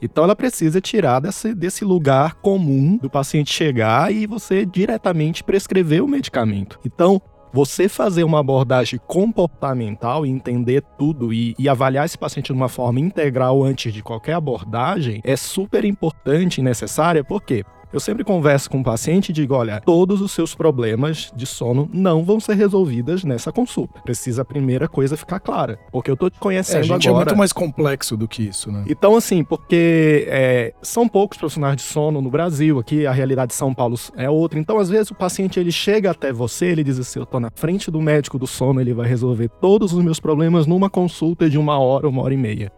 Então 0.00 0.24
ela 0.24 0.34
precisa 0.34 0.80
tirar 0.80 1.20
desse, 1.20 1.54
desse 1.54 1.84
lugar 1.84 2.36
comum 2.36 2.96
do 2.96 3.08
paciente 3.08 3.52
chegar 3.52 4.12
e 4.12 4.26
você 4.26 4.64
diretamente 4.64 5.44
prescrever 5.44 6.02
o 6.02 6.08
medicamento. 6.08 6.78
Então, 6.84 7.20
você 7.56 7.88
fazer 7.88 8.22
uma 8.22 8.40
abordagem 8.40 9.00
comportamental 9.06 10.26
e 10.26 10.28
entender 10.28 10.82
tudo 10.98 11.32
e, 11.32 11.54
e, 11.58 11.70
avaliar 11.70 12.04
esse 12.04 12.18
paciente 12.18 12.48
de 12.48 12.52
uma 12.52 12.68
forma 12.68 13.00
integral 13.00 13.64
antes 13.64 13.94
de 13.94 14.02
qualquer 14.02 14.34
abordagem 14.34 15.22
é 15.24 15.34
super 15.36 15.82
importante 15.86 16.60
e 16.60 16.62
necessária, 16.62 17.24
por 17.24 17.42
quê? 17.42 17.64
Eu 17.92 18.00
sempre 18.00 18.24
converso 18.24 18.68
com 18.68 18.80
o 18.80 18.84
paciente 18.84 19.30
e 19.30 19.32
digo: 19.32 19.54
olha, 19.54 19.80
todos 19.80 20.20
os 20.20 20.32
seus 20.32 20.54
problemas 20.54 21.32
de 21.34 21.46
sono 21.46 21.88
não 21.92 22.24
vão 22.24 22.40
ser 22.40 22.54
resolvidos 22.54 23.24
nessa 23.24 23.52
consulta. 23.52 24.00
Precisa 24.00 24.42
a 24.42 24.44
primeira 24.44 24.88
coisa 24.88 25.16
ficar 25.16 25.40
clara. 25.40 25.78
Porque 25.90 26.10
eu 26.10 26.16
tô 26.16 26.28
te 26.28 26.38
conhecendo 26.38 26.78
é, 26.78 26.80
a 26.80 26.82
gente 26.82 27.08
agora. 27.08 27.22
é 27.22 27.26
muito 27.26 27.38
mais 27.38 27.52
complexo 27.52 28.16
do 28.16 28.26
que 28.26 28.42
isso, 28.42 28.70
né? 28.70 28.84
Então, 28.88 29.16
assim, 29.16 29.44
porque 29.44 30.26
é, 30.28 30.74
são 30.82 31.08
poucos 31.08 31.38
profissionais 31.38 31.76
de 31.76 31.82
sono 31.82 32.20
no 32.20 32.30
Brasil, 32.30 32.78
aqui 32.78 33.06
a 33.06 33.12
realidade 33.12 33.50
de 33.50 33.54
São 33.54 33.72
Paulo 33.72 33.96
é 34.16 34.28
outra. 34.28 34.58
Então, 34.58 34.78
às 34.78 34.88
vezes, 34.88 35.10
o 35.10 35.14
paciente 35.14 35.58
ele 35.58 35.72
chega 35.72 36.10
até 36.10 36.32
você, 36.32 36.66
ele 36.66 36.84
diz 36.84 36.98
assim: 36.98 37.18
eu 37.18 37.26
tô 37.26 37.38
na 37.38 37.50
frente 37.54 37.90
do 37.90 38.00
médico 38.00 38.38
do 38.38 38.46
sono, 38.46 38.80
ele 38.80 38.92
vai 38.92 39.08
resolver 39.08 39.48
todos 39.60 39.92
os 39.92 40.02
meus 40.02 40.20
problemas 40.20 40.66
numa 40.66 40.90
consulta 40.90 41.48
de 41.48 41.58
uma 41.58 41.78
hora, 41.78 42.08
uma 42.08 42.22
hora 42.22 42.34
e 42.34 42.36
meia. 42.36 42.72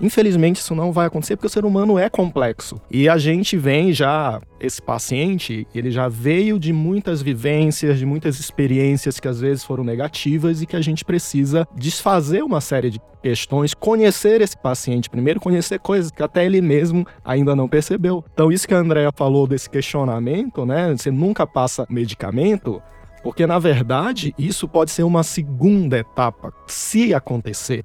Infelizmente, 0.00 0.60
isso 0.60 0.74
não 0.74 0.92
vai 0.92 1.06
acontecer 1.06 1.36
porque 1.36 1.46
o 1.46 1.50
ser 1.50 1.64
humano 1.64 1.98
é 1.98 2.08
complexo. 2.08 2.80
E 2.90 3.08
a 3.08 3.16
gente 3.16 3.56
vem 3.56 3.92
já, 3.92 4.40
esse 4.60 4.80
paciente, 4.80 5.66
ele 5.74 5.90
já 5.90 6.08
veio 6.08 6.58
de 6.58 6.72
muitas 6.72 7.22
vivências, 7.22 7.98
de 7.98 8.06
muitas 8.06 8.38
experiências 8.38 9.18
que 9.18 9.28
às 9.28 9.40
vezes 9.40 9.64
foram 9.64 9.84
negativas 9.84 10.60
e 10.60 10.66
que 10.66 10.76
a 10.76 10.80
gente 10.80 11.04
precisa 11.04 11.66
desfazer 11.74 12.42
uma 12.42 12.60
série 12.60 12.90
de 12.90 13.00
questões, 13.22 13.74
conhecer 13.74 14.40
esse 14.40 14.56
paciente 14.56 15.10
primeiro, 15.10 15.40
conhecer 15.40 15.80
coisas 15.80 16.10
que 16.10 16.22
até 16.22 16.44
ele 16.44 16.60
mesmo 16.60 17.06
ainda 17.24 17.56
não 17.56 17.68
percebeu. 17.68 18.24
Então, 18.32 18.52
isso 18.52 18.68
que 18.68 18.74
a 18.74 18.78
Andrea 18.78 19.10
falou 19.14 19.46
desse 19.46 19.68
questionamento, 19.68 20.64
né? 20.64 20.94
Você 20.96 21.10
nunca 21.10 21.46
passa 21.46 21.86
medicamento. 21.88 22.80
Porque, 23.22 23.44
na 23.44 23.58
verdade, 23.58 24.32
isso 24.38 24.68
pode 24.68 24.92
ser 24.92 25.02
uma 25.02 25.24
segunda 25.24 25.98
etapa, 25.98 26.52
se 26.68 27.12
acontecer. 27.12 27.84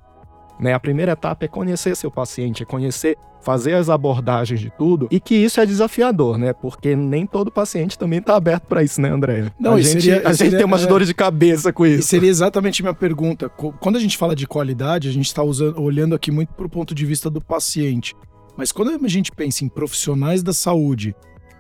Né? 0.62 0.74
A 0.74 0.80
primeira 0.80 1.14
etapa 1.14 1.45
é 1.45 1.47
conhecer 1.47 1.95
seu 1.95 2.12
paciente, 2.12 2.62
é 2.62 2.66
conhecer, 2.68 3.18
fazer 3.41 3.74
as 3.74 3.89
abordagens 3.89 4.59
de 4.59 4.70
tudo, 4.70 5.07
e 5.09 5.20
que 5.20 5.34
isso 5.34 5.59
é 5.59 5.66
desafiador, 5.66 6.38
né? 6.38 6.53
Porque 6.53 6.95
nem 6.95 7.26
todo 7.26 7.51
paciente 7.51 7.97
também 7.97 8.20
está 8.20 8.36
aberto 8.36 8.66
para 8.68 8.84
isso, 8.84 9.01
né, 9.01 9.09
André? 9.09 9.51
Não, 9.59 9.74
a 9.74 9.82
gente, 9.82 10.03
seria, 10.03 10.28
a 10.28 10.34
gente 10.34 10.55
tem 10.55 10.64
umas 10.64 10.84
é, 10.84 10.88
dores 10.88 11.07
de 11.07 11.16
cabeça 11.16 11.74
com 11.74 11.84
isso. 11.84 12.07
seria 12.07 12.30
exatamente 12.30 12.84
minha 12.84 12.93
pergunta. 12.93 13.49
Quando 13.49 13.95
a 13.95 13.99
gente 13.99 14.16
fala 14.16 14.36
de 14.36 14.45
qualidade, 14.45 15.09
a 15.09 15.12
gente 15.12 15.26
está 15.26 15.41
olhando 15.41 16.14
aqui 16.14 16.30
muito 16.30 16.53
para 16.53 16.68
o 16.68 16.70
ponto 16.70 16.93
de 16.93 17.05
vista 17.07 17.28
do 17.28 17.41
paciente. 17.41 18.16
Mas 18.55 18.72
quando 18.72 18.91
a 19.03 19.07
gente 19.07 19.32
pensa 19.32 19.66
em 19.66 19.68
profissionais 19.68 20.43
da 20.43 20.53
saúde, 20.53 21.16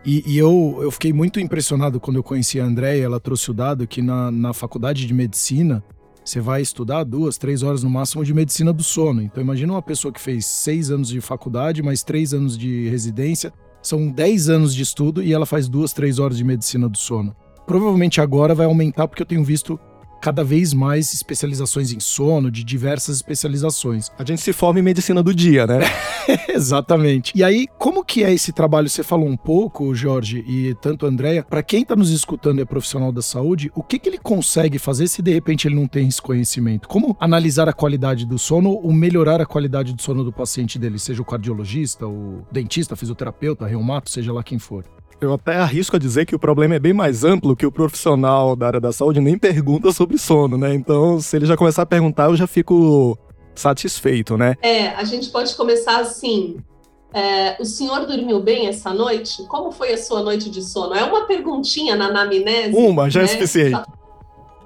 e, 0.05 0.23
e, 0.27 0.37
eu, 0.37 0.79
eu 0.81 0.91
fiquei 0.91 1.11
muito 1.11 1.39
impressionado 1.39 1.99
quando 1.99 2.17
eu 2.17 2.23
conheci 2.23 2.59
a 2.59 2.65
Andréia, 2.65 3.03
ela 3.03 3.19
trouxe 3.19 3.49
o 3.49 3.53
dado 3.53 3.87
que 3.87 4.01
na, 4.01 4.31
na 4.31 4.53
faculdade 4.53 5.07
de 5.07 5.13
medicina, 5.13 5.83
você 6.23 6.39
vai 6.39 6.61
estudar 6.61 7.03
duas, 7.03 7.37
três 7.37 7.63
horas 7.63 7.83
no 7.83 7.89
máximo 7.89 8.23
de 8.23 8.33
medicina 8.33 8.71
do 8.71 8.83
sono. 8.83 9.21
Então 9.21 9.41
imagina 9.41 9.73
uma 9.73 9.81
pessoa 9.81 10.13
que 10.13 10.21
fez 10.21 10.45
seis 10.45 10.91
anos 10.91 11.09
de 11.09 11.19
faculdade, 11.19 11.81
mais 11.81 12.03
três 12.03 12.33
anos 12.33 12.57
de 12.57 12.87
residência, 12.89 13.51
são 13.81 14.11
dez 14.11 14.49
anos 14.49 14.75
de 14.75 14.83
estudo 14.83 15.23
e 15.23 15.33
ela 15.33 15.45
faz 15.45 15.67
duas, 15.67 15.93
três 15.93 16.19
horas 16.19 16.37
de 16.37 16.43
medicina 16.43 16.87
do 16.87 16.97
sono. 16.97 17.35
Provavelmente 17.65 18.21
agora 18.21 18.53
vai 18.53 18.65
aumentar 18.65 19.07
porque 19.07 19.21
eu 19.21 19.25
tenho 19.25 19.43
visto 19.43 19.79
cada 20.21 20.43
vez 20.43 20.73
mais 20.73 21.13
especializações 21.13 21.91
em 21.91 21.99
sono, 21.99 22.51
de 22.51 22.63
diversas 22.63 23.17
especializações. 23.17 24.11
A 24.17 24.23
gente 24.23 24.39
se 24.41 24.53
forma 24.53 24.79
em 24.79 24.83
medicina 24.83 25.23
do 25.23 25.33
dia, 25.33 25.65
né? 25.65 25.79
Exatamente. 26.47 27.33
E 27.35 27.43
aí, 27.43 27.67
como 27.77 28.05
que 28.05 28.23
é 28.23 28.31
esse 28.31 28.53
trabalho? 28.53 28.87
Você 28.87 29.03
falou 29.03 29.27
um 29.27 29.35
pouco, 29.35 29.93
Jorge, 29.95 30.45
e 30.47 30.75
tanto 30.75 31.05
a 31.05 31.09
Andrea, 31.09 31.43
para 31.43 31.63
quem 31.63 31.81
está 31.81 31.95
nos 31.95 32.11
escutando 32.11 32.59
e 32.59 32.61
é 32.61 32.65
profissional 32.65 33.11
da 33.11 33.21
saúde, 33.21 33.71
o 33.75 33.81
que, 33.81 33.97
que 33.97 34.07
ele 34.07 34.19
consegue 34.19 34.77
fazer 34.77 35.07
se 35.07 35.21
de 35.21 35.33
repente 35.33 35.67
ele 35.67 35.75
não 35.75 35.87
tem 35.87 36.07
esse 36.07 36.21
conhecimento? 36.21 36.87
Como 36.87 37.17
analisar 37.19 37.67
a 37.67 37.73
qualidade 37.73 38.25
do 38.25 38.37
sono 38.37 38.69
ou 38.71 38.93
melhorar 38.93 39.41
a 39.41 39.45
qualidade 39.45 39.93
do 39.93 40.01
sono 40.01 40.23
do 40.23 40.31
paciente 40.31 40.77
dele, 40.77 40.99
seja 40.99 41.21
o 41.21 41.25
cardiologista, 41.25 42.07
o 42.07 42.45
dentista, 42.51 42.95
fisioterapeuta, 42.95 43.65
reumato, 43.65 44.09
seja 44.09 44.31
lá 44.31 44.43
quem 44.43 44.59
for? 44.59 44.85
Eu 45.21 45.33
até 45.33 45.55
arrisco 45.57 45.95
a 45.95 45.99
dizer 45.99 46.25
que 46.25 46.35
o 46.35 46.39
problema 46.39 46.73
é 46.73 46.79
bem 46.79 46.93
mais 46.93 47.23
amplo 47.23 47.55
que 47.55 47.65
o 47.65 47.71
profissional 47.71 48.55
da 48.55 48.65
área 48.65 48.81
da 48.81 48.91
saúde 48.91 49.21
nem 49.21 49.37
pergunta 49.37 49.91
sobre 49.93 50.17
sono, 50.17 50.57
né? 50.57 50.73
Então, 50.73 51.21
se 51.21 51.35
ele 51.35 51.45
já 51.45 51.55
começar 51.55 51.83
a 51.83 51.85
perguntar, 51.85 52.25
eu 52.25 52.35
já 52.35 52.47
fico 52.47 53.15
satisfeito, 53.53 54.35
né? 54.35 54.55
É, 54.63 54.87
a 54.89 55.03
gente 55.03 55.29
pode 55.29 55.53
começar 55.55 55.99
assim. 55.99 56.57
É, 57.13 57.61
o 57.61 57.65
senhor 57.65 58.07
dormiu 58.07 58.41
bem 58.41 58.67
essa 58.67 58.93
noite? 58.93 59.43
Como 59.43 59.71
foi 59.71 59.93
a 59.93 59.97
sua 59.97 60.23
noite 60.23 60.49
de 60.49 60.63
sono? 60.63 60.95
É 60.95 61.03
uma 61.03 61.27
perguntinha 61.27 61.95
na 61.95 62.07
anamnese. 62.07 62.75
Uma, 62.75 63.07
já 63.07 63.21
é 63.21 63.25
né? 63.25 63.29
é 63.29 63.33
suficiente. 63.33 63.81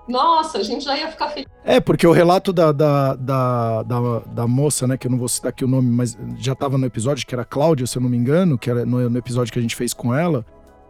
Nossa, 0.08 0.60
a 0.60 0.64
gente 0.64 0.86
já 0.86 0.98
ia 0.98 1.10
ficar 1.10 1.30
feliz. 1.30 1.48
É, 1.64 1.80
porque 1.80 2.06
o 2.06 2.12
relato 2.12 2.54
da, 2.54 2.72
da, 2.72 3.16
da, 3.16 3.84
da, 3.84 4.20
da 4.20 4.48
moça, 4.48 4.86
né, 4.86 4.98
que 4.98 5.08
eu 5.08 5.12
não 5.12 5.18
vou 5.18 5.28
citar 5.28 5.50
aqui 5.50 5.66
o 5.66 5.68
nome, 5.68 5.90
mas 5.90 6.18
já 6.38 6.54
estava 6.54 6.78
no 6.78 6.86
episódio, 6.86 7.26
que 7.26 7.34
era 7.34 7.44
Cláudia, 7.44 7.88
se 7.88 7.98
eu 7.98 8.02
não 8.02 8.10
me 8.10 8.18
engano, 8.18 8.58
que 8.58 8.70
era 8.70 8.86
no, 8.86 9.10
no 9.10 9.18
episódio 9.18 9.52
que 9.52 9.60
a 9.60 9.62
gente 9.62 9.76
fez 9.76 9.94
com 9.94 10.14
ela, 10.14 10.46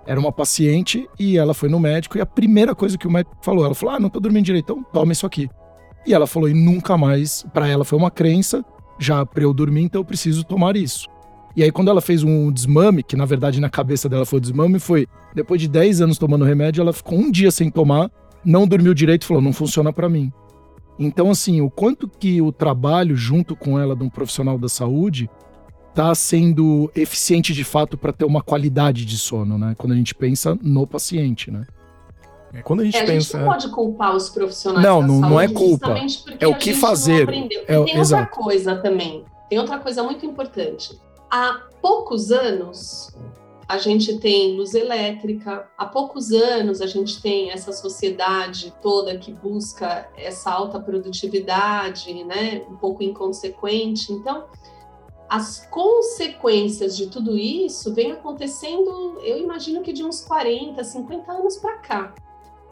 era 0.05 0.19
uma 0.19 0.31
paciente 0.31 1.09
e 1.17 1.37
ela 1.37 1.53
foi 1.53 1.69
no 1.69 1.79
médico 1.79 2.17
e 2.17 2.21
a 2.21 2.25
primeira 2.25 2.75
coisa 2.75 2.97
que 2.97 3.07
o 3.07 3.11
médico 3.11 3.35
falou, 3.41 3.65
ela 3.65 3.73
falou, 3.73 3.95
ah, 3.95 3.99
não 3.99 4.09
tô 4.09 4.19
dormindo 4.19 4.45
direito, 4.45 4.71
então 4.71 4.83
toma 4.91 5.11
isso 5.13 5.25
aqui. 5.25 5.49
E 6.05 6.13
ela 6.13 6.27
falou, 6.27 6.47
e 6.47 6.53
nunca 6.53 6.97
mais, 6.97 7.45
para 7.53 7.67
ela 7.67 7.83
foi 7.83 7.97
uma 7.97 8.11
crença, 8.11 8.63
já 8.99 9.25
para 9.25 9.43
eu 9.43 9.53
dormir, 9.53 9.83
então 9.83 10.01
eu 10.01 10.05
preciso 10.05 10.43
tomar 10.43 10.75
isso. 10.75 11.07
E 11.55 11.63
aí, 11.63 11.71
quando 11.71 11.89
ela 11.89 12.01
fez 12.01 12.21
um 12.21 12.51
desmame, 12.51 13.01
que 13.01 13.15
na 13.15 13.23
verdade 13.23 13.61
na 13.61 13.69
cabeça 13.69 14.09
dela 14.09 14.25
foi 14.25 14.37
o 14.37 14.41
desmame, 14.41 14.77
foi 14.77 15.07
depois 15.33 15.61
de 15.61 15.69
10 15.69 16.01
anos 16.01 16.17
tomando 16.17 16.43
remédio, 16.43 16.81
ela 16.81 16.91
ficou 16.91 17.17
um 17.17 17.31
dia 17.31 17.49
sem 17.49 17.71
tomar 17.71 18.11
não 18.45 18.67
dormiu 18.67 18.93
direito 18.93 19.23
e 19.23 19.25
falou: 19.25 19.41
não 19.41 19.53
funciona 19.53 19.91
para 19.91 20.07
mim. 20.07 20.31
Então, 20.97 21.29
assim, 21.29 21.59
o 21.61 21.69
quanto 21.69 22.07
que 22.07 22.41
o 22.41 22.51
trabalho 22.51 23.15
junto 23.15 23.55
com 23.55 23.77
ela 23.77 23.95
de 23.95 24.03
um 24.03 24.09
profissional 24.09 24.57
da 24.57 24.69
saúde 24.69 25.29
está 25.89 26.13
sendo 26.13 26.91
eficiente 26.95 27.53
de 27.53 27.63
fato 27.63 27.97
para 27.97 28.13
ter 28.13 28.25
uma 28.25 28.41
qualidade 28.41 29.05
de 29.05 29.17
sono, 29.17 29.57
né? 29.57 29.75
Quando 29.77 29.93
a 29.93 29.95
gente 29.95 30.13
pensa 30.13 30.57
no 30.61 30.85
paciente, 30.85 31.51
né? 31.51 31.65
É, 32.53 32.61
quando 32.61 32.81
a 32.81 32.85
gente 32.85 32.97
é, 32.97 33.05
pensa. 33.05 33.37
A 33.37 33.39
gente 33.39 33.45
não 33.45 33.51
pode 33.51 33.69
culpar 33.69 34.15
os 34.15 34.29
profissionais 34.29 34.85
não, 34.85 35.01
da 35.01 35.07
não, 35.07 35.19
saúde. 35.19 35.33
Não, 35.33 35.41
é 35.41 35.47
culpa. 35.47 35.95
É 36.39 36.47
o 36.47 36.55
que 36.57 36.73
fazer. 36.73 37.27
É, 37.29 37.65
tem 37.65 37.77
outra 37.77 37.99
exato. 37.99 38.37
coisa 38.37 38.75
também. 38.77 39.25
Tem 39.49 39.59
outra 39.59 39.79
coisa 39.79 40.03
muito 40.03 40.25
importante. 40.25 40.97
Há 41.29 41.63
poucos 41.81 42.31
anos, 42.31 43.15
a 43.67 43.77
gente 43.77 44.19
tem 44.19 44.55
luz 44.55 44.75
elétrica. 44.75 45.69
Há 45.77 45.85
poucos 45.85 46.31
anos 46.31 46.81
a 46.81 46.87
gente 46.87 47.21
tem 47.21 47.51
essa 47.51 47.71
sociedade 47.71 48.73
toda 48.81 49.17
que 49.17 49.31
busca 49.31 50.09
essa 50.15 50.51
alta 50.51 50.79
produtividade, 50.79 52.23
né? 52.23 52.63
Um 52.69 52.75
pouco 52.75 53.01
inconsequente. 53.01 54.13
Então, 54.13 54.45
as 55.27 55.65
consequências 55.71 56.95
de 56.95 57.07
tudo 57.07 57.35
isso 57.35 57.93
vem 57.93 58.11
acontecendo, 58.11 59.19
eu 59.23 59.39
imagino 59.39 59.81
que 59.81 59.91
de 59.91 60.03
uns 60.03 60.21
40, 60.21 60.83
50 60.83 61.31
anos 61.31 61.57
para 61.57 61.77
cá. 61.77 62.15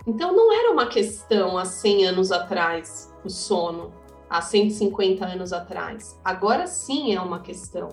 Então, 0.05 0.35
não 0.35 0.53
era 0.53 0.71
uma 0.71 0.85
questão 0.87 1.57
há 1.57 1.65
100 1.65 2.05
anos 2.07 2.31
atrás 2.31 3.11
o 3.25 3.29
sono, 3.29 3.91
há 4.29 4.41
150 4.41 5.25
anos 5.25 5.51
atrás. 5.51 6.19
Agora 6.23 6.67
sim 6.67 7.15
é 7.15 7.21
uma 7.21 7.39
questão. 7.39 7.89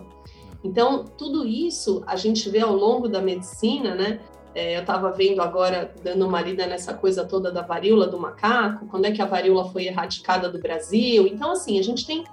Então, 0.63 1.05
tudo 1.17 1.47
isso 1.47 2.03
a 2.07 2.17
gente 2.17 2.49
vê 2.51 2.61
ao 2.61 2.75
longo 2.75 3.09
da 3.09 3.21
medicina, 3.21 3.95
né? 3.95 4.21
É, 4.55 4.77
eu 4.77 4.81
estava 4.81 5.11
vendo 5.13 5.41
agora, 5.41 5.95
dando 6.03 6.27
uma 6.27 6.41
lida 6.41 6.67
nessa 6.67 6.93
coisa 6.93 7.25
toda 7.25 7.53
da 7.53 7.63
varíola 7.63 8.07
do 8.09 8.19
macaco, 8.19 8.87
quando 8.87 9.05
é 9.05 9.13
que 9.13 9.23
a 9.23 9.27
varíola 9.27 9.71
foi 9.71 9.87
erradicada 9.87 10.49
do 10.49 10.59
Brasil. 10.59 11.27
Então, 11.27 11.53
assim, 11.53 11.79
a 11.79 11.83
gente 11.83 12.05
tem 12.05 12.25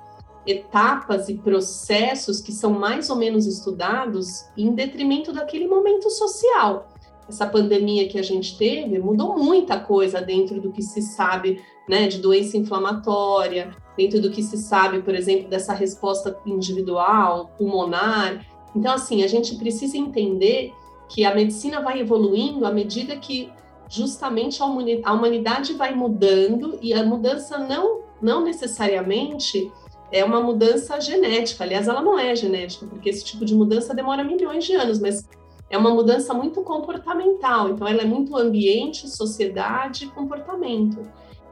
etapas 0.46 1.30
e 1.30 1.36
processos 1.36 2.42
que 2.42 2.52
são 2.52 2.72
mais 2.72 3.10
ou 3.10 3.18
menos 3.18 3.46
estudados 3.46 4.46
em 4.58 4.74
detrimento 4.74 5.32
daquele 5.32 5.68
momento 5.68 6.10
social. 6.10 6.88
Essa 7.28 7.46
pandemia 7.46 8.08
que 8.08 8.18
a 8.18 8.24
gente 8.24 8.58
teve 8.58 9.00
mudou 9.00 9.38
muita 9.38 9.80
coisa 9.80 10.22
dentro 10.22 10.62
do 10.62 10.72
que 10.72 10.82
se 10.82 11.02
sabe 11.02 11.62
né, 11.88 12.08
de 12.08 12.20
doença 12.20 12.58
inflamatória, 12.58 13.76
dentro 13.98 14.22
do 14.22 14.30
que 14.30 14.44
se 14.44 14.58
sabe, 14.58 15.02
por 15.02 15.16
exemplo, 15.16 15.50
dessa 15.50 15.74
resposta 15.74 16.38
individual, 16.46 17.52
pulmonar. 17.58 18.46
Então, 18.76 18.94
assim, 18.94 19.24
a 19.24 19.28
gente 19.28 19.56
precisa 19.56 19.98
entender 19.98 20.74
que 21.10 21.26
a 21.26 21.34
medicina 21.34 21.82
vai 21.82 22.00
evoluindo 22.00 22.66
à 22.66 22.72
medida 22.72 23.16
que 23.16 23.50
justamente 23.90 24.62
a 24.62 25.14
humanidade 25.14 25.74
vai 25.74 25.96
mudando 25.96 26.78
e 26.82 26.94
a 26.94 27.04
mudança 27.04 27.58
não, 27.58 28.02
não 28.22 28.44
necessariamente 28.44 29.72
é 30.12 30.24
uma 30.24 30.42
mudança 30.42 31.00
genética. 31.00 31.64
Aliás, 31.64 31.88
ela 31.88 32.02
não 32.02 32.18
é 32.20 32.36
genética, 32.36 32.86
porque 32.86 33.10
esse 33.10 33.24
tipo 33.24 33.46
de 33.46 33.56
mudança 33.56 33.94
demora 33.94 34.24
milhões 34.24 34.66
de 34.66 34.74
anos, 34.74 35.00
mas 35.00 35.28
é 35.70 35.78
uma 35.78 35.90
mudança 35.90 36.34
muito 36.34 36.62
comportamental. 36.62 37.70
Então, 37.70 37.88
ela 37.88 38.02
é 38.02 38.06
muito 38.06 38.38
ambiente, 38.38 39.10
sociedade 39.10 40.06
e 40.06 40.10
comportamento. 40.10 41.06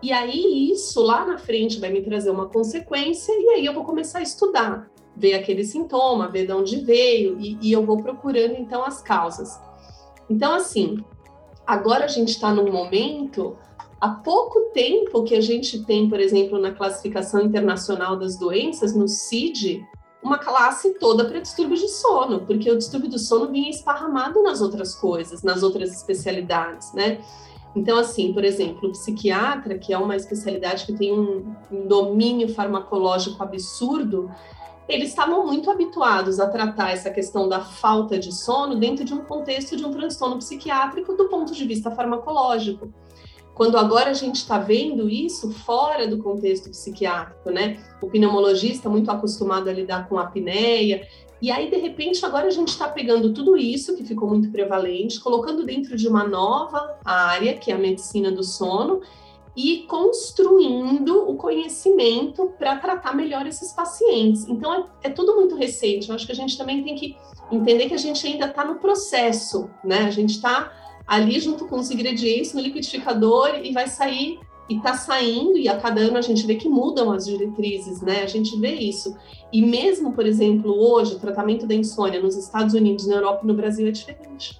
E 0.05 0.11
aí 0.11 0.70
isso 0.72 1.01
lá 1.01 1.26
na 1.26 1.38
frente 1.38 1.80
vai 1.80 1.89
me 1.89 2.01
trazer 2.01 2.30
uma 2.30 2.47
consequência 2.47 3.34
e 3.34 3.49
aí 3.55 3.66
eu 3.66 3.74
vou 3.74 3.84
começar 3.84 4.20
a 4.20 4.22
estudar, 4.22 4.88
ver 5.16 5.34
aquele 5.34 5.63
sintoma, 5.63 6.28
ver 6.28 6.45
de 6.45 6.53
onde 6.53 6.78
veio 6.78 7.39
e, 7.39 7.57
e 7.59 7.72
eu 7.72 7.84
vou 7.84 7.97
procurando 7.97 8.53
então 8.53 8.86
as 8.86 9.01
causas. 9.01 9.59
Então 10.30 10.53
assim, 10.53 11.03
agora 11.66 12.05
a 12.05 12.07
gente 12.07 12.30
está 12.30 12.53
num 12.53 12.72
momento 12.72 13.57
há 13.99 14.09
pouco 14.09 14.70
tempo 14.74 15.24
que 15.24 15.34
a 15.34 15.41
gente 15.41 15.84
tem, 15.86 16.07
por 16.07 16.20
exemplo, 16.20 16.59
na 16.59 16.72
classificação 16.72 17.41
internacional 17.41 18.16
das 18.16 18.38
doenças, 18.38 18.95
no 18.95 19.07
CID, 19.07 19.84
uma 20.26 20.39
classe 20.39 20.95
toda 20.95 21.26
para 21.26 21.39
distúrbio 21.39 21.78
de 21.78 21.88
sono, 21.88 22.39
porque 22.39 22.69
o 22.71 22.76
distúrbio 22.76 23.11
do 23.11 23.19
sono 23.19 23.51
vinha 23.51 23.69
esparramado 23.69 24.41
nas 24.41 24.59
outras 24.59 24.95
coisas, 24.95 25.43
nas 25.43 25.61
outras 25.61 25.91
especialidades, 25.91 26.91
né? 26.93 27.19
Então, 27.76 27.95
assim, 27.99 28.34
por 28.34 28.43
exemplo, 28.43 28.89
o 28.89 28.91
psiquiatra, 28.91 29.78
que 29.78 29.93
é 29.93 29.97
uma 29.97 30.15
especialidade 30.15 30.88
que 30.88 30.93
tem 30.93 31.13
um, 31.13 31.53
domínio 31.88 32.49
farmacológico 32.49 33.43
absurdo, 33.43 34.32
eles 34.88 35.09
estavam 35.09 35.45
muito 35.45 35.69
habituados 35.69 36.39
a 36.39 36.47
tratar 36.47 36.91
essa 36.91 37.11
questão 37.11 37.47
da 37.47 37.59
falta 37.59 38.17
de 38.17 38.34
sono 38.34 38.76
dentro 38.78 39.05
de 39.05 39.13
um 39.13 39.23
contexto 39.26 39.78
de 39.78 39.86
um 39.86 39.91
transtorno 39.91 40.38
psiquiátrico 40.38 41.13
do 41.13 41.26
ponto 41.30 41.53
de 41.53 41.65
vista 41.65 41.91
farmacológico. 41.91 42.91
Quando 43.55 43.77
agora 43.77 44.09
a 44.09 44.13
gente 44.13 44.35
está 44.35 44.59
vendo 44.59 45.09
isso 45.09 45.49
fora 45.49 46.05
do 46.05 46.17
contexto 46.17 46.69
psiquiátrico, 46.69 47.49
né? 47.49 47.79
O 48.01 48.07
pneumologista 48.07 48.89
muito 48.89 49.09
acostumado 49.09 49.69
a 49.69 49.73
lidar 49.73 50.09
com 50.09 50.19
a 50.19 50.23
apneia, 50.23 51.07
e 51.41 51.49
aí 51.49 51.69
de 51.69 51.77
repente 51.77 52.25
agora 52.25 52.47
a 52.47 52.51
gente 52.51 52.69
está 52.69 52.87
pegando 52.87 53.33
tudo 53.33 53.55
isso 53.55 53.95
que 53.95 54.03
ficou 54.03 54.27
muito 54.27 54.51
prevalente, 54.51 55.21
colocando 55.21 55.65
dentro 55.65 55.95
de 55.95 56.05
uma 56.05 56.27
nova 56.27 56.97
área, 57.05 57.53
que 57.53 57.71
é 57.71 57.75
a 57.75 57.77
medicina 57.77 58.29
do 58.29 58.43
sono, 58.43 59.01
e 59.55 59.83
construindo 59.83 61.29
o 61.29 61.35
conhecimento 61.35 62.51
para 62.59 62.75
tratar 62.75 63.15
melhor 63.15 63.47
esses 63.47 63.71
pacientes. 63.71 64.45
Então 64.49 64.73
é, 64.73 64.85
é, 65.03 65.09
tudo 65.09 65.33
muito 65.35 65.55
recente. 65.55 66.09
Eu 66.09 66.15
acho 66.15 66.25
que 66.25 66.31
a 66.33 66.35
gente 66.35 66.57
também 66.57 66.83
tem 66.83 66.95
que 66.95 67.15
entender 67.49 67.87
que 67.87 67.93
a 67.93 67.97
gente 67.97 68.27
ainda 68.27 68.47
está 68.47 68.65
no 68.65 68.75
processo, 68.75 69.69
né? 69.81 69.99
A 69.99 70.11
gente 70.11 70.31
está 70.31 70.73
ali 71.07 71.39
junto 71.39 71.65
com 71.65 71.77
os 71.77 71.91
ingredientes 71.91 72.53
no 72.53 72.61
liquidificador 72.61 73.59
e 73.63 73.71
vai 73.71 73.87
sair 73.87 74.39
e 74.67 74.77
está 74.77 74.95
saindo, 74.95 75.57
e 75.57 75.69
a 75.69 75.77
cada 75.77 76.01
ano 76.01 76.17
a 76.17 76.21
gente 76.21 76.45
vê 76.47 76.55
que 76.55 76.67
mudam 76.67 77.11
as 77.11 77.25
diretrizes, 77.25 78.01
né? 78.01 78.23
A 78.23 78.27
gente 78.27 78.59
vê 78.59 78.73
isso. 78.73 79.15
E 79.53 79.61
mesmo, 79.61 80.13
por 80.13 80.25
exemplo, 80.25 80.71
hoje, 80.71 81.13
o 81.13 81.19
tratamento 81.19 81.67
da 81.67 81.75
insônia 81.75 82.19
nos 82.19 82.35
Estados 82.35 82.73
Unidos, 82.73 83.05
na 83.05 83.15
Europa 83.15 83.41
e 83.43 83.47
no 83.47 83.53
Brasil 83.53 83.87
é 83.87 83.91
diferente. 83.91 84.59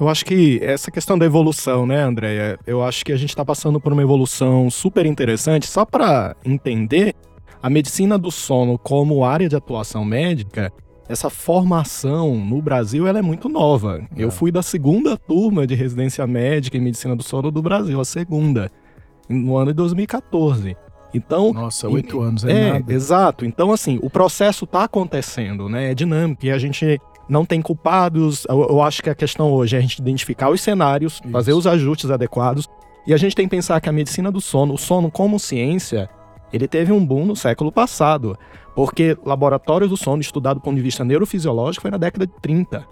Eu 0.00 0.08
acho 0.08 0.24
que 0.24 0.58
essa 0.62 0.90
questão 0.90 1.18
da 1.18 1.26
evolução, 1.26 1.86
né, 1.86 2.02
Andréia? 2.02 2.58
Eu 2.66 2.82
acho 2.82 3.04
que 3.04 3.12
a 3.12 3.16
gente 3.16 3.28
está 3.28 3.44
passando 3.44 3.78
por 3.78 3.92
uma 3.92 4.00
evolução 4.00 4.70
super 4.70 5.04
interessante. 5.04 5.66
Só 5.66 5.84
para 5.84 6.34
entender, 6.42 7.14
a 7.62 7.68
medicina 7.68 8.16
do 8.16 8.30
sono 8.30 8.78
como 8.78 9.22
área 9.22 9.46
de 9.46 9.56
atuação 9.56 10.02
médica, 10.02 10.72
essa 11.10 11.28
formação 11.28 12.36
no 12.36 12.62
Brasil 12.62 13.06
ela 13.06 13.18
é 13.18 13.22
muito 13.22 13.48
nova. 13.48 14.00
É. 14.16 14.22
Eu 14.22 14.30
fui 14.30 14.52
da 14.52 14.62
segunda 14.62 15.16
turma 15.16 15.66
de 15.66 15.74
residência 15.74 16.24
médica 16.24 16.76
em 16.76 16.80
medicina 16.80 17.16
do 17.16 17.22
sono 17.22 17.50
do 17.50 17.60
Brasil, 17.60 18.00
a 18.00 18.04
segunda, 18.04 18.70
no 19.28 19.56
ano 19.56 19.72
de 19.72 19.76
2014. 19.76 20.76
Então, 21.12 21.52
nossa, 21.52 21.88
oito 21.88 22.20
anos 22.20 22.44
é, 22.44 22.52
é 22.52 22.72
nada. 22.74 22.92
exato. 22.92 23.44
Então, 23.44 23.72
assim, 23.72 23.98
o 24.00 24.08
processo 24.08 24.64
está 24.64 24.84
acontecendo, 24.84 25.68
né? 25.68 25.90
É 25.90 25.94
dinâmico 25.94 26.46
e 26.46 26.52
a 26.52 26.58
gente 26.58 27.00
não 27.28 27.44
tem 27.44 27.60
culpados. 27.60 28.46
Eu, 28.48 28.68
eu, 28.70 28.80
acho 28.80 29.02
que 29.02 29.10
a 29.10 29.14
questão 29.14 29.50
hoje 29.50 29.74
é 29.74 29.80
a 29.80 29.82
gente 29.82 29.98
identificar 29.98 30.48
os 30.48 30.60
cenários, 30.60 31.14
Isso. 31.14 31.28
fazer 31.32 31.52
os 31.52 31.66
ajustes 31.66 32.08
adequados 32.08 32.68
e 33.04 33.12
a 33.12 33.16
gente 33.16 33.34
tem 33.34 33.46
que 33.46 33.50
pensar 33.50 33.80
que 33.80 33.88
a 33.88 33.92
medicina 33.92 34.30
do 34.30 34.40
sono, 34.40 34.74
o 34.74 34.78
sono 34.78 35.10
como 35.10 35.40
ciência, 35.40 36.08
ele 36.52 36.68
teve 36.68 36.92
um 36.92 37.04
boom 37.04 37.26
no 37.26 37.36
século 37.36 37.70
passado. 37.70 38.38
Porque 38.74 39.16
laboratórios 39.24 39.90
do 39.90 39.96
sono, 39.96 40.20
estudado 40.20 40.58
do 40.58 40.62
ponto 40.62 40.76
de 40.76 40.82
vista 40.82 41.04
neurofisiológico, 41.04 41.82
foi 41.82 41.90
na 41.90 41.98
década 41.98 42.26
de 42.26 42.32
30. 42.40 42.86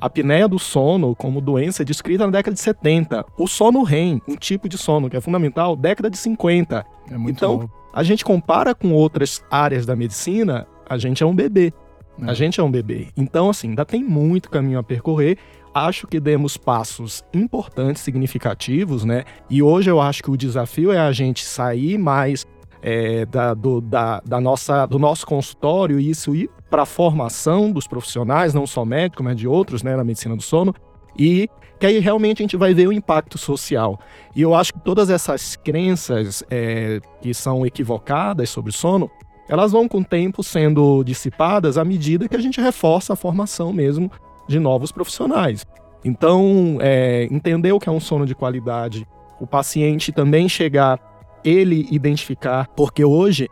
A 0.00 0.06
apneia 0.06 0.46
do 0.46 0.58
sono 0.58 1.14
como 1.14 1.40
doença 1.40 1.82
é 1.82 1.84
descrita 1.84 2.26
na 2.26 2.32
década 2.32 2.54
de 2.54 2.60
70. 2.60 3.24
O 3.38 3.46
sono 3.46 3.82
REM, 3.82 4.20
um 4.28 4.36
tipo 4.36 4.68
de 4.68 4.76
sono 4.76 5.08
que 5.08 5.16
é 5.16 5.20
fundamental, 5.20 5.74
década 5.74 6.10
de 6.10 6.18
50. 6.18 6.84
É 7.10 7.16
muito 7.16 7.36
então, 7.36 7.52
novo. 7.52 7.72
a 7.92 8.02
gente 8.02 8.24
compara 8.24 8.74
com 8.74 8.92
outras 8.92 9.42
áreas 9.50 9.86
da 9.86 9.96
medicina, 9.96 10.66
a 10.88 10.98
gente 10.98 11.22
é 11.22 11.26
um 11.26 11.34
bebê. 11.34 11.72
É. 12.20 12.30
A 12.30 12.34
gente 12.34 12.60
é 12.60 12.62
um 12.62 12.70
bebê. 12.70 13.08
Então, 13.16 13.48
assim, 13.48 13.70
ainda 13.70 13.84
tem 13.84 14.04
muito 14.04 14.50
caminho 14.50 14.78
a 14.78 14.82
percorrer. 14.82 15.38
Acho 15.74 16.06
que 16.06 16.20
demos 16.20 16.56
passos 16.56 17.24
importantes, 17.32 18.02
significativos, 18.02 19.04
né? 19.04 19.24
E 19.50 19.62
hoje 19.62 19.90
eu 19.90 20.00
acho 20.00 20.22
que 20.22 20.30
o 20.30 20.36
desafio 20.36 20.92
é 20.92 20.98
a 20.98 21.10
gente 21.10 21.44
sair 21.44 21.98
mais 21.98 22.46
é, 22.86 23.24
da, 23.24 23.54
do, 23.54 23.80
da, 23.80 24.20
da, 24.20 24.38
nossa, 24.38 24.84
do 24.84 24.98
nosso 24.98 25.26
consultório 25.26 25.98
e 25.98 26.10
isso 26.10 26.36
ir 26.36 26.50
para 26.68 26.82
a 26.82 26.86
formação 26.86 27.72
dos 27.72 27.86
profissionais, 27.86 28.52
não 28.52 28.66
só 28.66 28.84
médicos, 28.84 29.24
mas 29.24 29.36
de 29.36 29.48
outros, 29.48 29.82
né, 29.82 29.96
na 29.96 30.04
medicina 30.04 30.36
do 30.36 30.42
sono, 30.42 30.74
e 31.18 31.48
que 31.80 31.86
aí 31.86 31.98
realmente 31.98 32.42
a 32.42 32.44
gente 32.44 32.58
vai 32.58 32.74
ver 32.74 32.86
o 32.86 32.92
impacto 32.92 33.38
social. 33.38 33.98
E 34.36 34.42
eu 34.42 34.54
acho 34.54 34.74
que 34.74 34.80
todas 34.80 35.08
essas 35.08 35.56
crenças 35.56 36.44
é, 36.50 37.00
que 37.22 37.32
são 37.32 37.64
equivocadas 37.64 38.50
sobre 38.50 38.70
sono, 38.70 39.10
elas 39.48 39.72
vão 39.72 39.88
com 39.88 40.00
o 40.00 40.04
tempo 40.04 40.42
sendo 40.42 41.02
dissipadas 41.04 41.78
à 41.78 41.84
medida 41.84 42.28
que 42.28 42.36
a 42.36 42.40
gente 42.40 42.60
reforça 42.60 43.14
a 43.14 43.16
formação 43.16 43.72
mesmo 43.72 44.10
de 44.46 44.60
novos 44.60 44.92
profissionais. 44.92 45.64
Então, 46.04 46.76
é, 46.82 47.26
entender 47.30 47.72
o 47.72 47.80
que 47.80 47.88
é 47.88 47.92
um 47.92 48.00
sono 48.00 48.26
de 48.26 48.34
qualidade, 48.34 49.06
o 49.40 49.46
paciente 49.46 50.12
também 50.12 50.50
chegar 50.50 51.13
ele 51.44 51.86
identificar, 51.90 52.68
porque 52.76 53.04
hoje 53.04 53.48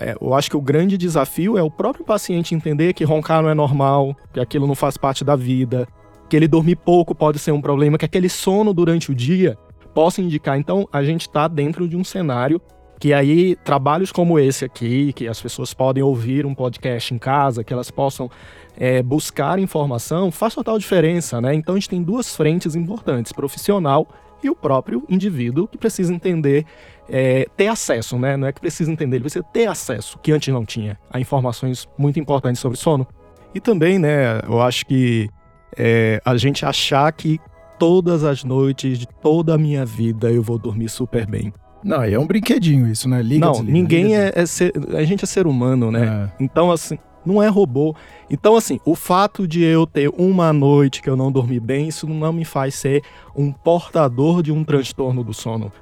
é, 0.00 0.16
eu 0.20 0.34
acho 0.34 0.50
que 0.50 0.56
o 0.56 0.60
grande 0.60 0.98
desafio 0.98 1.56
é 1.56 1.62
o 1.62 1.70
próprio 1.70 2.04
paciente 2.04 2.54
entender 2.54 2.92
que 2.92 3.04
roncar 3.04 3.42
não 3.42 3.48
é 3.48 3.54
normal, 3.54 4.16
que 4.32 4.40
aquilo 4.40 4.66
não 4.66 4.74
faz 4.74 4.96
parte 4.96 5.24
da 5.24 5.36
vida, 5.36 5.86
que 6.28 6.36
ele 6.36 6.48
dormir 6.48 6.76
pouco 6.76 7.14
pode 7.14 7.38
ser 7.38 7.52
um 7.52 7.60
problema, 7.60 7.96
que 7.96 8.04
aquele 8.04 8.28
sono 8.28 8.74
durante 8.74 9.10
o 9.10 9.14
dia 9.14 9.56
possa 9.94 10.20
indicar. 10.20 10.58
Então, 10.58 10.88
a 10.92 11.02
gente 11.02 11.22
está 11.22 11.48
dentro 11.48 11.88
de 11.88 11.96
um 11.96 12.04
cenário 12.04 12.60
que 13.00 13.12
aí 13.12 13.54
trabalhos 13.64 14.10
como 14.10 14.40
esse 14.40 14.64
aqui, 14.64 15.12
que 15.12 15.28
as 15.28 15.40
pessoas 15.40 15.72
podem 15.72 16.02
ouvir 16.02 16.44
um 16.44 16.52
podcast 16.52 17.14
em 17.14 17.18
casa, 17.18 17.62
que 17.62 17.72
elas 17.72 17.92
possam 17.92 18.28
é, 18.76 19.00
buscar 19.02 19.60
informação, 19.60 20.32
faz 20.32 20.54
total 20.54 20.78
diferença, 20.78 21.40
né? 21.40 21.54
Então, 21.54 21.76
a 21.76 21.78
gente 21.78 21.88
tem 21.88 22.02
duas 22.02 22.34
frentes 22.34 22.74
importantes, 22.74 23.32
profissional 23.32 24.08
e 24.42 24.50
o 24.50 24.54
próprio 24.54 25.04
indivíduo 25.08 25.68
que 25.68 25.78
precisa 25.78 26.12
entender, 26.12 26.64
é, 27.08 27.46
ter 27.56 27.68
acesso, 27.68 28.18
né? 28.18 28.36
Não 28.36 28.46
é 28.46 28.52
que 28.52 28.60
precisa 28.60 28.90
entender, 28.90 29.16
ele 29.16 29.24
precisa 29.24 29.44
ter 29.52 29.66
acesso, 29.66 30.18
que 30.18 30.32
antes 30.32 30.52
não 30.52 30.64
tinha, 30.64 30.98
a 31.10 31.20
informações 31.20 31.88
muito 31.96 32.18
importantes 32.20 32.60
sobre 32.60 32.78
sono. 32.78 33.06
E 33.54 33.60
também, 33.60 33.98
né, 33.98 34.40
eu 34.46 34.60
acho 34.60 34.84
que 34.86 35.28
é, 35.76 36.20
a 36.24 36.36
gente 36.36 36.64
achar 36.64 37.10
que 37.12 37.40
todas 37.78 38.24
as 38.24 38.44
noites 38.44 38.98
de 38.98 39.06
toda 39.06 39.54
a 39.54 39.58
minha 39.58 39.86
vida 39.86 40.30
eu 40.30 40.42
vou 40.42 40.58
dormir 40.58 40.88
super 40.88 41.26
bem. 41.26 41.52
Não, 41.82 42.02
é 42.02 42.18
um 42.18 42.26
brinquedinho 42.26 42.88
isso, 42.88 43.08
né? 43.08 43.22
Liga, 43.22 43.46
não, 43.46 43.52
desliga, 43.52 43.72
ninguém 43.72 44.04
liga, 44.04 44.32
é, 44.34 44.42
é 44.42 44.46
ser, 44.46 44.72
a 44.96 45.04
gente 45.04 45.24
é 45.24 45.26
ser 45.26 45.46
humano, 45.46 45.90
né? 45.90 46.30
É. 46.38 46.42
Então, 46.44 46.72
assim, 46.72 46.98
não 47.24 47.42
é 47.42 47.48
robô. 47.48 47.94
Então, 48.28 48.56
assim, 48.56 48.80
o 48.84 48.94
fato 48.94 49.46
de 49.46 49.62
eu 49.62 49.86
ter 49.86 50.08
uma 50.18 50.52
noite 50.52 51.00
que 51.00 51.08
eu 51.08 51.16
não 51.16 51.30
dormi 51.30 51.60
bem, 51.60 51.88
isso 51.88 52.06
não 52.06 52.32
me 52.32 52.44
faz 52.44 52.74
ser 52.74 53.02
um 53.34 53.52
portador 53.52 54.42
de 54.42 54.50
um 54.50 54.64
transtorno 54.64 55.22
do 55.22 55.32
sono, 55.32 55.72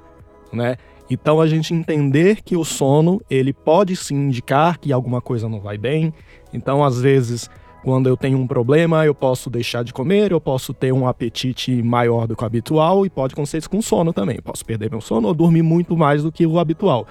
né? 0.53 0.77
Então, 1.09 1.39
a 1.39 1.47
gente 1.47 1.73
entender 1.73 2.41
que 2.41 2.57
o 2.57 2.65
sono, 2.65 3.21
ele 3.29 3.53
pode 3.53 3.95
sim 3.95 4.15
indicar 4.15 4.77
que 4.77 4.91
alguma 4.91 5.21
coisa 5.21 5.47
não 5.47 5.59
vai 5.59 5.77
bem. 5.77 6.13
Então, 6.53 6.83
às 6.83 6.99
vezes, 6.99 7.49
quando 7.83 8.07
eu 8.07 8.17
tenho 8.17 8.37
um 8.37 8.45
problema, 8.45 9.05
eu 9.05 9.15
posso 9.15 9.49
deixar 9.49 9.83
de 9.83 9.93
comer, 9.93 10.31
eu 10.31 10.41
posso 10.41 10.73
ter 10.73 10.91
um 10.91 11.07
apetite 11.07 11.81
maior 11.81 12.27
do 12.27 12.35
que 12.35 12.43
o 12.43 12.45
habitual 12.45 13.05
e 13.05 13.09
pode 13.09 13.33
acontecer 13.33 13.59
isso 13.59 13.69
com 13.69 13.81
sono 13.81 14.11
também. 14.11 14.35
Eu 14.35 14.43
posso 14.43 14.65
perder 14.65 14.91
meu 14.91 14.99
sono 14.99 15.29
ou 15.29 15.33
dormir 15.33 15.61
muito 15.61 15.95
mais 15.95 16.23
do 16.23 16.31
que 16.31 16.45
o 16.45 16.59
habitual. 16.59 17.07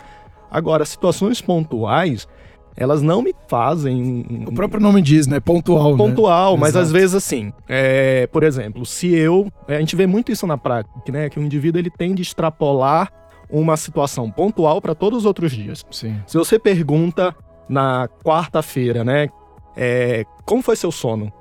Agora, 0.51 0.85
situações 0.85 1.41
pontuais, 1.41 2.29
elas 2.77 3.01
não 3.01 3.23
me 3.23 3.35
fazem. 3.49 4.45
O 4.47 4.53
próprio 4.53 4.81
nome 4.81 5.01
diz, 5.01 5.27
né? 5.27 5.41
Pontual. 5.41 5.93
Né? 5.93 5.97
Pontual, 5.97 6.55
né? 6.55 6.61
mas 6.61 6.71
Exato. 6.71 6.85
às 6.85 6.93
vezes 6.93 7.15
assim. 7.15 7.53
É, 7.67 8.27
por 8.27 8.43
exemplo, 8.43 8.85
se 8.85 9.15
eu. 9.15 9.51
É, 9.67 9.77
a 9.77 9.81
gente 9.81 9.97
vê 9.97 10.07
muito 10.07 10.31
isso 10.31 10.47
na 10.47 10.59
prática, 10.59 10.93
né? 11.11 11.31
Que 11.31 11.39
o 11.39 11.43
indivíduo 11.43 11.81
ele 11.81 11.91
tende 11.91 12.21
a 12.21 12.23
extrapolar 12.23 13.11
uma 13.51 13.77
situação 13.77 14.31
pontual 14.31 14.81
para 14.81 14.95
todos 14.95 15.21
os 15.21 15.25
outros 15.25 15.53
dias. 15.53 15.85
Sim. 15.91 16.21
Se 16.27 16.37
você 16.37 16.59
pergunta 16.59 17.35
na 17.69 18.09
quarta-feira, 18.25 19.05
né? 19.05 19.29
É, 19.77 20.25
como 20.45 20.63
foi 20.63 20.77
seu 20.77 20.91
sono? 20.91 21.33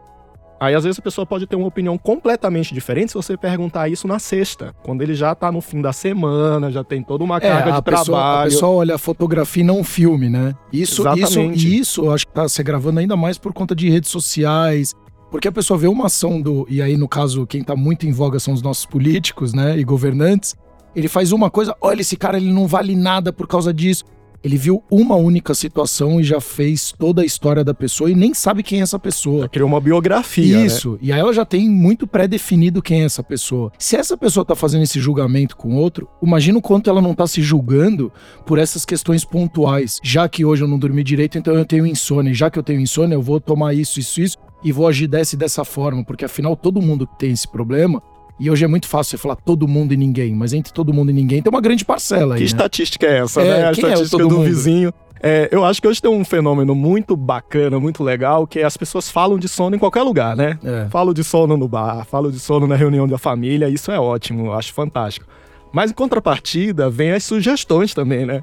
Aí 0.59 0.73
às 0.73 0.83
vezes 0.83 0.99
a 0.99 1.01
pessoa 1.01 1.25
pode 1.25 1.45
ter 1.45 1.55
uma 1.55 1.67
opinião 1.67 1.97
completamente 1.97 2.73
diferente 2.73 3.09
se 3.09 3.15
você 3.15 3.35
perguntar 3.35 3.89
isso 3.89 4.07
na 4.07 4.19
sexta, 4.19 4.73
quando 4.83 5.01
ele 5.01 5.13
já 5.13 5.35
tá 5.35 5.51
no 5.51 5.59
fim 5.61 5.81
da 5.81 5.91
semana, 5.91 6.71
já 6.71 6.83
tem 6.83 7.03
toda 7.03 7.23
uma 7.23 7.37
é, 7.37 7.41
carga 7.41 7.71
de 7.73 7.81
pessoa, 7.81 8.05
trabalho. 8.05 8.39
A 8.39 8.43
pessoa 8.45 8.71
olha 8.71 8.95
a 8.95 8.97
fotografia 8.97 9.63
e 9.63 9.65
não 9.65 9.83
filme, 9.83 10.29
né? 10.29 10.55
Isso, 10.71 11.01
Exatamente. 11.01 11.57
isso, 11.57 12.01
isso, 12.01 12.11
acho 12.11 12.25
que 12.27 12.33
tá 12.33 12.47
se 12.47 12.63
gravando 12.63 12.99
ainda 12.99 13.17
mais 13.17 13.37
por 13.37 13.53
conta 13.53 13.75
de 13.75 13.89
redes 13.89 14.09
sociais, 14.09 14.93
porque 15.29 15.47
a 15.47 15.51
pessoa 15.51 15.77
vê 15.77 15.87
uma 15.87 16.05
ação 16.05 16.41
do, 16.41 16.65
e 16.69 16.81
aí 16.81 16.95
no 16.95 17.07
caso 17.07 17.45
quem 17.45 17.61
tá 17.61 17.75
muito 17.75 18.07
em 18.07 18.11
voga 18.11 18.39
são 18.39 18.53
os 18.53 18.61
nossos 18.61 18.85
políticos, 18.85 19.53
né, 19.53 19.77
e 19.77 19.83
governantes, 19.83 20.55
ele 20.95 21.07
faz 21.07 21.31
uma 21.31 21.49
coisa, 21.49 21.75
olha 21.81 22.01
esse 22.01 22.15
cara, 22.15 22.37
ele 22.37 22.51
não 22.51 22.67
vale 22.67 22.95
nada 22.95 23.33
por 23.33 23.47
causa 23.47 23.73
disso. 23.73 24.03
Ele 24.45 24.57
viu 24.57 24.83
uma 24.91 25.15
única 25.15 25.55
situação 25.55 26.21
e 26.21 26.23
já 26.23 26.39
fez 26.39 26.93
toda 26.95 27.23
a 27.23 27.25
história 27.25 27.63
da 27.63 27.73
pessoa 27.73 28.11
e 28.11 28.13
nem 28.13 28.31
sabe 28.31 28.61
quem 28.61 28.79
é 28.79 28.83
essa 28.83 28.99
pessoa. 28.99 29.49
criou 29.49 29.67
uma 29.67 29.81
biografia. 29.81 30.59
Né? 30.59 30.67
Isso. 30.67 30.91
Né? 30.91 30.97
E 31.01 31.11
aí 31.11 31.19
ela 31.19 31.33
já 31.33 31.43
tem 31.43 31.67
muito 31.67 32.05
pré-definido 32.05 32.79
quem 32.79 33.01
é 33.01 33.05
essa 33.05 33.23
pessoa. 33.23 33.71
Se 33.79 33.95
essa 33.95 34.15
pessoa 34.15 34.45
tá 34.45 34.53
fazendo 34.53 34.83
esse 34.83 34.99
julgamento 34.99 35.57
com 35.57 35.75
outro, 35.75 36.07
imagina 36.21 36.59
o 36.59 36.61
quanto 36.61 36.91
ela 36.91 37.01
não 37.01 37.15
tá 37.15 37.25
se 37.25 37.41
julgando 37.41 38.11
por 38.45 38.59
essas 38.59 38.85
questões 38.85 39.25
pontuais. 39.25 39.99
Já 40.03 40.29
que 40.29 40.45
hoje 40.45 40.63
eu 40.63 40.67
não 40.67 40.77
dormi 40.77 41.03
direito, 41.03 41.39
então 41.39 41.55
eu 41.55 41.65
tenho 41.65 41.87
insônia. 41.87 42.31
Já 42.31 42.51
que 42.51 42.59
eu 42.59 42.63
tenho 42.63 42.79
insônia, 42.79 43.15
eu 43.15 43.23
vou 43.23 43.41
tomar 43.41 43.73
isso, 43.73 43.99
isso, 43.99 44.21
isso 44.21 44.37
e 44.63 44.71
vou 44.71 44.87
agir 44.87 45.07
dessa 45.07 45.35
e 45.35 45.37
dessa 45.37 45.63
forma, 45.63 46.03
porque 46.03 46.25
afinal 46.25 46.55
todo 46.55 46.81
mundo 46.81 47.05
tem 47.05 47.31
esse 47.31 47.47
problema 47.47 48.01
e 48.39 48.51
hoje 48.51 48.65
é 48.65 48.67
muito 48.67 48.87
fácil 48.87 49.11
você 49.11 49.21
falar 49.21 49.35
todo 49.37 49.67
mundo 49.67 49.93
e 49.93 49.97
ninguém, 49.97 50.35
mas 50.35 50.53
entre 50.53 50.73
todo 50.73 50.93
mundo 50.93 51.09
e 51.09 51.13
ninguém 51.13 51.41
tem 51.41 51.49
uma 51.49 51.61
grande 51.61 51.85
parcela 51.85 52.35
aí. 52.35 52.39
Que 52.39 52.43
né? 52.43 52.47
estatística 52.47 53.05
é 53.05 53.19
essa, 53.19 53.41
é, 53.41 53.43
né? 53.43 53.65
A 53.65 53.67
é 53.67 53.71
estatística 53.71 54.15
é 54.17 54.19
do 54.19 54.29
mundo? 54.29 54.43
vizinho. 54.43 54.93
É, 55.23 55.47
eu 55.51 55.63
acho 55.63 55.81
que 55.81 55.87
hoje 55.87 56.01
tem 56.01 56.11
um 56.11 56.25
fenômeno 56.25 56.75
muito 56.75 57.15
bacana, 57.15 57.79
muito 57.79 58.03
legal, 58.03 58.45
que 58.45 58.59
é 58.59 58.63
as 58.63 58.75
pessoas 58.75 59.09
falam 59.09 59.39
de 59.39 59.47
sono 59.47 59.75
em 59.75 59.79
qualquer 59.79 60.03
lugar, 60.03 60.35
né? 60.35 60.59
É. 60.63 60.87
Falo 60.89 61.13
de 61.13 61.23
sono 61.23 61.55
no 61.55 61.67
bar, 61.67 62.05
falo 62.05 62.31
de 62.31 62.39
sono 62.39 62.67
na 62.67 62.75
reunião 62.75 63.07
da 63.07 63.17
família, 63.17 63.69
isso 63.69 63.89
é 63.91 63.99
ótimo, 63.99 64.47
eu 64.47 64.53
acho 64.53 64.73
fantástico. 64.73 65.25
Mas 65.71 65.91
em 65.91 65.93
contrapartida, 65.93 66.89
vem 66.89 67.11
as 67.11 67.23
sugestões 67.23 67.93
também, 67.93 68.25
né? 68.25 68.41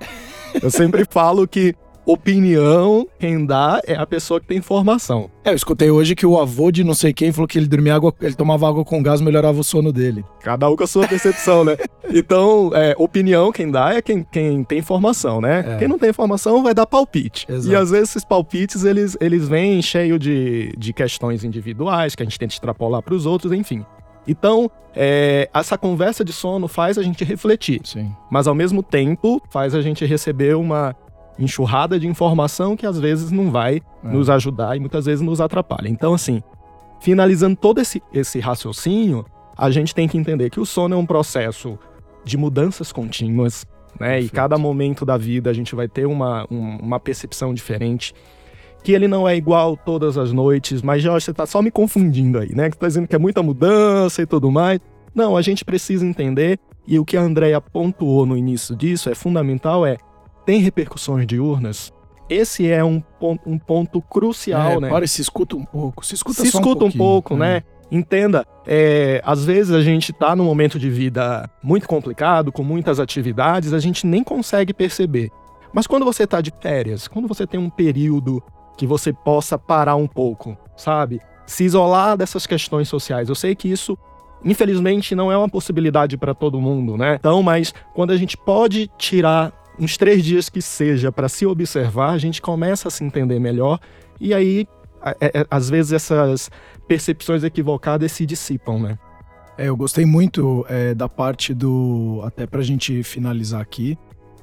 Eu 0.61 0.71
sempre 0.71 1.07
falo 1.09 1.47
que 1.47 1.75
opinião, 2.05 3.07
quem 3.19 3.45
dá 3.45 3.81
é 3.87 3.95
a 3.95 4.07
pessoa 4.07 4.41
que 4.41 4.47
tem 4.47 4.59
informação. 4.59 5.31
É, 5.45 5.51
eu 5.51 5.55
escutei 5.55 5.91
hoje 5.91 6.15
que 6.15 6.27
o 6.27 6.39
avô 6.39 6.71
de 6.71 6.85
não 6.85 6.95
sei 6.95 7.13
quem 7.13 7.33
falou 7.33 7.49
que 7.49 7.59
ele 7.59 7.67
dormia 7.67 7.95
água, 7.95 8.15
ele 8.21 8.35
tomava 8.35 8.69
água 8.69 8.85
com 8.85 9.03
gás, 9.03 9.21
melhorava 9.21 9.61
o 9.61 9.65
sono 9.65 9.93
dele. 9.93 10.25
Cada 10.41 10.69
um 10.69 10.77
com 10.77 10.85
a 10.85 10.87
sua 10.87 11.07
percepção, 11.07 11.65
né? 11.65 11.77
Então, 12.15 12.73
é, 12.75 12.95
opinião, 12.99 13.51
quem 13.51 13.71
dá 13.71 13.95
é 13.95 14.03
quem, 14.03 14.27
quem 14.31 14.63
tem 14.65 14.79
informação, 14.79 15.41
né? 15.41 15.65
É. 15.67 15.77
Quem 15.79 15.89
não 15.89 15.99
tem 15.99 16.11
informação 16.11 16.63
vai 16.63 16.75
dar 16.75 16.85
palpite. 16.85 17.47
Exato. 17.49 17.73
E 17.73 17.77
às 17.77 17.91
vezes 17.91 18.11
esses 18.11 18.25
palpites, 18.25 18.85
eles, 18.85 19.17
eles 19.19 19.49
vêm 19.49 19.81
cheio 19.81 20.19
de, 20.19 20.75
de 20.77 20.93
questões 20.93 21.43
individuais, 21.43 22.15
que 22.15 22.23
a 22.23 22.27
gente 22.27 22.39
tenta 22.39 22.53
extrapolar 22.53 23.01
para 23.01 23.15
os 23.15 23.25
outros, 23.25 23.51
enfim. 23.53 23.87
Então, 24.27 24.71
é, 24.95 25.49
essa 25.55 25.79
conversa 25.79 26.25
de 26.25 26.33
sono 26.33 26.69
faz 26.69 26.99
a 26.99 27.03
gente 27.03 27.25
refletir. 27.25 27.81
Sim. 27.85 28.13
Mas 28.31 28.47
ao 28.47 28.55
mesmo 28.55 28.83
tempo 28.83 29.43
faz 29.51 29.75
a 29.75 29.81
gente 29.81 30.05
receber 30.05 30.55
uma 30.55 30.95
enxurrada 31.39 31.99
de 31.99 32.07
informação 32.07 32.77
que 32.77 32.87
às 32.87 32.99
vezes 32.99 33.31
não 33.31 33.51
vai 33.51 33.81
é. 34.05 34.09
nos 34.09 34.29
ajudar 34.29 34.77
e 34.77 34.81
muitas 34.81 35.07
vezes 35.07 35.21
nos 35.21 35.41
atrapalha. 35.41 35.89
Então, 35.89 36.15
assim, 36.15 36.43
finalizando 37.01 37.57
todo 37.57 37.81
esse, 37.81 38.03
esse 38.13 38.39
raciocínio, 38.41 39.25
a 39.57 39.71
gente 39.71 39.95
tem 39.95 40.09
que 40.09 40.17
entender 40.17 40.51
que 40.51 40.61
o 40.61 40.67
sono 40.67 40.95
é 40.95 40.99
um 40.99 41.07
processo 41.07 41.79
de 42.25 42.37
mudanças 42.37 42.93
contínuas, 42.93 43.67
né? 43.99 44.21
E 44.21 44.29
cada 44.29 44.57
momento 44.57 45.05
da 45.05 45.17
vida 45.17 45.51
a 45.51 45.53
gente 45.53 45.75
vai 45.75 45.89
ter 45.89 46.07
uma, 46.07 46.47
um, 46.51 46.77
uma 46.77 47.01
percepção 47.01 47.53
diferente. 47.53 48.15
Que 48.83 48.93
ele 48.93 49.07
não 49.07 49.29
é 49.29 49.37
igual 49.37 49.77
todas 49.77 50.19
as 50.19 50.33
noites, 50.33 50.83
mas 50.83 51.03
Jorge, 51.03 51.27
você 51.27 51.33
tá 51.33 51.47
só 51.47 51.63
me 51.63 51.71
confundindo 51.71 52.39
aí, 52.39 52.55
né? 52.55 52.71
Que 52.71 52.77
tá 52.77 52.87
dizendo 52.87 53.07
que 53.07 53.15
é 53.15 53.19
muita 53.19 53.43
mudança 53.43 54.23
e 54.23 54.27
tudo 54.27 54.51
mais. 54.51 54.81
Não, 55.15 55.37
a 55.37 55.43
gente 55.43 55.65
precisa 55.65 56.07
entender, 56.07 56.59
e 56.87 56.99
o 56.99 57.05
que 57.05 57.17
a 57.17 57.23
Andrea 57.23 57.61
pontuou 57.61 58.25
no 58.25 58.37
início 58.37 58.75
disso 58.75 59.11
é 59.11 59.15
fundamental, 59.15 59.85
é 59.87 59.99
tem 60.45 60.61
repercussões 60.61 61.27
diurnas, 61.27 61.93
esse 62.29 62.71
é 62.71 62.83
um 62.83 63.01
ponto, 63.01 63.49
um 63.49 63.59
ponto 63.59 64.01
crucial, 64.01 64.73
é, 64.73 64.81
né? 64.81 64.89
Para, 64.89 65.07
se 65.07 65.21
escuta 65.21 65.55
um 65.57 65.65
pouco. 65.65 66.05
Se 66.05 66.15
escuta, 66.15 66.41
se 66.41 66.49
escuta 66.49 66.85
um, 66.85 66.89
um, 66.89 66.93
pouco, 66.93 67.37
né? 67.37 67.55
né? 67.55 67.63
Entenda, 67.91 68.47
é, 68.67 69.21
às 69.23 69.45
vezes 69.45 69.71
a 69.75 69.83
gente 69.83 70.13
está 70.13 70.35
num 70.35 70.45
momento 70.45 70.79
de 70.79 70.89
vida 70.89 71.49
muito 71.63 71.87
complicado, 71.87 72.51
com 72.51 72.63
muitas 72.63 72.99
atividades, 72.99 73.75
a 73.75 73.79
gente 73.79 74.07
nem 74.07 74.25
consegue 74.25 74.73
perceber. 74.73 75.31
Mas 75.75 75.87
quando 75.87 76.05
você 76.05 76.25
está 76.25 76.41
de 76.41 76.51
férias, 76.59 77.07
quando 77.07 77.29
você 77.29 77.47
tem 77.47 77.61
um 77.61 77.69
período 77.69 78.43
que 78.79 78.87
você 78.87 79.13
possa 79.13 79.59
parar 79.59 79.97
um 79.97 80.07
pouco, 80.07 80.57
sabe? 80.75 81.21
Se 81.47 81.65
isolar 81.65 82.17
dessas 82.17 82.47
questões 82.47 82.89
sociais. 82.89 83.29
Eu 83.29 83.35
sei 83.35 83.55
que 83.55 83.71
isso, 83.71 83.99
infelizmente, 84.43 85.15
não 85.15 85.31
é 85.31 85.37
uma 85.37 85.49
possibilidade 85.49 86.17
para 86.17 86.33
todo 86.33 86.61
mundo, 86.61 86.97
né? 86.97 87.17
Então, 87.21 87.43
mas 87.43 87.75
quando 87.95 88.13
a 88.13 88.17
gente 88.17 88.39
pode 88.39 88.91
tirar 88.97 89.53
uns 89.83 89.97
três 89.97 90.25
dias 90.25 90.49
que 90.49 90.63
seja 90.63 91.11
para 91.11 91.29
se 91.29 91.45
observar, 91.45 92.11
a 92.11 92.19
gente 92.19 92.41
começa 92.41 92.87
a 92.87 92.91
se 92.91 93.03
entender 93.03 93.41
melhor 93.41 93.81
e 94.21 94.33
aí, 94.33 94.69
é, 95.21 95.41
é, 95.41 95.47
às 95.51 95.69
vezes, 95.69 95.93
essas 95.93 96.49
percepções 96.87 97.43
equivocadas 97.43 98.13
se 98.13 98.25
dissipam, 98.25 98.79
né? 98.79 98.99
É, 99.59 99.69
eu 99.69 99.77
gostei 99.77 100.07
muito 100.07 100.65
é, 100.69 100.95
da 100.95 101.09
parte 101.09 101.53
do. 101.53 102.21
Até 102.25 102.47
para 102.47 102.61
a 102.61 102.65
gente 102.65 103.03
finalizar 103.03 103.61
aqui, 103.61 103.99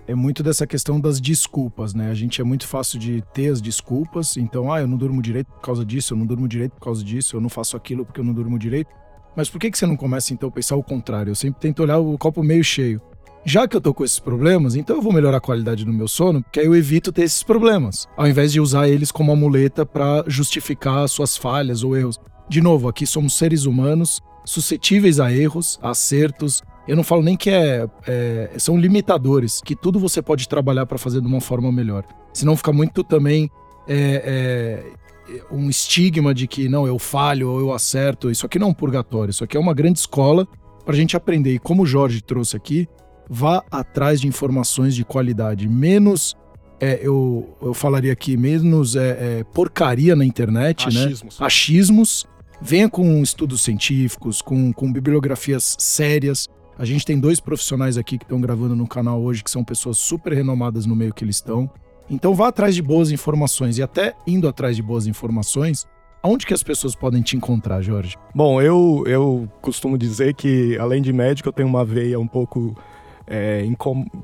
é 0.06 0.14
muito 0.14 0.44
dessa 0.44 0.68
questão 0.68 1.00
das 1.00 1.22
desculpas, 1.22 1.94
né? 1.94 2.12
A 2.12 2.14
gente 2.14 2.42
é 2.42 2.44
muito 2.44 2.68
fácil 2.68 3.00
de 3.00 3.24
ter 3.34 3.48
as 3.48 3.62
desculpas, 3.62 4.36
então, 4.36 4.72
ah, 4.72 4.82
eu 4.82 4.88
não 4.88 4.98
durmo 4.98 5.22
direito 5.22 5.48
por 5.48 5.62
causa 5.62 5.86
disso, 5.86 6.14
eu 6.14 6.18
não 6.18 6.26
durmo 6.26 6.46
direito 6.46 6.74
por 6.74 6.82
causa 6.82 7.02
disso, 7.02 7.38
eu 7.38 7.42
não 7.42 7.50
faço 7.50 7.78
aquilo 7.78 8.06
porque 8.06 8.20
eu 8.20 8.26
não 8.26 8.34
durmo 8.34 8.60
direito. 8.60 8.92
Mas 9.38 9.50
por 9.50 9.60
que, 9.60 9.72
que 9.72 9.78
você 9.78 9.86
não 9.86 9.96
começa 9.96 10.34
então 10.34 10.50
a 10.50 10.52
pensar 10.52 10.76
o 10.76 10.84
contrário? 10.84 11.32
Eu 11.32 11.36
sempre 11.36 11.62
tento 11.62 11.82
olhar 11.82 12.00
o 12.00 12.18
copo 12.18 12.44
meio 12.44 12.64
cheio 12.66 13.02
já 13.46 13.68
que 13.68 13.76
eu 13.76 13.82
tô 13.82 13.94
com 13.94 14.04
esses 14.04 14.20
problemas, 14.20 14.76
então 14.76 14.96
eu 14.96 15.02
vou 15.02 15.14
melhorar 15.14 15.38
a 15.38 15.42
qualidade 15.42 15.86
do 15.86 15.94
meu 15.94 16.08
sono, 16.08 16.42
porque 16.44 16.60
aí 16.60 16.66
eu 16.66 16.76
evito 16.76 17.12
ter 17.12 17.24
esses 17.24 17.44
problemas, 17.44 18.08
ao 18.18 18.28
invés 18.28 18.52
de 18.52 18.60
usar 18.60 18.88
eles 18.88 19.12
como 19.12 19.32
amuleta 19.32 19.86
para 19.86 20.24
justificar 20.28 21.08
suas 21.08 21.38
falhas 21.38 21.84
ou 21.84 21.96
erros. 21.96 22.20
De 22.48 22.62
novo, 22.62 22.88
aqui 22.88 23.06
somos 23.06 23.34
seres 23.34 23.66
humanos 23.66 24.22
suscetíveis 24.46 25.20
a 25.20 25.32
erros, 25.32 25.80
a 25.82 25.92
acertos. 25.92 26.64
Eu 26.88 26.96
não 26.96 27.04
falo 27.04 27.22
nem 27.22 27.38
que 27.38 27.50
é, 27.50 27.88
é 28.08 28.52
são 28.58 28.78
limitadores, 28.78 29.62
que 29.64 29.76
tudo 29.76 30.00
você 30.00 30.22
pode 30.22 30.50
trabalhar 30.50 30.86
para 30.86 30.98
fazer 30.98 31.22
de 31.22 31.28
uma 31.28 31.40
forma 31.40 31.72
melhor. 31.72 32.04
Senão 32.34 32.58
fica 32.58 32.74
muito 32.74 33.04
também 33.04 33.50
é, 33.88 34.84
é, 35.28 35.44
um 35.52 35.70
estigma 35.70 36.34
de 36.34 36.48
que 36.48 36.68
não, 36.68 36.88
eu 36.88 36.98
falho 36.98 37.50
ou 37.50 37.60
eu 37.60 37.74
acerto. 37.74 38.32
Isso 38.32 38.46
aqui 38.46 38.58
não 38.58 38.68
é 38.68 38.70
um 38.72 38.74
purgatório, 38.74 39.32
isso 39.32 39.44
aqui 39.44 39.56
é 39.56 39.60
uma 39.60 39.74
grande 39.74 40.00
escola 40.00 40.48
para 40.84 40.96
a 40.96 40.98
gente 40.98 41.16
aprender. 41.16 41.54
E 41.54 41.60
como 41.60 41.84
o 41.84 41.86
Jorge 41.86 42.22
trouxe 42.22 42.58
aqui, 42.58 42.88
vá 43.30 43.64
atrás 43.70 44.20
de 44.20 44.28
informações 44.28 44.96
de 44.96 45.06
qualidade. 45.06 45.68
Menos, 45.68 46.36
é, 46.80 47.00
eu, 47.02 47.56
eu 47.62 47.74
falaria 47.74 48.12
aqui, 48.12 48.36
menos 48.36 48.96
é, 48.96 49.10
é, 49.40 49.44
porcaria 49.54 50.16
na 50.16 50.26
internet, 50.26 50.86
né? 50.92 51.06
Achismos. 51.06 51.40
né? 51.40 51.46
Achismos. 51.46 52.26
Venha 52.62 52.90
com 52.90 53.22
estudos 53.22 53.62
científicos, 53.62 54.42
com, 54.42 54.74
com 54.74 54.92
bibliografias 54.92 55.78
sérias. 55.80 56.48
A 56.78 56.84
gente 56.84 57.06
tem 57.06 57.20
dois 57.20 57.40
profissionais 57.40 57.98
aqui 57.98 58.18
que 58.18 58.26
estão 58.26 58.42
gravando 58.42 58.76
no 58.76 58.88
canal 58.88 59.22
hoje, 59.22 59.44
que 59.44 59.52
são 59.52 59.64
pessoas 59.64 59.98
super 59.98 60.34
renomadas 60.34 60.86
no 60.86 60.96
meio 60.96 61.14
que 61.14 61.24
eles 61.24 61.38
estão. 61.38 61.70
Então 62.10 62.34
vá 62.34 62.48
atrás 62.48 62.74
de 62.74 62.82
boas 62.82 63.12
informações 63.12 63.78
e 63.78 63.84
até 63.84 64.16
indo 64.26 64.48
atrás 64.48 64.76
de 64.76 64.82
boas 64.82 65.06
informações, 65.06 65.86
Onde 66.22 66.46
que 66.46 66.54
as 66.54 66.62
pessoas 66.62 66.96
podem 66.96 67.22
te 67.22 67.38
encontrar, 67.38 67.82
Jorge? 67.82 68.18
Bom, 68.36 68.62
eu, 68.62 69.04
eu 69.08 69.50
costumo 69.62 69.98
dizer 69.98 70.34
que, 70.34 70.78
além 70.78 71.02
de 71.02 71.14
médico, 71.14 71.48
eu 71.48 71.54
tenho 71.54 71.70
uma 71.70 71.86
veia 71.86 72.20
um 72.20 72.28
pouco 72.28 72.76
é, 73.30 73.64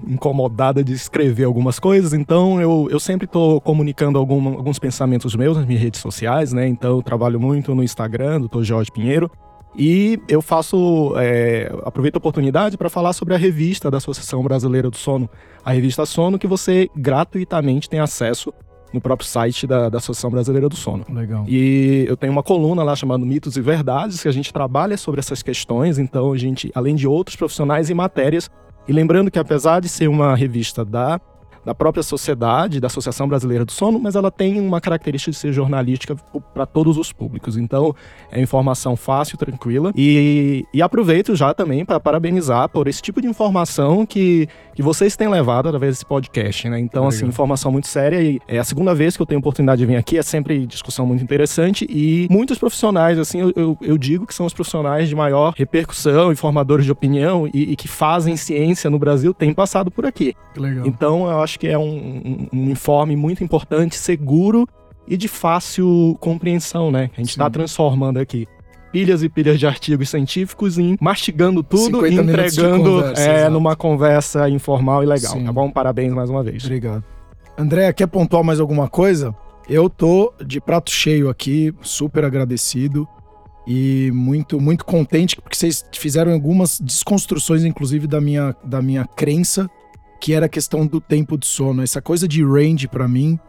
incomodada 0.08 0.84
de 0.84 0.94
escrever 0.94 1.44
algumas 1.44 1.80
coisas, 1.80 2.12
então 2.12 2.60
eu, 2.60 2.88
eu 2.90 3.00
sempre 3.00 3.26
estou 3.26 3.62
comunicando 3.62 4.18
algum, 4.18 4.48
alguns 4.50 4.80
pensamentos 4.80 5.36
meus 5.36 5.56
nas 5.56 5.66
minhas 5.66 5.82
redes 5.82 6.02
sociais, 6.02 6.52
né? 6.52 6.68
Então 6.68 6.98
eu 6.98 7.04
trabalho 7.04 7.40
muito 7.40 7.76
no 7.76 7.84
Instagram, 7.84 8.42
do 8.42 8.64
Jorge 8.64 8.92
Pinheiro. 8.92 9.30
E 9.78 10.20
eu 10.30 10.42
faço, 10.42 11.14
é, 11.18 11.70
aproveito 11.84 12.16
a 12.16 12.18
oportunidade 12.18 12.78
para 12.78 12.90
falar 12.90 13.12
sobre 13.12 13.34
a 13.34 13.38
revista 13.38 13.92
da 13.92 13.98
Associação 13.98 14.42
Brasileira 14.42 14.90
do 14.90 14.96
Sono, 14.96 15.30
a 15.64 15.72
revista 15.72 16.06
Sono, 16.06 16.40
que 16.40 16.48
você 16.48 16.90
gratuitamente 16.96 17.90
tem 17.90 18.00
acesso 18.00 18.54
no 18.94 19.02
próprio 19.02 19.28
site 19.28 19.68
da, 19.68 19.90
da 19.90 19.98
Associação 19.98 20.32
Brasileira 20.32 20.70
do 20.70 20.76
Sono. 20.76 21.06
Legal. 21.10 21.44
E 21.46 22.06
eu 22.08 22.16
tenho 22.16 22.32
uma 22.32 22.42
coluna 22.42 22.82
lá 22.84 22.96
chamada 22.96 23.26
Mitos 23.26 23.58
e 23.58 23.62
Verdades, 23.62 24.22
que 24.22 24.30
a 24.30 24.32
gente 24.32 24.54
trabalha 24.54 24.98
sobre 24.98 25.20
essas 25.20 25.44
questões, 25.44 26.00
então 26.00 26.32
a 26.32 26.38
gente, 26.38 26.72
além 26.74 26.96
de 26.96 27.06
outros 27.06 27.36
profissionais 27.36 27.90
e 27.90 27.94
matérias, 27.94 28.50
e 28.88 28.94
lembrando 28.94 29.32
que 29.32 29.40
apesar 29.40 29.80
de 29.80 29.90
ser 29.90 30.08
uma 30.08 30.36
revista 30.36 30.86
da 30.86 31.20
da 31.66 31.74
própria 31.74 32.04
sociedade, 32.04 32.80
da 32.80 32.88
Associação 32.88 33.28
Brasileira 33.28 33.66
do 33.66 33.72
Sono, 33.72 34.00
mas 34.00 34.16
ela 34.16 34.30
tem 34.30 34.60
uma 34.62 34.80
característica 34.80 35.32
de 35.32 35.38
ser 35.38 35.52
jornalística 35.52 36.16
para 36.54 36.66
todos 36.66 36.98
os 36.98 37.12
públicos. 37.12 37.58
Então, 37.58 37.96
é 38.32 38.40
informação 38.40 38.96
fácil, 38.96 39.38
tranquila. 39.38 39.92
E, 39.96 40.66
e 40.74 40.82
aproveito 40.82 41.36
já 41.36 41.54
também 41.54 41.84
para 41.84 42.00
parabenizar 42.00 42.70
por 42.70 42.88
esse 42.88 43.02
tipo 43.02 43.20
de 43.20 43.28
informação 43.28 44.06
que, 44.06 44.48
que 44.76 44.84
vocês 44.84 45.16
têm 45.16 45.28
levado 45.28 45.68
através 45.68 45.96
desse 45.96 46.06
podcast, 46.06 46.70
né? 46.70 46.80
Então, 46.80 47.08
assim, 47.08 47.26
informação 47.26 47.72
muito 47.72 47.88
séria. 47.88 48.22
E 48.22 48.40
é 48.48 48.60
a 48.60 48.64
segunda 48.64 48.94
vez 48.94 49.16
que 49.16 49.22
eu 49.22 49.26
tenho 49.26 49.40
oportunidade 49.40 49.80
de 49.80 49.86
vir 49.86 49.96
aqui, 49.96 50.18
é 50.18 50.24
sempre 50.24 50.66
discussão 50.68 51.06
muito 51.06 51.24
interessante. 51.24 51.88
E 51.90 52.28
muitos 52.30 52.60
profissionais, 52.60 53.18
assim, 53.18 53.40
eu, 53.40 53.54
eu, 53.56 53.78
eu 53.82 53.98
digo 53.98 54.28
que 54.28 54.36
são 54.36 54.46
os 54.46 54.54
profissionais 54.54 55.10
de 55.10 55.16
maior 55.16 55.54
repercussão 55.58 56.32
e 56.32 56.36
formadores 56.36 56.86
de 56.86 56.92
opinião 56.92 57.50
e, 57.52 57.72
e 57.72 57.76
que 57.76 57.88
fazem 57.88 58.38
ciência 58.38 58.90
no 58.90 59.00
Brasil 59.00 59.34
têm 59.34 59.54
passado 59.54 59.90
por 59.90 60.06
aqui. 60.06 60.36
Que 60.54 60.60
legal. 60.60 60.86
Então, 60.86 61.30
eu 61.30 61.42
acho 61.42 61.55
acho 61.56 61.60
que 61.60 61.68
é 61.68 61.78
um, 61.78 62.48
um, 62.52 62.70
informe 62.70 63.16
muito 63.16 63.44
importante, 63.44 63.96
seguro 63.96 64.68
e 65.08 65.16
de 65.16 65.28
fácil 65.28 66.18
compreensão, 66.20 66.92
né? 66.92 67.10
A 67.16 67.22
gente 67.22 67.30
está 67.30 67.50
transformando 67.50 68.20
aqui 68.20 68.46
pilhas 68.92 69.24
e 69.24 69.30
pilhas 69.30 69.60
de 69.60 69.66
artigos 69.66 70.10
científicos 70.10 70.78
em 70.78 70.98
mastigando 71.00 71.64
tudo 71.64 72.06
e 72.06 72.14
entregando 72.14 73.02
conversa, 73.02 73.22
é, 73.22 73.50
numa 73.50 73.76
conversa 73.76 74.50
informal 74.50 75.04
e 75.04 75.06
legal. 75.06 75.34
Sim. 75.34 75.46
Tá 75.46 75.52
bom? 75.52 75.72
Parabéns 75.72 76.14
mais 76.14 76.30
uma 76.30 76.44
vez. 76.44 76.64
Obrigado. 76.66 77.04
André, 77.58 77.92
quer 77.94 78.08
pontuar 78.08 78.44
mais 78.44 78.60
alguma 78.60 78.90
coisa? 78.90 79.34
Eu 79.68 79.90
tô 79.90 80.34
de 80.46 80.60
prato 80.60 80.92
cheio 80.92 81.30
aqui, 81.30 81.74
super 81.82 82.26
agradecido 82.26 83.08
e 83.68 84.12
muito 84.14 84.60
muito 84.62 84.86
contente 84.86 85.36
porque 85.38 85.56
vocês 85.56 85.84
fizeram 85.92 86.32
algumas 86.32 86.80
desconstruções 86.80 87.64
inclusive 87.64 88.06
da 88.06 88.22
minha 88.22 88.56
da 88.64 88.80
minha 88.80 89.06
crença 89.06 89.68
que 90.26 90.34
era 90.34 90.48
a 90.48 90.50
questão 90.50 90.88
do 90.88 91.00
tempo 91.00 91.38
de 91.38 91.46
sono. 91.46 91.84
Essa 91.84 92.02
coisa 92.02 92.28
de 92.28 92.44
range 92.44 92.88
para 92.88 93.08
mim, 93.08 93.40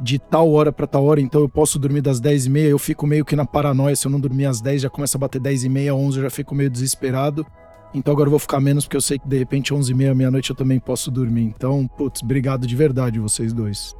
de 0.00 0.18
tal 0.18 0.50
hora 0.50 0.72
para 0.72 0.86
tal 0.86 1.04
hora, 1.04 1.20
então 1.20 1.42
eu 1.42 1.48
posso 1.48 1.78
dormir 1.78 2.00
das 2.00 2.20
10 2.20 2.46
e 2.46 2.48
meia, 2.48 2.68
eu 2.68 2.78
fico 2.78 3.06
meio 3.06 3.22
que 3.22 3.36
na 3.36 3.44
paranoia, 3.44 3.94
se 3.94 4.06
eu 4.06 4.10
não 4.10 4.18
dormir 4.18 4.46
às 4.46 4.58
10 4.58 4.80
já 4.80 4.88
começa 4.88 5.18
a 5.18 5.20
bater 5.20 5.38
10 5.38 5.64
e 5.64 5.68
meia, 5.68 5.94
11 5.94 6.16
eu 6.16 6.22
já 6.22 6.30
fico 6.30 6.54
meio 6.54 6.70
desesperado. 6.70 7.46
Então 7.92 8.14
agora 8.14 8.28
eu 8.28 8.30
vou 8.30 8.38
ficar 8.38 8.60
menos 8.60 8.86
porque 8.86 8.96
eu 8.96 9.02
sei 9.02 9.18
que 9.18 9.28
de 9.28 9.36
repente 9.36 9.74
11 9.74 9.92
e 9.92 9.94
meia, 9.94 10.14
meia-noite 10.14 10.48
eu 10.48 10.56
também 10.56 10.80
posso 10.80 11.10
dormir. 11.10 11.42
Então, 11.42 11.86
putz, 11.86 12.22
obrigado 12.22 12.66
de 12.66 12.74
verdade 12.74 13.20
vocês 13.20 13.52
dois. 13.52 13.94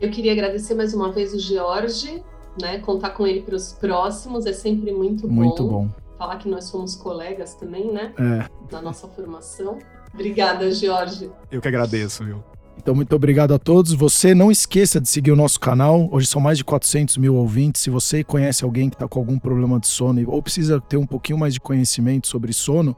Eu 0.00 0.12
queria 0.12 0.30
agradecer 0.30 0.76
mais 0.76 0.94
uma 0.94 1.10
vez 1.10 1.34
o 1.34 1.40
George, 1.40 2.22
né? 2.62 2.78
Contar 2.78 3.10
com 3.10 3.26
ele 3.26 3.42
para 3.42 3.56
os 3.56 3.72
próximos 3.72 4.46
é 4.46 4.52
sempre 4.52 4.92
muito 4.92 5.26
bom. 5.26 5.34
Muito 5.34 5.66
bom. 5.66 5.88
Falar 6.16 6.36
que 6.36 6.48
nós 6.48 6.66
somos 6.66 6.94
colegas 6.94 7.56
também, 7.56 7.92
né? 7.92 8.14
É. 8.16 8.48
Na 8.70 8.80
nossa 8.80 9.08
formação. 9.08 9.76
Obrigada, 10.14 10.72
Jorge. 10.72 11.28
Eu 11.50 11.60
que 11.60 11.68
agradeço, 11.68 12.24
viu? 12.24 12.42
Então, 12.78 12.94
muito 12.94 13.14
obrigado 13.14 13.52
a 13.52 13.58
todos. 13.58 13.92
Você 13.92 14.34
não 14.34 14.50
esqueça 14.50 15.00
de 15.00 15.08
seguir 15.08 15.32
o 15.32 15.36
nosso 15.36 15.58
canal. 15.58 16.08
Hoje 16.12 16.26
são 16.26 16.40
mais 16.40 16.58
de 16.58 16.64
400 16.64 17.16
mil 17.16 17.34
ouvintes. 17.34 17.82
Se 17.82 17.90
você 17.90 18.22
conhece 18.22 18.64
alguém 18.64 18.88
que 18.88 18.96
está 18.96 19.08
com 19.08 19.18
algum 19.18 19.38
problema 19.38 19.80
de 19.80 19.86
sono 19.86 20.22
ou 20.30 20.42
precisa 20.42 20.80
ter 20.80 20.96
um 20.96 21.06
pouquinho 21.06 21.38
mais 21.38 21.54
de 21.54 21.60
conhecimento 21.60 22.28
sobre 22.28 22.52
sono, 22.52 22.96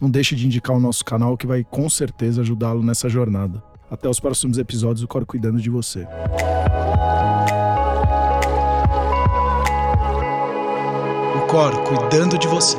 não 0.00 0.10
deixe 0.10 0.34
de 0.36 0.46
indicar 0.46 0.76
o 0.76 0.80
nosso 0.80 1.04
canal 1.04 1.36
que 1.36 1.46
vai 1.46 1.64
com 1.64 1.88
certeza 1.88 2.40
ajudá-lo 2.40 2.82
nessa 2.82 3.08
jornada. 3.08 3.62
Até 3.90 4.08
os 4.08 4.20
próximos 4.20 4.58
episódios 4.58 5.00
do 5.00 5.08
Cor 5.08 5.24
Cuidando 5.24 5.60
de 5.60 5.70
Você. 5.70 6.06
O 11.36 11.46
Cor 11.46 11.72
Cuidando 11.84 12.38
de 12.38 12.46
Você. 12.48 12.76